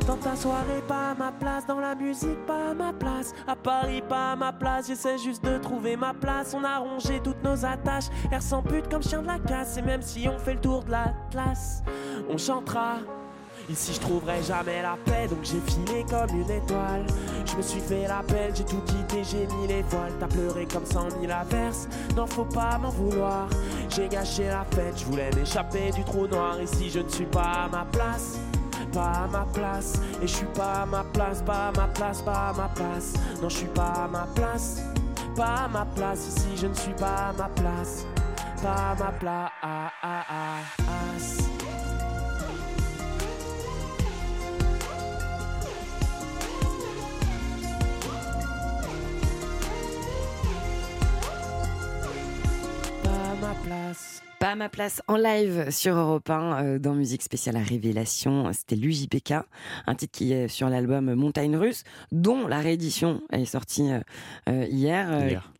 Dans 0.06 0.16
ta 0.16 0.36
soirée, 0.36 0.82
pas 0.86 1.12
à 1.12 1.14
ma 1.14 1.32
place. 1.32 1.66
Dans 1.66 1.80
la 1.80 1.94
musique, 1.94 2.44
pas 2.46 2.72
à 2.72 2.74
ma 2.74 2.92
place. 2.92 3.32
À 3.46 3.56
Paris, 3.56 4.02
pas 4.06 4.32
à 4.32 4.36
ma 4.36 4.52
place. 4.52 4.88
J'essaie 4.88 5.16
juste 5.16 5.42
de 5.42 5.56
trouver 5.56 5.96
ma 5.96 6.12
place. 6.12 6.54
On 6.54 6.64
a 6.64 6.78
rongé 6.78 7.20
toutes 7.24 7.42
nos 7.42 7.64
attaches. 7.64 8.10
Air 8.30 8.42
sans 8.42 8.60
but 8.60 8.86
comme 8.90 9.02
chien 9.02 9.22
de 9.22 9.26
la 9.28 9.38
casse. 9.38 9.78
Et 9.78 9.82
même 9.82 10.02
si 10.02 10.28
on 10.28 10.38
fait 10.38 10.54
le 10.54 10.60
tour 10.60 10.84
de 10.84 10.90
la 10.90 11.14
place, 11.30 11.82
on 12.28 12.36
chantera. 12.36 12.96
Ici 13.70 13.92
je 13.94 14.00
trouverai 14.00 14.42
jamais 14.42 14.82
la 14.82 14.96
paix 15.04 15.28
donc 15.28 15.38
j'ai 15.44 15.60
filé 15.60 16.04
comme 16.10 16.28
une 16.36 16.50
étoile. 16.50 17.06
Je 17.46 17.56
me 17.56 17.62
suis 17.62 17.80
fait 17.80 18.08
la 18.08 18.20
peine, 18.26 18.52
j'ai 18.54 18.64
tout 18.64 18.80
quitté, 18.84 19.22
j'ai 19.22 19.46
mis 19.46 19.68
les 19.68 19.82
voiles. 19.82 20.12
T'as 20.18 20.26
pleuré 20.26 20.66
comme 20.66 20.84
cent 20.84 21.08
mille 21.20 21.30
averses, 21.30 21.86
non 22.16 22.26
faut 22.26 22.44
pas 22.44 22.78
m'en 22.78 22.90
vouloir. 22.90 23.48
J'ai 23.88 24.08
gâché 24.08 24.48
la 24.48 24.64
fête, 24.74 24.98
je 24.98 25.04
voulais 25.04 25.30
m'échapper 25.36 25.92
du 25.92 26.02
trou 26.02 26.26
noir. 26.26 26.60
Ici 26.60 26.90
je 26.90 26.98
ne 26.98 27.08
suis 27.08 27.26
pas 27.26 27.66
à 27.66 27.68
ma 27.68 27.84
place 27.84 28.38
pas 28.92 29.12
à 29.24 29.28
ma 29.28 29.46
place. 29.54 30.00
Et 30.20 30.26
je 30.26 30.34
suis 30.34 30.46
pas 30.46 30.82
à 30.82 30.86
ma 30.86 31.04
place, 31.04 31.42
pas 31.42 31.68
à 31.68 31.72
ma 31.72 31.86
place, 31.86 32.22
pas 32.22 32.48
à 32.48 32.52
ma 32.52 32.68
place. 32.70 33.12
Non 33.40 33.48
je 33.48 33.56
suis 33.58 33.66
pas 33.66 33.92
à 34.04 34.08
ma 34.08 34.26
place, 34.34 34.82
pas 35.36 35.64
à 35.64 35.68
ma 35.68 35.84
place. 35.84 36.26
Ici 36.26 36.48
je 36.56 36.66
ne 36.66 36.74
suis 36.74 36.94
pas 36.94 37.28
à 37.28 37.32
ma 37.32 37.48
place, 37.50 38.04
pas 38.60 38.90
à 38.90 38.94
ma 38.96 39.12
place 39.12 39.50
ma 53.40 53.54
place 53.64 54.22
Pas 54.38 54.50
à 54.50 54.54
ma 54.54 54.68
place 54.68 55.02
en 55.08 55.16
live 55.16 55.70
sur 55.70 55.96
Europe 55.96 56.28
1 56.28 56.64
euh, 56.64 56.78
dans 56.78 56.94
Musique 56.94 57.22
spéciale 57.22 57.56
à 57.56 57.60
Révélation. 57.62 58.50
C'était 58.52 58.76
l'UJPK, 58.76 59.34
un 59.86 59.94
titre 59.94 60.12
qui 60.16 60.32
est 60.32 60.48
sur 60.48 60.68
l'album 60.68 61.14
Montagne 61.14 61.56
Russe, 61.56 61.84
dont 62.12 62.46
la 62.46 62.58
réédition 62.60 63.22
est 63.32 63.44
sortie 63.44 63.90
euh, 63.92 64.00
euh, 64.48 64.66
hier, 64.70 65.08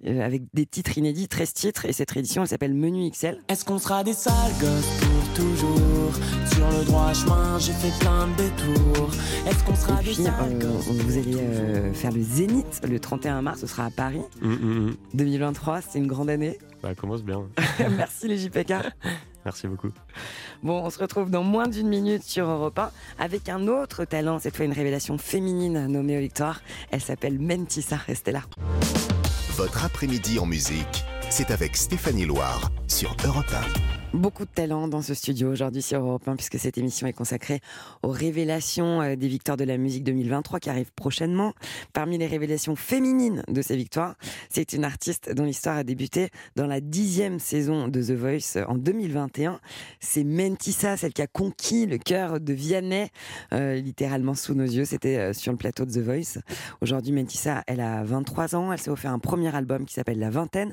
Hier. 0.02 0.22
avec 0.22 0.42
des 0.54 0.66
titres 0.66 0.96
inédits, 0.98 1.28
13 1.28 1.52
titres, 1.52 1.84
et 1.86 1.92
cette 1.92 2.10
réédition 2.10 2.42
elle 2.42 2.48
s'appelle 2.48 2.74
Menu 2.74 3.10
XL. 3.10 3.38
Est-ce 3.48 3.64
qu'on 3.64 3.78
sera 3.78 4.04
des 4.04 4.14
sales 4.14 4.34
gosses 4.60 5.00
pour 5.00 5.34
toujours? 5.34 6.12
Sur 6.52 6.70
le 6.70 6.84
droit 6.84 7.12
chemin, 7.14 7.58
j'ai 7.58 7.72
fait 7.72 7.96
plein 8.00 8.26
de 8.28 8.36
détours. 8.36 9.10
Est-ce 9.46 9.64
qu'on 9.64 9.74
sera 9.76 10.00
Et 10.00 10.04
des 10.04 10.12
puis, 10.12 10.22
sales 10.24 10.34
euh, 10.40 10.58
gosses 10.58 10.88
vous 10.88 11.18
allez 11.18 11.36
euh, 11.36 11.92
faire 11.94 12.12
le 12.12 12.20
Zénith 12.22 12.82
le 12.88 12.98
31 12.98 13.42
mars, 13.42 13.60
ce 13.60 13.66
sera 13.66 13.86
à 13.86 13.90
Paris. 13.90 14.20
Hum, 14.42 14.52
hum, 14.52 14.86
hum. 14.88 14.96
2023, 15.14 15.80
c'est 15.82 15.98
une 15.98 16.06
grande 16.06 16.28
année. 16.30 16.58
Bah, 16.82 16.94
commence 16.94 17.22
bien. 17.22 17.46
Merci 17.96 18.28
les 18.28 18.38
JPK. 18.38 18.74
Merci 19.44 19.68
beaucoup. 19.68 19.90
Bon, 20.62 20.82
on 20.84 20.90
se 20.90 20.98
retrouve 20.98 21.30
dans 21.30 21.42
moins 21.42 21.66
d'une 21.66 21.88
minute 21.88 22.22
sur 22.22 22.48
Europe 22.48 22.78
1 22.78 22.90
avec 23.18 23.48
un 23.48 23.68
autre 23.68 24.04
talent, 24.04 24.38
cette 24.38 24.56
fois 24.56 24.66
une 24.66 24.72
révélation 24.72 25.18
féminine 25.18 25.86
nommée 25.86 26.16
aux 26.16 26.20
victoires. 26.20 26.60
Elle 26.90 27.00
s'appelle 27.00 27.38
Mentissa. 27.38 27.96
Restez 27.96 28.32
là. 28.32 28.42
Votre 29.56 29.84
après-midi 29.84 30.38
en 30.38 30.46
musique, 30.46 31.04
c'est 31.30 31.50
avec 31.50 31.76
Stéphanie 31.76 32.26
Loire 32.26 32.70
sur 32.88 33.14
Europe 33.24 33.52
1. 33.96 33.99
Beaucoup 34.12 34.44
de 34.44 34.50
talent 34.50 34.88
dans 34.88 35.02
ce 35.02 35.14
studio 35.14 35.52
aujourd'hui 35.52 35.82
sur 35.82 36.00
Europe 36.00 36.26
1 36.26 36.34
puisque 36.34 36.58
cette 36.58 36.76
émission 36.76 37.06
est 37.06 37.12
consacrée 37.12 37.61
aux 38.02 38.08
révélations 38.08 39.00
euh, 39.00 39.14
des 39.14 39.28
victoires 39.28 39.56
de 39.56 39.62
la 39.62 39.78
musique 39.78 40.02
2023 40.02 40.58
qui 40.58 40.68
arrivent 40.68 40.92
prochainement. 40.96 41.54
Parmi 41.92 42.18
les 42.18 42.26
révélations 42.26 42.74
féminines 42.74 43.44
de 43.46 43.62
ces 43.62 43.76
victoires, 43.76 44.16
c'est 44.48 44.72
une 44.72 44.84
artiste 44.84 45.32
dont 45.32 45.44
l'histoire 45.44 45.76
a 45.76 45.84
débuté 45.84 46.30
dans 46.56 46.66
la 46.66 46.80
dixième 46.80 47.38
saison 47.38 47.86
de 47.86 48.02
The 48.02 48.11
Voice 48.11 48.64
en 48.66 48.74
2021. 48.74 49.61
C'est 50.00 50.24
Mentissa, 50.24 50.96
celle 50.96 51.12
qui 51.12 51.22
a 51.22 51.28
conquis 51.28 51.86
le 51.86 51.98
cœur 51.98 52.40
de 52.40 52.52
Vianney, 52.52 53.11
euh, 53.52 53.76
littéralement 53.76 54.34
sous 54.34 54.54
nos 54.54 54.64
yeux. 54.64 54.86
C'était 54.86 55.18
euh, 55.18 55.32
sur 55.32 55.52
le 55.52 55.58
plateau 55.58 55.84
de 55.84 55.92
The 55.92 55.98
Voice. 55.98 56.40
Aujourd'hui, 56.80 57.12
Mentissa, 57.12 57.62
elle 57.68 57.80
a 57.80 58.02
23 58.02 58.56
ans. 58.56 58.72
Elle 58.72 58.80
s'est 58.80 58.90
offert 58.90 59.12
un 59.12 59.20
premier 59.20 59.54
album 59.54 59.86
qui 59.86 59.94
s'appelle 59.94 60.18
La 60.18 60.30
Vingtaine 60.30 60.72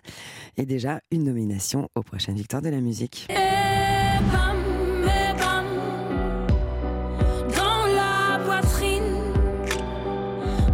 et 0.57 0.65
déjà 0.65 1.01
une 1.11 1.25
nomination 1.25 1.87
aux 1.93 2.01
prochaines 2.01 2.35
victoires 2.35 2.63
de 2.63 2.69
la 2.69 2.81
musique. 2.81 3.26
Et 3.29 4.19
bam, 4.31 4.57
et 5.03 5.33
bam, 5.37 5.65
dans 7.55 7.85
la 7.99 8.39
poitrine. 8.45 9.33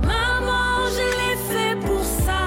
Maman, 0.03 0.87
je 0.95 1.05
l'ai 1.17 1.35
fait 1.49 1.75
pour 1.79 2.03
ça. 2.03 2.41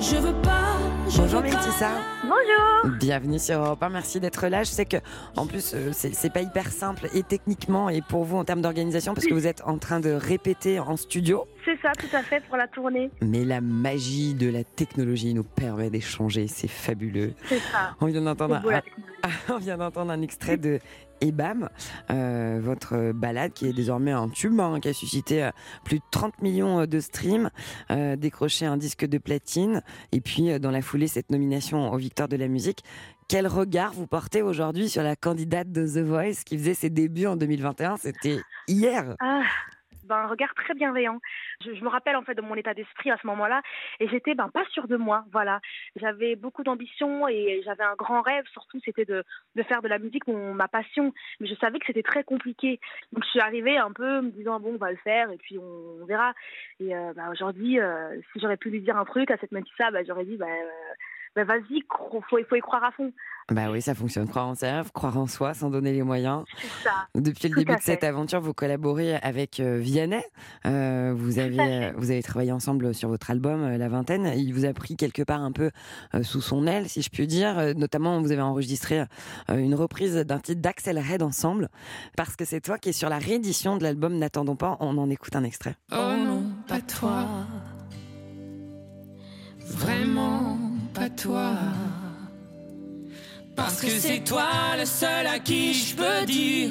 Je 0.00 0.16
veux 0.16 0.40
pas, 0.42 0.76
je 1.08 1.18
Bonjour 1.18 1.40
veux 1.40 1.50
pas. 1.50 1.56
Mentissa. 1.56 2.13
Bonjour. 2.26 2.96
Bienvenue 2.98 3.38
sur 3.38 3.58
Europe 3.58 3.82
1, 3.82 3.90
merci 3.90 4.18
d'être 4.18 4.46
là. 4.48 4.62
Je 4.62 4.70
sais 4.70 4.86
que 4.86 4.96
en 5.36 5.46
plus 5.46 5.72
euh, 5.74 5.90
c'est 5.92 6.32
pas 6.32 6.40
hyper 6.40 6.68
simple 6.68 7.08
et 7.12 7.22
techniquement 7.22 7.90
et 7.90 8.00
pour 8.00 8.24
vous 8.24 8.38
en 8.38 8.44
termes 8.44 8.62
d'organisation 8.62 9.12
parce 9.12 9.26
que 9.26 9.34
vous 9.34 9.46
êtes 9.46 9.62
en 9.66 9.76
train 9.76 10.00
de 10.00 10.10
répéter 10.10 10.78
en 10.78 10.96
studio. 10.96 11.46
C'est 11.64 11.78
ça, 11.80 11.92
tout 11.92 12.14
à 12.14 12.22
fait, 12.22 12.42
pour 12.46 12.56
la 12.56 12.66
tournée. 12.68 13.10
Mais 13.22 13.44
la 13.44 13.60
magie 13.60 14.34
de 14.34 14.50
la 14.50 14.64
technologie 14.64 15.34
nous 15.34 15.44
permet 15.44 15.90
d'échanger, 15.90 16.46
c'est 16.46 16.68
fabuleux. 16.68 17.32
C'est 17.46 17.58
ça. 17.58 17.94
On 18.00 18.06
vient 18.06 18.20
d'entendre 18.22 18.56
C'est 18.56 18.62
beau, 18.62 18.70
la 18.70 18.82
un, 19.22 19.30
on 19.54 19.58
vient 19.58 19.76
d'entendre 19.76 20.10
un 20.10 20.22
extrait 20.22 20.56
de 20.56 20.78
Ebam, 21.20 21.68
euh, 22.10 22.60
votre 22.62 23.12
balade 23.12 23.52
qui 23.52 23.66
est 23.66 23.72
désormais 23.72 24.12
un 24.12 24.28
tube, 24.28 24.58
hein, 24.60 24.78
qui 24.80 24.88
a 24.88 24.92
suscité 24.92 25.44
euh, 25.44 25.50
plus 25.84 25.98
de 25.98 26.04
30 26.10 26.42
millions 26.42 26.86
de 26.86 27.00
streams, 27.00 27.50
euh, 27.90 28.16
décroché 28.16 28.66
un 28.66 28.76
disque 28.76 29.06
de 29.06 29.18
platine, 29.18 29.82
et 30.12 30.20
puis 30.20 30.50
euh, 30.50 30.58
dans 30.58 30.70
la 30.70 30.82
foulée 30.82 31.08
cette 31.08 31.30
nomination 31.30 31.92
aux 31.92 31.96
Victoires 31.96 32.28
de 32.28 32.36
la 32.36 32.48
musique. 32.48 32.84
Quel 33.26 33.46
regard 33.46 33.92
vous 33.94 34.06
portez 34.06 34.42
aujourd'hui 34.42 34.88
sur 34.88 35.02
la 35.02 35.16
candidate 35.16 35.72
de 35.72 35.86
The 35.86 36.06
Voice 36.06 36.44
qui 36.44 36.58
faisait 36.58 36.74
ses 36.74 36.90
débuts 36.90 37.26
en 37.26 37.36
2021 37.36 37.96
C'était 37.96 38.40
hier. 38.68 39.16
Ah, 39.20 39.42
un 40.10 40.26
regard 40.26 40.54
très 40.54 40.74
bienveillant. 40.74 41.20
Je, 41.64 41.70
me 41.82 41.88
rappelle 41.88 42.16
en 42.16 42.22
fait 42.22 42.34
de 42.34 42.42
mon 42.42 42.54
état 42.54 42.74
d'esprit 42.74 43.10
à 43.10 43.16
ce 43.16 43.26
moment-là 43.26 43.62
et 44.00 44.08
j'étais 44.08 44.34
ben 44.34 44.48
pas 44.48 44.64
sûre 44.70 44.88
de 44.88 44.96
moi. 44.96 45.24
Voilà, 45.32 45.60
j'avais 45.96 46.36
beaucoup 46.36 46.62
d'ambition 46.62 47.28
et 47.28 47.62
j'avais 47.64 47.84
un 47.84 47.94
grand 47.94 48.22
rêve. 48.22 48.44
Surtout, 48.52 48.80
c'était 48.84 49.04
de, 49.04 49.24
de 49.54 49.62
faire 49.62 49.82
de 49.82 49.88
la 49.88 49.98
musique 49.98 50.26
mon, 50.26 50.54
ma 50.54 50.68
passion. 50.68 51.12
Mais 51.40 51.46
je 51.46 51.54
savais 51.56 51.78
que 51.78 51.86
c'était 51.86 52.02
très 52.02 52.24
compliqué. 52.24 52.80
Donc 53.12 53.24
je 53.24 53.30
suis 53.30 53.40
arrivée 53.40 53.76
un 53.78 53.92
peu 53.92 54.20
me 54.20 54.30
disant 54.30 54.60
bon, 54.60 54.74
on 54.74 54.78
va 54.78 54.90
le 54.90 54.98
faire 54.98 55.30
et 55.30 55.38
puis 55.38 55.58
on, 55.58 56.02
on 56.02 56.04
verra. 56.06 56.34
Et 56.80 56.94
euh, 56.94 57.12
ben, 57.14 57.30
aujourd'hui, 57.30 57.80
euh, 57.80 58.20
si 58.32 58.40
j'aurais 58.40 58.56
pu 58.56 58.70
lui 58.70 58.80
dire 58.80 58.96
un 58.96 59.04
truc 59.04 59.30
à 59.30 59.36
cette 59.38 59.52
Matissa, 59.52 59.90
ben, 59.90 60.04
j'aurais 60.06 60.24
dit 60.24 60.36
ben, 60.36 60.46
euh, 60.46 60.94
ben, 61.36 61.44
vas-y, 61.44 61.80
cro- 61.88 62.20
faut, 62.30 62.38
faut 62.48 62.56
y 62.56 62.60
croire 62.60 62.84
à 62.84 62.90
fond. 62.92 63.12
Bah 63.50 63.70
oui, 63.70 63.82
ça 63.82 63.94
fonctionne. 63.94 64.26
Croire 64.26 64.46
en 64.48 64.54
rêves, 64.54 64.90
croire 64.92 65.18
en 65.18 65.26
soi, 65.26 65.52
sans 65.52 65.68
donner 65.68 65.92
les 65.92 66.02
moyens. 66.02 66.44
C'est 66.56 66.84
ça. 66.88 67.08
Depuis 67.14 67.48
le 67.48 67.54
Tout 67.54 67.60
début 67.60 67.76
de 67.76 67.82
cette 67.82 68.02
aventure, 68.02 68.40
vous 68.40 68.54
collaborez 68.54 69.16
avec 69.16 69.60
euh, 69.60 69.76
Vianney. 69.78 70.22
Euh, 70.64 71.12
vous 71.14 71.38
avez 71.38 71.92
vous 71.94 72.10
avez 72.10 72.22
travaillé 72.22 72.52
ensemble 72.52 72.94
sur 72.94 73.10
votre 73.10 73.30
album 73.30 73.62
euh, 73.62 73.76
La 73.76 73.88
Vingtaine. 73.90 74.32
Il 74.36 74.54
vous 74.54 74.64
a 74.64 74.72
pris 74.72 74.96
quelque 74.96 75.20
part 75.22 75.42
un 75.42 75.52
peu 75.52 75.70
euh, 76.14 76.22
sous 76.22 76.40
son 76.40 76.66
aile, 76.66 76.88
si 76.88 77.02
je 77.02 77.10
puis 77.10 77.26
dire. 77.26 77.58
Euh, 77.58 77.74
notamment, 77.74 78.18
vous 78.22 78.32
avez 78.32 78.40
enregistré 78.40 79.00
euh, 79.00 79.56
une 79.58 79.74
reprise 79.74 80.14
d'un 80.16 80.38
titre 80.38 80.62
d'Axel 80.62 80.98
Red 80.98 81.22
ensemble, 81.22 81.68
parce 82.16 82.36
que 82.36 82.46
c'est 82.46 82.62
toi 82.62 82.78
qui 82.78 82.88
es 82.88 82.92
sur 82.92 83.10
la 83.10 83.18
réédition 83.18 83.76
de 83.76 83.82
l'album 83.82 84.16
N'attendons 84.16 84.56
pas. 84.56 84.78
On 84.80 84.96
en 84.96 85.10
écoute 85.10 85.36
un 85.36 85.44
extrait. 85.44 85.74
Oh 85.92 85.96
non, 86.16 86.44
pas 86.66 86.80
toi. 86.80 87.26
Vraiment 89.66 90.56
pas 90.94 91.08
toi. 91.10 91.52
Parce 93.56 93.80
que 93.80 93.88
c'est 93.88 94.24
toi 94.24 94.48
le 94.78 94.84
seul 94.84 95.26
à 95.26 95.38
qui 95.38 95.74
je 95.74 95.94
peux 95.96 96.26
dire 96.26 96.70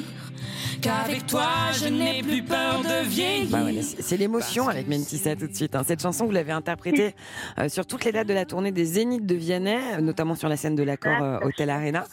qu'avec 0.82 1.26
toi 1.26 1.46
je 1.72 1.88
n'ai 1.88 2.22
plus 2.22 2.42
peur 2.42 2.80
de 2.82 3.06
vieillir. 3.06 3.50
Bah 3.50 3.64
c'est 3.82 4.16
l'émotion 4.18 4.68
avec 4.68 4.86
Mentissa 4.86 5.34
tout 5.34 5.46
de 5.46 5.54
suite. 5.54 5.74
hein. 5.74 5.82
Cette 5.86 6.02
chanson, 6.02 6.26
vous 6.26 6.30
l'avez 6.32 6.52
interprétée 6.52 7.14
euh, 7.58 7.68
sur 7.68 7.86
toutes 7.86 8.04
les 8.04 8.12
dates 8.12 8.26
de 8.28 8.34
la 8.34 8.44
tournée 8.44 8.72
des 8.72 8.84
Zéniths 8.84 9.24
de 9.24 9.34
Vianney, 9.34 9.78
euh, 9.94 10.00
notamment 10.00 10.34
sur 10.34 10.48
la 10.48 10.56
scène 10.56 10.74
de 10.74 10.82
l'accord 10.82 11.22
euh, 11.22 11.38
Hotel 11.42 11.70
Arena. 11.70 12.04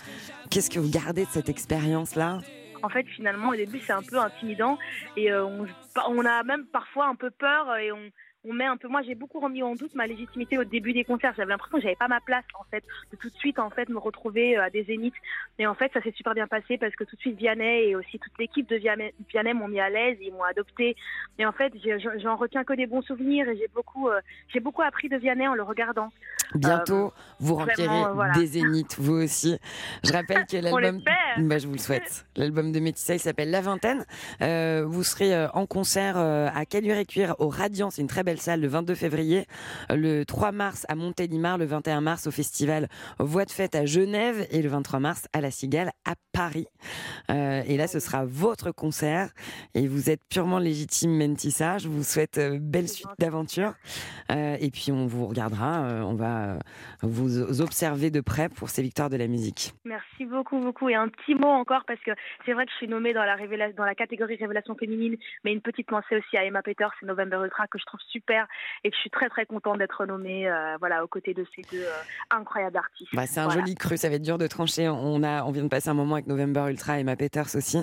Qu'est-ce 0.49 0.69
que 0.69 0.79
vous 0.79 0.89
gardez 0.89 1.25
de 1.25 1.29
cette 1.31 1.49
expérience-là? 1.49 2.39
En 2.83 2.89
fait, 2.89 3.05
finalement, 3.15 3.49
au 3.49 3.55
début, 3.55 3.79
c'est 3.85 3.93
un 3.93 4.01
peu 4.01 4.17
intimidant 4.17 4.77
et 5.17 5.31
euh, 5.31 5.45
on, 5.45 5.65
on 6.09 6.25
a 6.25 6.43
même 6.43 6.65
parfois 6.71 7.07
un 7.07 7.15
peu 7.15 7.29
peur 7.29 7.75
et 7.77 7.91
on, 7.91 7.99
on 8.43 8.53
met 8.53 8.65
un 8.65 8.77
peu. 8.77 8.87
Moi, 8.87 9.01
j'ai 9.03 9.15
beaucoup 9.15 9.39
remis 9.39 9.61
en 9.61 9.75
doute 9.75 9.93
ma 9.95 10.07
légitimité 10.07 10.57
au 10.57 10.63
début 10.63 10.93
des 10.93 11.03
concerts. 11.03 11.33
J'avais 11.37 11.51
l'impression 11.51 11.77
que 11.77 11.83
j'avais 11.83 11.95
pas 11.95 12.07
ma 12.07 12.21
place 12.21 12.43
en 12.59 12.63
fait, 12.71 12.83
de 13.11 13.17
tout 13.17 13.29
de 13.29 13.35
suite 13.35 13.59
en 13.59 13.69
fait 13.69 13.87
me 13.89 13.99
retrouver 13.99 14.57
euh, 14.57 14.63
à 14.63 14.69
des 14.69 14.83
zéniths. 14.83 15.13
Et 15.59 15.67
en 15.67 15.75
fait, 15.75 15.91
ça 15.93 16.01
s'est 16.01 16.13
super 16.15 16.33
bien 16.33 16.47
passé 16.47 16.77
parce 16.77 16.95
que 16.95 17.03
tout 17.03 17.15
de 17.15 17.21
suite 17.21 17.37
Vianney 17.37 17.89
et 17.89 17.95
aussi 17.95 18.19
toute 18.19 18.33
l'équipe 18.39 18.67
de 18.67 18.77
Vianney, 18.77 19.53
m'ont 19.53 19.67
mis 19.67 19.79
à 19.79 19.89
l'aise, 19.89 20.17
ils 20.21 20.31
m'ont 20.33 20.43
adopté. 20.43 20.95
Et 21.37 21.45
en 21.45 21.51
fait, 21.51 21.73
j'en 22.17 22.35
retiens 22.35 22.63
que 22.63 22.73
des 22.73 22.87
bons 22.87 23.01
souvenirs 23.01 23.47
et 23.47 23.57
j'ai 23.57 23.69
beaucoup, 23.73 24.09
euh, 24.09 24.19
j'ai 24.47 24.59
beaucoup 24.59 24.81
appris 24.81 25.09
de 25.09 25.17
Vianney 25.17 25.47
en 25.47 25.53
le 25.53 25.63
regardant. 25.63 26.11
Bientôt, 26.55 27.07
Euh, 27.07 27.09
vous 27.39 27.55
remplirez 27.55 28.03
euh, 28.03 28.13
voilà. 28.13 28.33
des 28.33 28.45
zéniths, 28.45 28.97
vous 28.99 29.23
aussi. 29.23 29.57
Je 30.03 30.11
rappelle 30.11 30.45
que 30.45 30.57
l'album. 30.61 31.01
Bah, 31.37 31.57
je 31.57 31.67
vous 31.67 31.73
le 31.73 31.79
souhaite. 31.79 32.25
L'album 32.35 32.71
de 32.71 32.79
Métissa, 32.79 33.15
il 33.15 33.19
s'appelle 33.19 33.51
La 33.51 33.61
Vingtaine. 33.61 34.05
Euh, 34.41 34.83
vous 34.87 35.03
serez 35.03 35.33
euh, 35.33 35.47
en 35.53 35.65
concert 35.65 36.15
euh, 36.17 36.49
à 36.53 36.65
Caluire-et-Cuire 36.65 37.35
au 37.39 37.49
Radiant, 37.49 37.89
c'est 37.89 38.01
une 38.01 38.07
très 38.07 38.23
belle 38.23 38.39
salle, 38.39 38.61
le 38.61 38.67
22 38.67 38.95
février. 38.95 39.45
Le 39.89 40.23
3 40.23 40.51
mars 40.51 40.85
à 40.89 40.95
Montélimar, 40.95 41.57
le 41.57 41.65
21 41.65 42.01
mars 42.01 42.27
au 42.27 42.31
festival 42.31 42.87
Voix 43.19 43.45
de 43.45 43.51
Fête 43.51 43.75
à 43.75 43.85
Genève 43.85 44.47
et 44.51 44.61
le 44.61 44.69
23 44.69 44.99
mars 44.99 45.27
à 45.33 45.41
La 45.41 45.51
Cigale 45.51 45.91
à 46.05 46.15
Paris. 46.31 46.67
Euh, 47.29 47.61
et 47.65 47.77
là, 47.77 47.87
ce 47.87 47.99
sera 47.99 48.25
votre 48.25 48.71
concert 48.71 49.29
et 49.73 49.87
vous 49.87 50.09
êtes 50.09 50.21
purement 50.29 50.59
légitime, 50.59 51.17
Mentissa. 51.17 51.77
Je 51.77 51.87
vous 51.87 52.03
souhaite 52.03 52.39
belle 52.59 52.87
suite 52.87 53.07
d'aventures. 53.19 53.73
Euh, 54.31 54.57
et 54.59 54.71
puis, 54.71 54.91
on 54.91 55.07
vous 55.07 55.27
regardera, 55.27 55.81
on 56.05 56.15
va 56.15 56.59
vous 57.01 57.61
observer 57.61 58.11
de 58.11 58.21
près 58.21 58.49
pour 58.49 58.69
ces 58.69 58.81
victoires 58.81 59.09
de 59.09 59.17
la 59.17 59.27
musique. 59.27 59.73
Merci 59.85 60.25
beaucoup, 60.25 60.59
beaucoup. 60.59 60.89
Et 60.89 60.95
un 60.95 61.09
petit 61.25 61.35
mot 61.35 61.47
encore, 61.47 61.83
parce 61.85 61.99
que 62.01 62.11
c'est 62.45 62.53
vrai 62.53 62.65
que 62.65 62.71
je 62.71 62.77
suis 62.77 62.87
nommée 62.87 63.13
dans 63.13 63.23
la, 63.23 63.35
révéla- 63.35 63.73
dans 63.75 63.85
la 63.85 63.95
catégorie 63.95 64.35
révélation 64.35 64.75
féminine, 64.75 65.17
mais 65.43 65.53
une 65.53 65.61
petite 65.61 65.87
pensée 65.87 66.17
aussi 66.17 66.37
à 66.37 66.43
Emma 66.45 66.61
Peters 66.61 66.91
et 67.01 67.05
November 67.05 67.37
Ultra, 67.43 67.67
que 67.67 67.77
je 67.79 67.85
trouve 67.85 67.99
super 68.09 68.47
et 68.83 68.89
que 68.89 68.95
je 68.95 69.01
suis 69.01 69.09
très, 69.09 69.29
très 69.29 69.45
contente 69.45 69.77
d'être 69.79 70.05
nommée 70.05 70.49
euh, 70.49 70.75
voilà, 70.79 71.03
aux 71.03 71.07
côtés 71.07 71.33
de 71.33 71.45
ces 71.55 71.61
deux 71.71 71.83
euh, 71.83 71.91
incroyables 72.31 72.77
artistes. 72.77 73.09
Bah, 73.13 73.25
c'est 73.27 73.39
un 73.39 73.45
Voilà. 73.45 73.61
joli 73.61 73.75
cru, 73.75 73.97
ça 73.97 74.09
va 74.09 74.15
être 74.15 74.21
dur 74.21 74.37
de 74.37 74.47
trancher. 74.47 74.89
On, 74.89 75.23
a, 75.23 75.43
on 75.43 75.51
vient 75.51 75.63
de 75.63 75.69
passer 75.69 75.89
un 75.89 75.93
moment 75.93 76.15
avec 76.15 76.27
November 76.27 76.65
Ultra 76.69 76.99
et 76.99 77.03
Ma 77.03 77.15
Peters 77.15 77.55
aussi. 77.55 77.77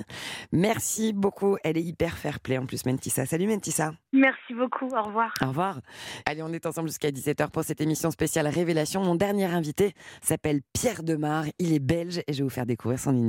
Merci 0.51 1.13
beaucoup, 1.13 1.57
elle 1.63 1.77
est 1.77 1.83
hyper 1.83 2.17
fair 2.17 2.39
play 2.39 2.57
en 2.57 2.65
plus, 2.65 2.85
Mentissa. 2.85 3.25
Salut 3.25 3.47
Mentissa. 3.47 3.91
Merci 4.13 4.53
beaucoup, 4.53 4.87
au 4.87 5.01
revoir. 5.03 5.33
Au 5.43 5.47
revoir. 5.47 5.79
Allez, 6.25 6.41
on 6.43 6.51
est 6.51 6.65
ensemble 6.65 6.89
jusqu'à 6.89 7.09
17h 7.09 7.51
pour 7.51 7.63
cette 7.63 7.81
émission 7.81 8.11
spéciale 8.11 8.47
Révélation. 8.47 9.01
Mon 9.03 9.15
dernier 9.15 9.45
invité 9.45 9.93
s'appelle 10.21 10.61
Pierre 10.73 11.03
Demar, 11.03 11.45
il 11.59 11.73
est 11.73 11.79
belge 11.79 12.19
et 12.27 12.33
je 12.33 12.37
vais 12.39 12.43
vous 12.43 12.49
faire 12.49 12.65
découvrir 12.65 12.99
son 12.99 13.11
univers. 13.13 13.28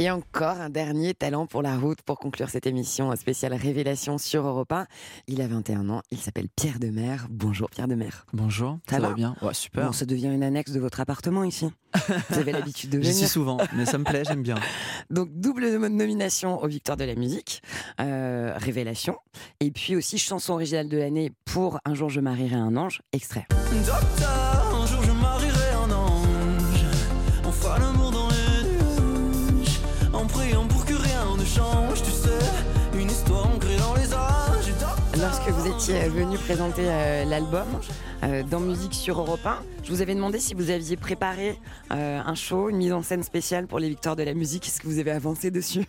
Et 0.00 0.12
encore 0.12 0.60
un 0.60 0.70
dernier 0.70 1.12
talent 1.12 1.48
pour 1.48 1.60
la 1.60 1.76
route 1.76 2.02
pour 2.02 2.20
conclure 2.20 2.48
cette 2.50 2.68
émission 2.68 3.14
spéciale 3.16 3.52
Révélation 3.54 4.16
sur 4.16 4.46
Europe 4.46 4.70
1. 4.70 4.86
Il 5.26 5.42
a 5.42 5.48
21 5.48 5.88
ans, 5.88 6.02
il 6.12 6.18
s'appelle 6.18 6.46
Pierre 6.54 6.78
Demer. 6.78 7.16
Bonjour 7.28 7.68
Pierre 7.68 7.88
Demer. 7.88 8.10
Bonjour, 8.32 8.78
ça, 8.88 9.00
va 9.00 9.12
bien? 9.12 9.34
Ouais, 9.42 9.54
super. 9.54 9.86
Bon, 9.86 9.92
ça 9.92 10.06
devient 10.06 10.28
une 10.28 10.44
annexe 10.44 10.70
de 10.70 10.78
votre 10.78 11.00
appartement 11.00 11.42
ici. 11.42 11.68
Vous 12.30 12.38
avez 12.38 12.52
l'habitude 12.52 12.90
de 12.90 12.98
J'y 13.02 13.08
venir. 13.08 13.18
suis 13.18 13.26
souvent, 13.26 13.58
mais 13.74 13.86
ça 13.86 13.98
me 13.98 14.04
plaît, 14.04 14.22
j'aime 14.24 14.44
bien. 14.44 14.54
Donc 15.10 15.30
double 15.32 15.68
nomination 15.88 16.62
aux 16.62 16.68
Victoires 16.68 16.96
de 16.96 17.02
la 17.04 17.16
musique, 17.16 17.60
euh, 18.00 18.52
Révélation, 18.56 19.16
et 19.58 19.72
puis 19.72 19.96
aussi 19.96 20.16
chanson 20.16 20.52
originale 20.52 20.88
de 20.88 20.96
l'année 20.96 21.32
pour 21.44 21.80
Un 21.84 21.94
jour 21.94 22.08
je 22.08 22.20
marierai 22.20 22.54
un 22.54 22.76
ange, 22.76 23.02
extrait. 23.12 23.48
Docteur, 23.84 24.80
un 24.80 24.86
jour 24.86 25.02
je 25.02 25.10
marierai 25.10 25.67
Lorsque 35.48 35.62
vous 35.62 35.72
étiez 35.74 36.08
venu 36.10 36.36
présenter 36.36 36.82
euh, 36.84 37.24
l'album 37.24 37.66
euh, 38.22 38.42
dans 38.42 38.60
Musique 38.60 38.92
sur 38.92 39.18
Europe 39.18 39.40
1, 39.46 39.62
je 39.82 39.90
vous 39.90 40.02
avais 40.02 40.14
demandé 40.14 40.38
si 40.40 40.52
vous 40.52 40.68
aviez 40.68 40.96
préparé 40.98 41.58
euh, 41.90 42.20
un 42.22 42.34
show, 42.34 42.68
une 42.68 42.76
mise 42.76 42.92
en 42.92 43.02
scène 43.02 43.22
spéciale 43.22 43.66
pour 43.66 43.78
les 43.78 43.88
Victoires 43.88 44.14
de 44.14 44.22
la 44.24 44.34
musique. 44.34 44.66
Est-ce 44.66 44.78
que 44.82 44.86
vous 44.86 44.98
avez 44.98 45.10
avancé 45.10 45.50
dessus 45.50 45.86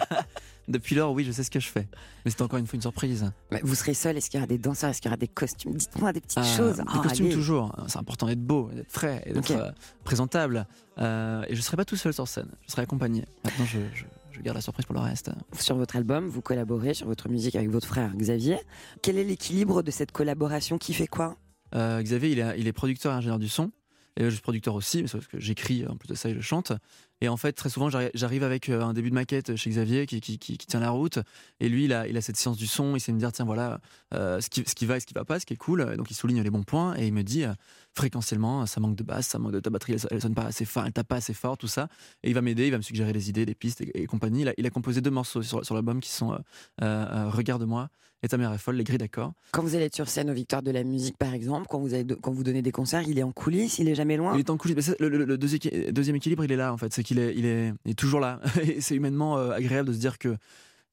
Depuis 0.68 0.94
lors, 0.94 1.12
oui, 1.12 1.24
je 1.24 1.32
sais 1.32 1.42
ce 1.42 1.50
que 1.50 1.58
je 1.58 1.68
fais. 1.68 1.88
Mais 2.26 2.30
c'est 2.30 2.42
encore 2.42 2.58
une 2.58 2.66
fois 2.66 2.76
une 2.76 2.82
surprise. 2.82 3.32
Mais 3.50 3.60
Vous 3.64 3.74
serez 3.74 3.94
seul 3.94 4.18
Est-ce 4.18 4.28
qu'il 4.28 4.38
y 4.38 4.42
aura 4.42 4.46
des 4.46 4.58
danseurs? 4.58 4.90
Est-ce 4.90 5.00
qu'il 5.00 5.08
y 5.08 5.12
aura 5.12 5.16
des 5.16 5.28
costumes? 5.28 5.72
Dites-moi 5.74 6.12
des 6.12 6.20
petites 6.20 6.38
Euh, 6.38 6.56
choses. 6.56 6.76
Des 6.76 6.82
Oh, 6.94 7.00
costumes 7.00 7.26
allez. 7.26 7.34
toujours. 7.34 7.74
C'est 7.88 7.98
important 7.98 8.26
d'être 8.26 8.44
beau, 8.44 8.68
d'être 8.74 8.92
frais, 8.92 9.22
d'être 9.26 9.72
présentable. 10.04 10.66
Euh, 10.98 11.42
et 11.48 11.54
je 11.56 11.60
serai 11.62 11.78
pas 11.78 11.86
tout 11.86 11.96
seul 11.96 12.12
sur 12.12 12.28
scène. 12.28 12.48
Je 12.66 12.72
serai 12.72 12.82
accompagné. 12.82 13.24
Maintenant, 13.44 13.64
je, 13.64 13.78
je- 13.94 14.04
je 14.32 14.40
garde 14.40 14.56
la 14.56 14.62
surprise 14.62 14.86
pour 14.86 14.94
le 14.94 15.00
reste. 15.00 15.30
Sur 15.58 15.76
votre 15.76 15.96
album, 15.96 16.26
vous 16.28 16.40
collaborez 16.42 16.94
sur 16.94 17.06
votre 17.06 17.28
musique 17.28 17.54
avec 17.56 17.70
votre 17.70 17.86
frère 17.86 18.14
Xavier. 18.16 18.58
Quel 19.02 19.18
est 19.18 19.24
l'équilibre 19.24 19.82
de 19.82 19.90
cette 19.90 20.12
collaboration 20.12 20.78
Qui 20.78 20.94
fait 20.94 21.06
quoi? 21.06 21.36
Euh, 21.74 22.02
Xavier, 22.02 22.30
il 22.32 22.38
est, 22.38 22.58
il 22.58 22.66
est 22.66 22.72
producteur 22.72 23.12
et 23.12 23.16
ingénieur 23.16 23.38
du 23.38 23.48
son. 23.48 23.70
Et 24.18 24.24
je 24.24 24.28
suis 24.28 24.42
producteur 24.42 24.74
aussi, 24.74 25.00
mais 25.00 25.08
c'est 25.08 25.16
parce 25.16 25.26
que 25.26 25.40
j'écris 25.40 25.86
en 25.86 25.96
plus 25.96 26.06
de 26.06 26.14
ça 26.14 26.28
et 26.28 26.34
je 26.34 26.40
chante. 26.42 26.72
Et 27.22 27.28
en 27.30 27.38
fait, 27.38 27.52
très 27.54 27.70
souvent, 27.70 27.88
j'arri- 27.88 28.10
j'arrive 28.12 28.42
avec 28.42 28.68
euh, 28.68 28.82
un 28.82 28.92
début 28.92 29.08
de 29.08 29.14
maquette 29.14 29.56
chez 29.56 29.70
Xavier 29.70 30.04
qui, 30.04 30.20
qui, 30.20 30.38
qui- 30.38 30.58
qui 30.58 30.66
tient 30.66 30.80
la 30.80 30.90
route. 30.90 31.18
Et 31.60 31.70
lui, 31.70 31.84
il 31.86 31.94
a, 31.94 32.06
il 32.06 32.14
a 32.18 32.20
cette 32.20 32.36
science 32.36 32.58
du 32.58 32.66
son. 32.66 32.94
Il 32.94 33.00
sait 33.00 33.10
me 33.12 33.18
dire, 33.18 33.32
tiens, 33.32 33.46
voilà, 33.46 33.80
euh, 34.12 34.38
ce, 34.42 34.50
qui, 34.50 34.64
ce 34.66 34.74
qui 34.74 34.84
va 34.84 34.98
et 34.98 35.00
ce 35.00 35.06
qui 35.06 35.14
va 35.14 35.24
pas, 35.24 35.40
ce 35.40 35.46
qui 35.46 35.54
est 35.54 35.56
cool. 35.56 35.88
Et 35.94 35.96
donc, 35.96 36.10
il 36.10 36.14
souligne 36.14 36.42
les 36.42 36.50
bons 36.50 36.62
points. 36.62 36.94
Et 36.98 37.06
il 37.06 37.14
me 37.14 37.22
dit, 37.22 37.44
fréquentiellement, 37.94 38.64
ça 38.66 38.80
manque 38.80 38.96
de 38.96 39.02
basse, 39.02 39.28
ça 39.28 39.38
manque 39.38 39.52
de 39.52 39.60
ta 39.60 39.70
batterie, 39.70 39.92
elle, 39.94 40.00
elle 40.10 40.20
sonne 40.22 40.34
pas 40.34 40.44
assez 40.46 40.64
fort, 40.64 40.84
elle 40.86 40.92
tape 40.92 41.08
pas 41.08 41.16
assez 41.16 41.34
fort, 41.34 41.56
tout 41.58 41.66
ça. 41.66 41.88
Et 42.22 42.28
il 42.30 42.34
va 42.34 42.40
m'aider, 42.40 42.66
il 42.66 42.70
va 42.70 42.78
me 42.78 42.82
suggérer 42.82 43.12
des 43.12 43.28
idées, 43.28 43.44
des 43.46 43.54
pistes 43.54 43.80
et, 43.80 44.02
et 44.02 44.06
compagnie. 44.06 44.42
Il 44.42 44.48
a, 44.48 44.54
il 44.56 44.66
a 44.66 44.70
composé 44.70 45.00
deux 45.00 45.10
morceaux 45.10 45.42
sur, 45.42 45.64
sur 45.64 45.74
l'album 45.74 46.00
qui 46.00 46.10
sont 46.10 46.32
euh, 46.32 46.36
euh, 46.82 47.06
euh, 47.26 47.30
Regarde-moi 47.30 47.88
et 48.24 48.28
Ta 48.28 48.36
mère 48.38 48.52
est 48.52 48.58
folle, 48.58 48.76
les 48.76 48.84
grilles 48.84 48.98
d'accord. 48.98 49.32
Quand 49.50 49.62
vous 49.62 49.74
allez 49.74 49.86
être 49.86 49.96
sur 49.96 50.08
scène 50.08 50.30
aux 50.30 50.34
Victoires 50.34 50.62
de 50.62 50.70
la 50.70 50.84
musique, 50.84 51.18
par 51.18 51.34
exemple, 51.34 51.66
quand 51.68 51.80
vous, 51.80 51.92
avez 51.92 52.06
quand 52.06 52.30
vous 52.30 52.44
donnez 52.44 52.62
des 52.62 52.70
concerts, 52.70 53.02
il 53.08 53.18
est 53.18 53.24
en 53.24 53.32
coulisses, 53.32 53.80
il 53.80 53.88
est 53.88 53.96
jamais 53.96 54.16
loin 54.16 54.34
Il 54.34 54.38
est 54.40 54.48
en 54.50 54.56
coulisses. 54.56 54.76
Mais 54.76 54.94
Le, 55.00 55.08
le- 55.08 55.24
le 55.24 55.36
deuxi- 55.36 55.90
deuxième 55.92 56.14
équilibre, 56.16 56.44
il 56.44 56.52
est 56.52 56.56
là 56.56 56.72
en 56.72 56.76
fait. 56.76 56.92
C'est 56.92 57.02
qu'il 57.02 57.18
est, 57.18 57.34
il 57.36 57.44
est, 57.46 57.72
il 57.84 57.90
est 57.90 57.94
toujours 57.94 58.20
là. 58.20 58.40
Et 58.62 58.80
c'est 58.80 58.94
humainement 58.94 59.38
euh, 59.38 59.50
agréable 59.50 59.88
de 59.88 59.92
se 59.92 59.98
dire 59.98 60.18
que 60.18 60.36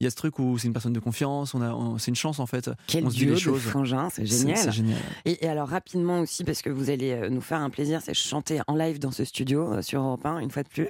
il 0.00 0.04
y 0.04 0.06
a 0.06 0.10
ce 0.10 0.16
truc 0.16 0.38
où 0.38 0.56
c'est 0.58 0.66
une 0.66 0.72
personne 0.72 0.92
de 0.94 0.98
confiance. 1.00 1.54
On 1.54 1.60
a, 1.60 1.72
on- 1.72 1.98
c'est 1.98 2.10
une 2.10 2.14
chance 2.16 2.38
en 2.40 2.46
fait. 2.46 2.70
Quel 2.86 3.04
on 3.04 3.10
se 3.10 3.16
dit 3.16 3.26
les 3.26 3.36
choses. 3.36 3.60
frangins, 3.60 4.08
c'est 4.10 4.24
génial. 4.24 4.56
C'est 4.56 4.72
génial. 4.72 4.98
Et, 5.26 5.44
et 5.44 5.48
alors 5.48 5.68
rapidement 5.68 6.20
aussi, 6.20 6.42
parce 6.44 6.62
que 6.62 6.70
vous 6.70 6.88
allez 6.90 7.10
euh, 7.12 7.28
nous 7.28 7.40
faire 7.42 7.60
un 7.60 7.70
plaisir, 7.70 8.00
c'est 8.02 8.14
chanter 8.14 8.60
en 8.66 8.74
live 8.76 8.98
dans 8.98 9.10
ce 9.10 9.24
studio 9.24 9.74
euh, 9.74 9.82
sur 9.82 10.00
Europe 10.00 10.24
1, 10.24 10.38
une 10.38 10.50
fois 10.50 10.62
de 10.62 10.68
plus. 10.68 10.88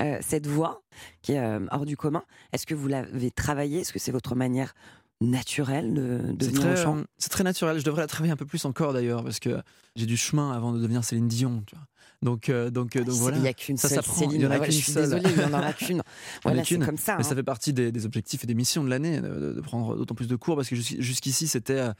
Euh, 0.00 0.18
cette 0.20 0.46
voix 0.46 0.82
qui 1.22 1.32
est 1.32 1.38
euh, 1.38 1.60
hors 1.70 1.86
du 1.86 1.96
commun, 1.96 2.24
est-ce 2.52 2.66
que 2.66 2.74
vous 2.74 2.88
l'avez 2.88 3.30
travaillée? 3.30 3.80
Est-ce 3.80 3.92
que 3.92 3.98
c'est 4.00 4.12
votre 4.12 4.34
manière 4.34 4.74
naturelle 5.20 5.94
de, 5.94 6.32
de 6.32 6.44
C'est 6.44 6.50
venir 6.50 6.60
très, 6.62 6.72
au 6.80 6.84
chant 6.84 7.02
c'est 7.18 7.28
très 7.30 7.44
naturel. 7.44 7.78
Je 7.78 7.84
devrais 7.84 8.02
la 8.02 8.06
travailler 8.06 8.32
un 8.32 8.36
peu 8.36 8.46
plus 8.46 8.64
encore 8.64 8.92
d'ailleurs 8.92 9.24
parce 9.24 9.40
que 9.40 9.60
j'ai 9.96 10.06
du 10.06 10.16
chemin 10.16 10.52
avant 10.52 10.72
de 10.72 10.78
devenir 10.80 11.02
Céline 11.04 11.26
Dion. 11.28 11.62
Tu 11.66 11.74
vois. 11.74 11.84
Donc, 12.20 12.48
euh, 12.48 12.70
donc, 12.70 12.96
euh, 12.96 13.04
donc 13.04 13.14
voilà. 13.14 13.36
il 13.36 13.44
y 13.44 13.48
a 13.48 13.52
qu'une 13.54 13.76
ça 13.76 13.88
seule. 13.88 14.02
Céline. 14.02 14.32
Il 14.32 14.40
y 14.42 14.46
en 14.46 14.50
a 14.50 14.56
Ah 14.56 14.58
ouais, 14.58 14.64
qu'une 14.66 14.74
je 14.76 14.82
suis 14.82 14.92
seule. 14.92 15.04
désolée, 15.04 15.30
il 15.36 15.40
y 15.40 15.44
en 15.44 15.52
aura 15.56 15.72
qu'une. 15.74 16.02
Voilà, 16.42 16.64
c'est 16.64 16.78
comme 16.78 16.96
ça, 16.96 17.14
Mais 17.16 17.20
hein. 17.24 17.28
ça 17.28 17.34
fait 17.36 17.42
partie 17.44 17.72
des, 17.72 17.92
des 17.92 18.06
objectifs 18.06 18.42
et 18.42 18.46
des 18.46 18.54
missions 18.54 18.82
de 18.82 18.90
l'année 18.90 19.20
de, 19.20 19.52
de- 19.52 19.60
prendre 19.60 19.96
d'autant 19.96 20.14
plus 20.16 20.26
de 20.26 20.34
cours 20.36 20.56
parce 20.56 20.68
que 20.68 20.74
jusqu'- 20.76 21.00
jusqu'ici 21.00 21.46
c'était 21.46 21.78
euh, 21.78 21.92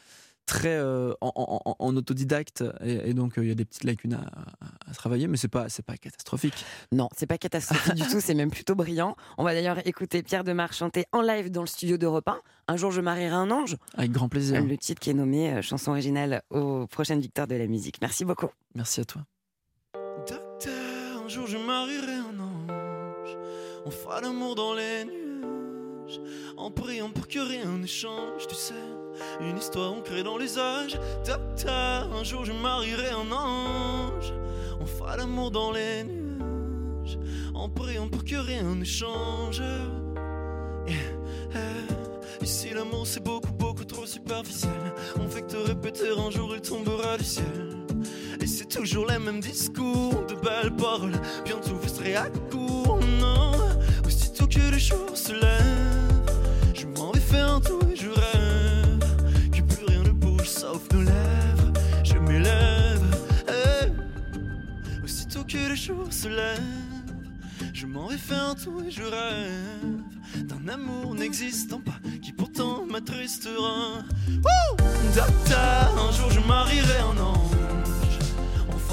très 0.46 0.74
euh, 0.76 1.12
en, 1.20 1.30
en- 1.36 1.60
en- 1.64 1.76
en 1.78 1.96
autodidacte 1.96 2.64
et, 2.82 3.10
et 3.10 3.14
donc 3.14 3.38
euh, 3.38 3.44
il 3.44 3.48
y 3.48 3.52
a 3.52 3.54
des 3.54 3.64
petites 3.64 3.84
lacunes 3.84 4.14
à, 4.14 4.22
à- 4.22 4.90
à 4.90 4.94
travailler, 4.94 5.28
mais 5.28 5.36
c'est 5.36 5.46
pas 5.46 5.68
c'est 5.68 5.84
pas 5.84 5.96
catastrophique. 5.96 6.64
Non, 6.90 7.08
c'est 7.16 7.26
pas 7.26 7.38
catastrophique 7.38 7.94
du 7.94 8.02
tout, 8.02 8.20
c'est 8.20 8.34
même 8.34 8.50
plutôt 8.50 8.74
brillant. 8.74 9.14
On 9.36 9.44
va 9.44 9.52
d'ailleurs 9.54 9.86
écouter 9.86 10.24
Pierre 10.24 10.42
Demar 10.42 10.72
chanter 10.72 11.04
en 11.12 11.20
live 11.22 11.50
dans 11.52 11.60
le 11.60 11.68
studio 11.68 11.96
d'Europe 11.96 12.26
1. 12.26 12.40
Un 12.66 12.76
jour 12.76 12.90
je 12.90 13.00
marierai 13.00 13.34
un 13.36 13.52
ange. 13.52 13.76
Avec 13.94 14.10
grand 14.10 14.28
plaisir. 14.28 14.64
Le 14.64 14.76
titre 14.78 15.00
qui 15.00 15.10
est 15.10 15.14
nommé 15.14 15.52
euh, 15.52 15.62
chanson 15.62 15.92
originale 15.92 16.42
aux 16.50 16.88
prochaines 16.88 17.20
victoires 17.20 17.46
de 17.46 17.54
la 17.54 17.68
musique. 17.68 17.98
Merci 18.00 18.24
beaucoup. 18.24 18.48
Merci 18.74 19.00
à 19.00 19.04
toi. 19.04 19.22
Jour 21.38 21.46
je 21.46 21.56
marierai 21.56 22.14
un 22.14 22.40
ange. 22.40 23.36
On 23.86 23.92
fera 23.92 24.20
l'amour 24.20 24.56
dans 24.56 24.74
les 24.74 25.04
nuages. 25.04 26.20
En 26.56 26.72
priant 26.72 27.10
pour 27.10 27.28
que 27.28 27.38
rien 27.38 27.78
ne 27.78 27.86
change, 27.86 28.48
tu 28.48 28.56
sais. 28.56 28.74
Une 29.40 29.56
histoire 29.56 29.92
ancrée 29.92 30.24
dans 30.24 30.36
les 30.36 30.58
âges. 30.58 30.98
Docteur, 31.24 32.12
un 32.12 32.24
jour 32.24 32.44
je 32.44 32.50
marierai 32.50 33.10
un 33.10 33.30
ange. 33.30 34.34
On 34.80 34.86
fera 34.86 35.16
l'amour 35.16 35.52
dans 35.52 35.70
les 35.70 36.02
nuages. 36.02 37.20
En 37.54 37.68
priant 37.68 38.08
pour 38.08 38.24
que 38.24 38.34
rien 38.34 38.74
ne 38.74 38.84
change. 38.84 39.62
Si 42.42 42.70
l'amour 42.70 43.06
c'est 43.06 43.22
beaucoup, 43.22 43.52
beaucoup 43.52 43.84
trop 43.84 44.06
superficiel. 44.06 44.92
On 45.20 45.28
fait 45.28 45.42
que 45.42 45.52
te 45.52 45.56
répéter 45.56 46.08
un 46.08 46.32
jour 46.32 46.52
il 46.56 46.62
tombera 46.62 47.16
du 47.16 47.22
ciel. 47.22 47.87
Et 48.40 48.46
c'est 48.46 48.68
toujours 48.68 49.06
les 49.06 49.18
mêmes 49.18 49.40
discours, 49.40 50.24
de 50.26 50.34
belles 50.34 50.74
paroles. 50.76 51.20
Bientôt 51.44 51.76
vous 51.80 51.88
serez 51.88 52.16
à 52.16 52.28
court, 52.50 53.00
non? 53.20 53.52
Aussitôt 54.06 54.46
que 54.46 54.70
le 54.70 54.78
jour 54.78 55.10
se 55.14 55.32
lève, 55.32 56.74
je 56.74 56.86
m'en 56.86 57.10
vais 57.12 57.20
faire 57.20 57.50
un 57.52 57.60
tour 57.60 57.80
et 57.90 57.96
je 57.96 58.08
rêve. 58.08 59.50
Que 59.52 59.62
plus 59.62 59.84
rien 59.86 60.02
ne 60.02 60.10
bouge 60.10 60.48
sauf 60.48 60.82
nos 60.92 61.02
lèvres. 61.02 61.72
Je 62.04 62.14
m'élève, 62.14 63.02
eh. 63.48 65.04
Aussitôt 65.04 65.44
que 65.44 65.68
le 65.68 65.74
jour 65.74 66.06
se 66.10 66.28
lève, 66.28 66.62
je 67.74 67.86
m'en 67.86 68.06
vais 68.06 68.16
faire 68.16 68.50
un 68.50 68.54
tour 68.54 68.82
et 68.86 68.90
je 68.90 69.02
rêve 69.02 70.44
d'un 70.44 70.68
amour 70.68 71.14
n'existant 71.14 71.80
pas 71.80 71.98
qui 72.22 72.32
pourtant 72.32 72.86
m'attristera. 72.86 74.02
Docteur, 75.14 76.08
un 76.08 76.12
jour 76.12 76.30
je 76.30 76.40
marierai 76.40 76.98
un. 77.00 77.18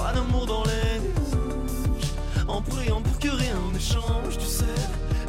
Fera 0.05 0.17
l'amour 0.17 0.45
dans 0.45 0.63
les 0.65 1.01
en 2.47 2.61
priant 2.61 3.01
pour 3.01 3.17
que 3.17 3.29
rien 3.29 3.57
ne 3.73 3.79
change. 3.79 4.37
Tu 4.37 4.45
sais, 4.45 4.65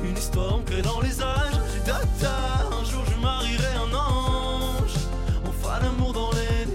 une 0.04 0.18
histoire 0.18 0.56
ancrée 0.56 0.82
dans 0.82 1.00
les 1.00 1.22
âges. 1.22 1.54
Un 1.88 2.84
jour 2.84 3.02
je 3.10 3.18
marierai 3.22 3.74
un 3.74 3.94
ange. 3.94 4.92
On 5.46 5.52
fera 5.52 5.80
dans 5.80 6.30
les 6.32 6.66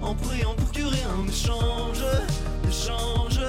en 0.00 0.14
priant 0.14 0.54
pour 0.54 0.70
que 0.70 0.82
rien 0.82 1.08
ne 1.26 1.32
change, 1.32 2.04
ne 2.64 2.70
change. 2.70 3.40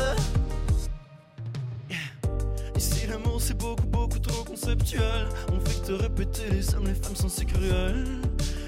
Ici 2.76 3.06
l'amour 3.08 3.40
c'est 3.40 3.58
beaucoup 3.60 3.86
beaucoup 3.86 4.20
trop 4.20 4.44
conceptuel 4.44 5.28
On 5.52 5.60
fait 5.60 5.82
que 5.82 5.86
te 5.86 5.92
répéter 5.92 6.50
les 6.50 6.74
hommes 6.74 6.88
les 6.88 6.96
femmes 6.96 7.16
sont 7.16 7.30
si 7.30 7.46
cruels 7.46 8.22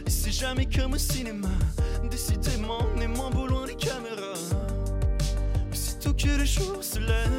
Et 0.06 0.10
c'est 0.12 0.32
jamais 0.32 0.68
comme 0.68 0.94
au 0.94 1.00
cinéma 1.00 1.50
Décidément 2.12 2.78
on 2.96 3.02
est 3.02 3.08
moins 3.08 3.32
beau 3.32 3.48
loin 3.48 3.66
des 3.66 3.76
caméras 3.76 4.25
que 6.26 6.40
le 6.40 6.46
se 6.46 7.00
lève 7.00 7.32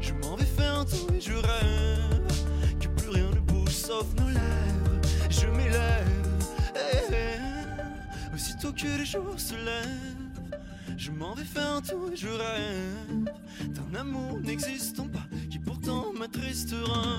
Je 0.00 0.12
m'en 0.12 0.36
vais 0.36 0.44
faire 0.44 0.78
un 0.80 0.84
tour 0.84 1.08
et 1.14 1.20
je 1.20 1.34
rêve 1.34 2.32
Que 2.80 2.88
plus 2.88 3.10
rien 3.10 3.30
ne 3.30 3.40
bouge 3.40 3.70
sauf 3.70 4.06
nos 4.18 4.28
lèvres 4.28 5.00
Je 5.30 5.46
m'élève 5.46 6.06
eh, 6.74 7.12
eh. 7.12 8.34
Aussitôt 8.34 8.72
que 8.72 8.98
le 8.98 9.04
jour 9.04 9.34
se 9.38 9.54
lève 9.54 10.16
je 10.98 11.10
m'en 11.10 11.34
vais 11.34 11.44
faire 11.44 11.72
un 11.72 11.82
tour 11.82 12.10
et 12.10 12.16
je 12.16 12.28
rêve 12.28 13.30
d'un 13.68 14.00
amour 14.00 14.40
n'existant 14.42 15.06
pas 15.06 15.26
qui 15.50 15.58
pourtant 15.58 16.12
m'attristera. 16.18 17.18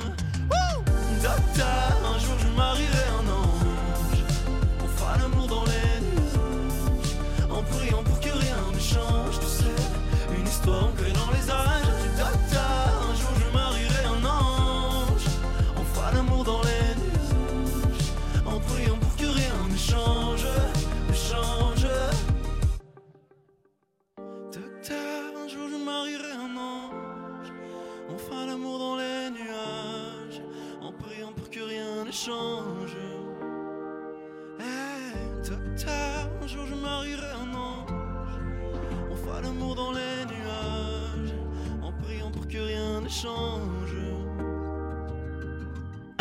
Un 1.23 2.19
jour 2.19 2.37
je 2.39 2.47
marierai 2.57 3.05
un 3.19 3.29
ange. 3.29 4.23
On 4.83 4.87
fera 4.87 5.17
l'amour 5.19 5.47
dans 5.47 5.63
les 5.65 5.99
nuages 6.07 7.51
en 7.51 7.61
priant 7.63 8.03
pour 8.03 8.19
que 8.19 8.29
rien 8.29 8.57
ne 8.73 8.79
change. 8.79 9.39
Tu 9.39 9.45
sais, 9.45 9.96
histoire 10.57 10.85
ancrée 10.85 11.11
dans 11.11 11.31
les 11.31 11.51
âges. 11.51 11.96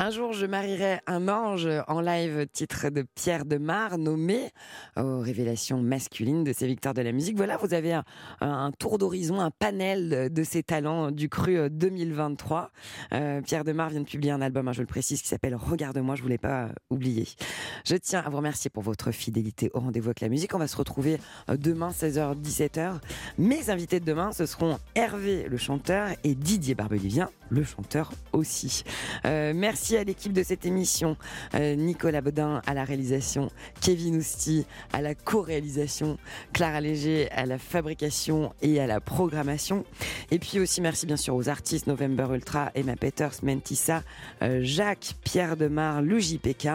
Un 0.06 0.10
jour, 0.10 0.32
je 0.32 0.46
marierai 0.46 1.00
un 1.08 1.26
ange 1.26 1.68
en 1.88 2.00
live, 2.00 2.46
titre 2.52 2.90
de 2.90 3.02
Pierre 3.16 3.44
de 3.44 3.56
Mar, 3.56 3.98
nommé 3.98 4.52
aux 4.96 5.18
révélations 5.18 5.82
masculines 5.82 6.44
de 6.44 6.52
ces 6.52 6.68
victoires 6.68 6.94
de 6.94 7.02
la 7.02 7.10
musique. 7.10 7.36
Voilà, 7.36 7.56
vous 7.56 7.74
avez 7.74 8.00
un, 8.40 8.70
tour 8.78 8.98
d'horizon, 8.98 9.40
un 9.40 9.50
panel 9.50 10.32
de, 10.32 10.44
ses 10.44 10.62
talents 10.62 11.10
du 11.10 11.28
cru 11.28 11.68
2023. 11.68 12.70
Euh, 13.14 13.40
Pierre 13.42 13.64
de 13.64 13.72
Mar 13.72 13.90
vient 13.90 13.98
de 13.98 14.06
publier 14.06 14.30
un 14.30 14.42
album, 14.42 14.68
hein, 14.68 14.72
je 14.72 14.80
le 14.80 14.86
précise, 14.86 15.20
qui 15.22 15.26
s'appelle 15.26 15.56
Regarde-moi, 15.56 16.14
je 16.14 16.22
voulais 16.22 16.38
pas 16.38 16.68
oublier. 16.88 17.26
Je 17.84 17.96
tiens 17.96 18.22
à 18.24 18.30
vous 18.30 18.36
remercier 18.36 18.70
pour 18.70 18.84
votre 18.84 19.10
fidélité 19.10 19.72
au 19.74 19.80
rendez-vous 19.80 20.10
avec 20.10 20.20
la 20.20 20.28
musique. 20.28 20.54
On 20.54 20.58
va 20.58 20.68
se 20.68 20.76
retrouver 20.76 21.18
euh, 21.50 21.56
demain, 21.56 21.90
16h, 21.90 22.40
17h. 22.40 23.00
Mes 23.38 23.70
invités 23.70 23.98
de 23.98 24.04
demain, 24.04 24.30
ce 24.30 24.46
seront 24.46 24.78
Hervé, 24.94 25.48
le 25.48 25.56
chanteur, 25.56 26.10
et 26.22 26.36
Didier 26.36 26.76
Barbelivien, 26.76 27.28
le 27.50 27.64
chanteur 27.64 28.12
aussi. 28.32 28.84
Euh, 29.24 29.52
merci 29.52 29.95
à 29.96 30.04
l'équipe 30.04 30.32
de 30.32 30.42
cette 30.42 30.66
émission, 30.66 31.16
euh, 31.54 31.74
Nicolas 31.74 32.20
Baudin 32.20 32.60
à 32.66 32.74
la 32.74 32.84
réalisation, 32.84 33.50
Kevin 33.80 34.16
Ousti 34.16 34.66
à 34.92 35.00
la 35.00 35.14
co-réalisation, 35.14 36.18
Clara 36.52 36.80
Léger 36.80 37.30
à 37.30 37.46
la 37.46 37.58
fabrication 37.58 38.52
et 38.62 38.80
à 38.80 38.86
la 38.86 39.00
programmation. 39.00 39.84
Et 40.30 40.38
puis 40.38 40.60
aussi 40.60 40.80
merci 40.80 41.06
bien 41.06 41.16
sûr 41.16 41.34
aux 41.34 41.48
artistes 41.48 41.86
November 41.86 42.26
Ultra, 42.32 42.70
Emma 42.74 42.96
Peters, 42.96 43.42
Mentissa, 43.42 44.02
euh, 44.42 44.60
Jacques, 44.62 45.14
Pierre 45.24 45.56
Demar, 45.56 46.02
le 46.02 46.18
JPK. 46.18 46.68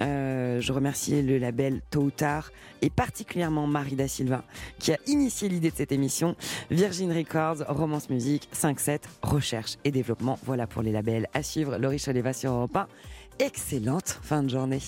Euh, 0.00 0.60
je 0.60 0.72
remercie 0.72 1.22
le 1.22 1.38
label 1.38 1.80
Tôt 1.90 2.02
ou 2.02 2.10
Tard 2.10 2.50
et 2.82 2.90
particulièrement 2.90 3.66
Marie 3.66 3.96
Da 3.96 4.08
Silva 4.08 4.44
qui 4.78 4.92
a 4.92 4.98
initié 5.06 5.48
l'idée 5.48 5.70
de 5.70 5.76
cette 5.76 5.92
émission. 5.92 6.36
Virgin 6.70 7.12
Records, 7.12 7.64
Romance 7.68 8.10
Musique, 8.10 8.48
5-7, 8.54 9.00
Recherche 9.22 9.76
et 9.84 9.90
Développement. 9.90 10.38
Voilà 10.44 10.66
pour 10.66 10.82
les 10.82 10.92
labels 10.92 11.28
à 11.32 11.42
suivre. 11.42 11.78
Laurie 11.78 11.98
Choleva 11.98 12.32
sur 12.32 12.52
Europe 12.54 12.76
1. 12.76 12.88
Excellente 13.38 14.18
fin 14.22 14.42
de 14.42 14.50
journée. 14.50 14.80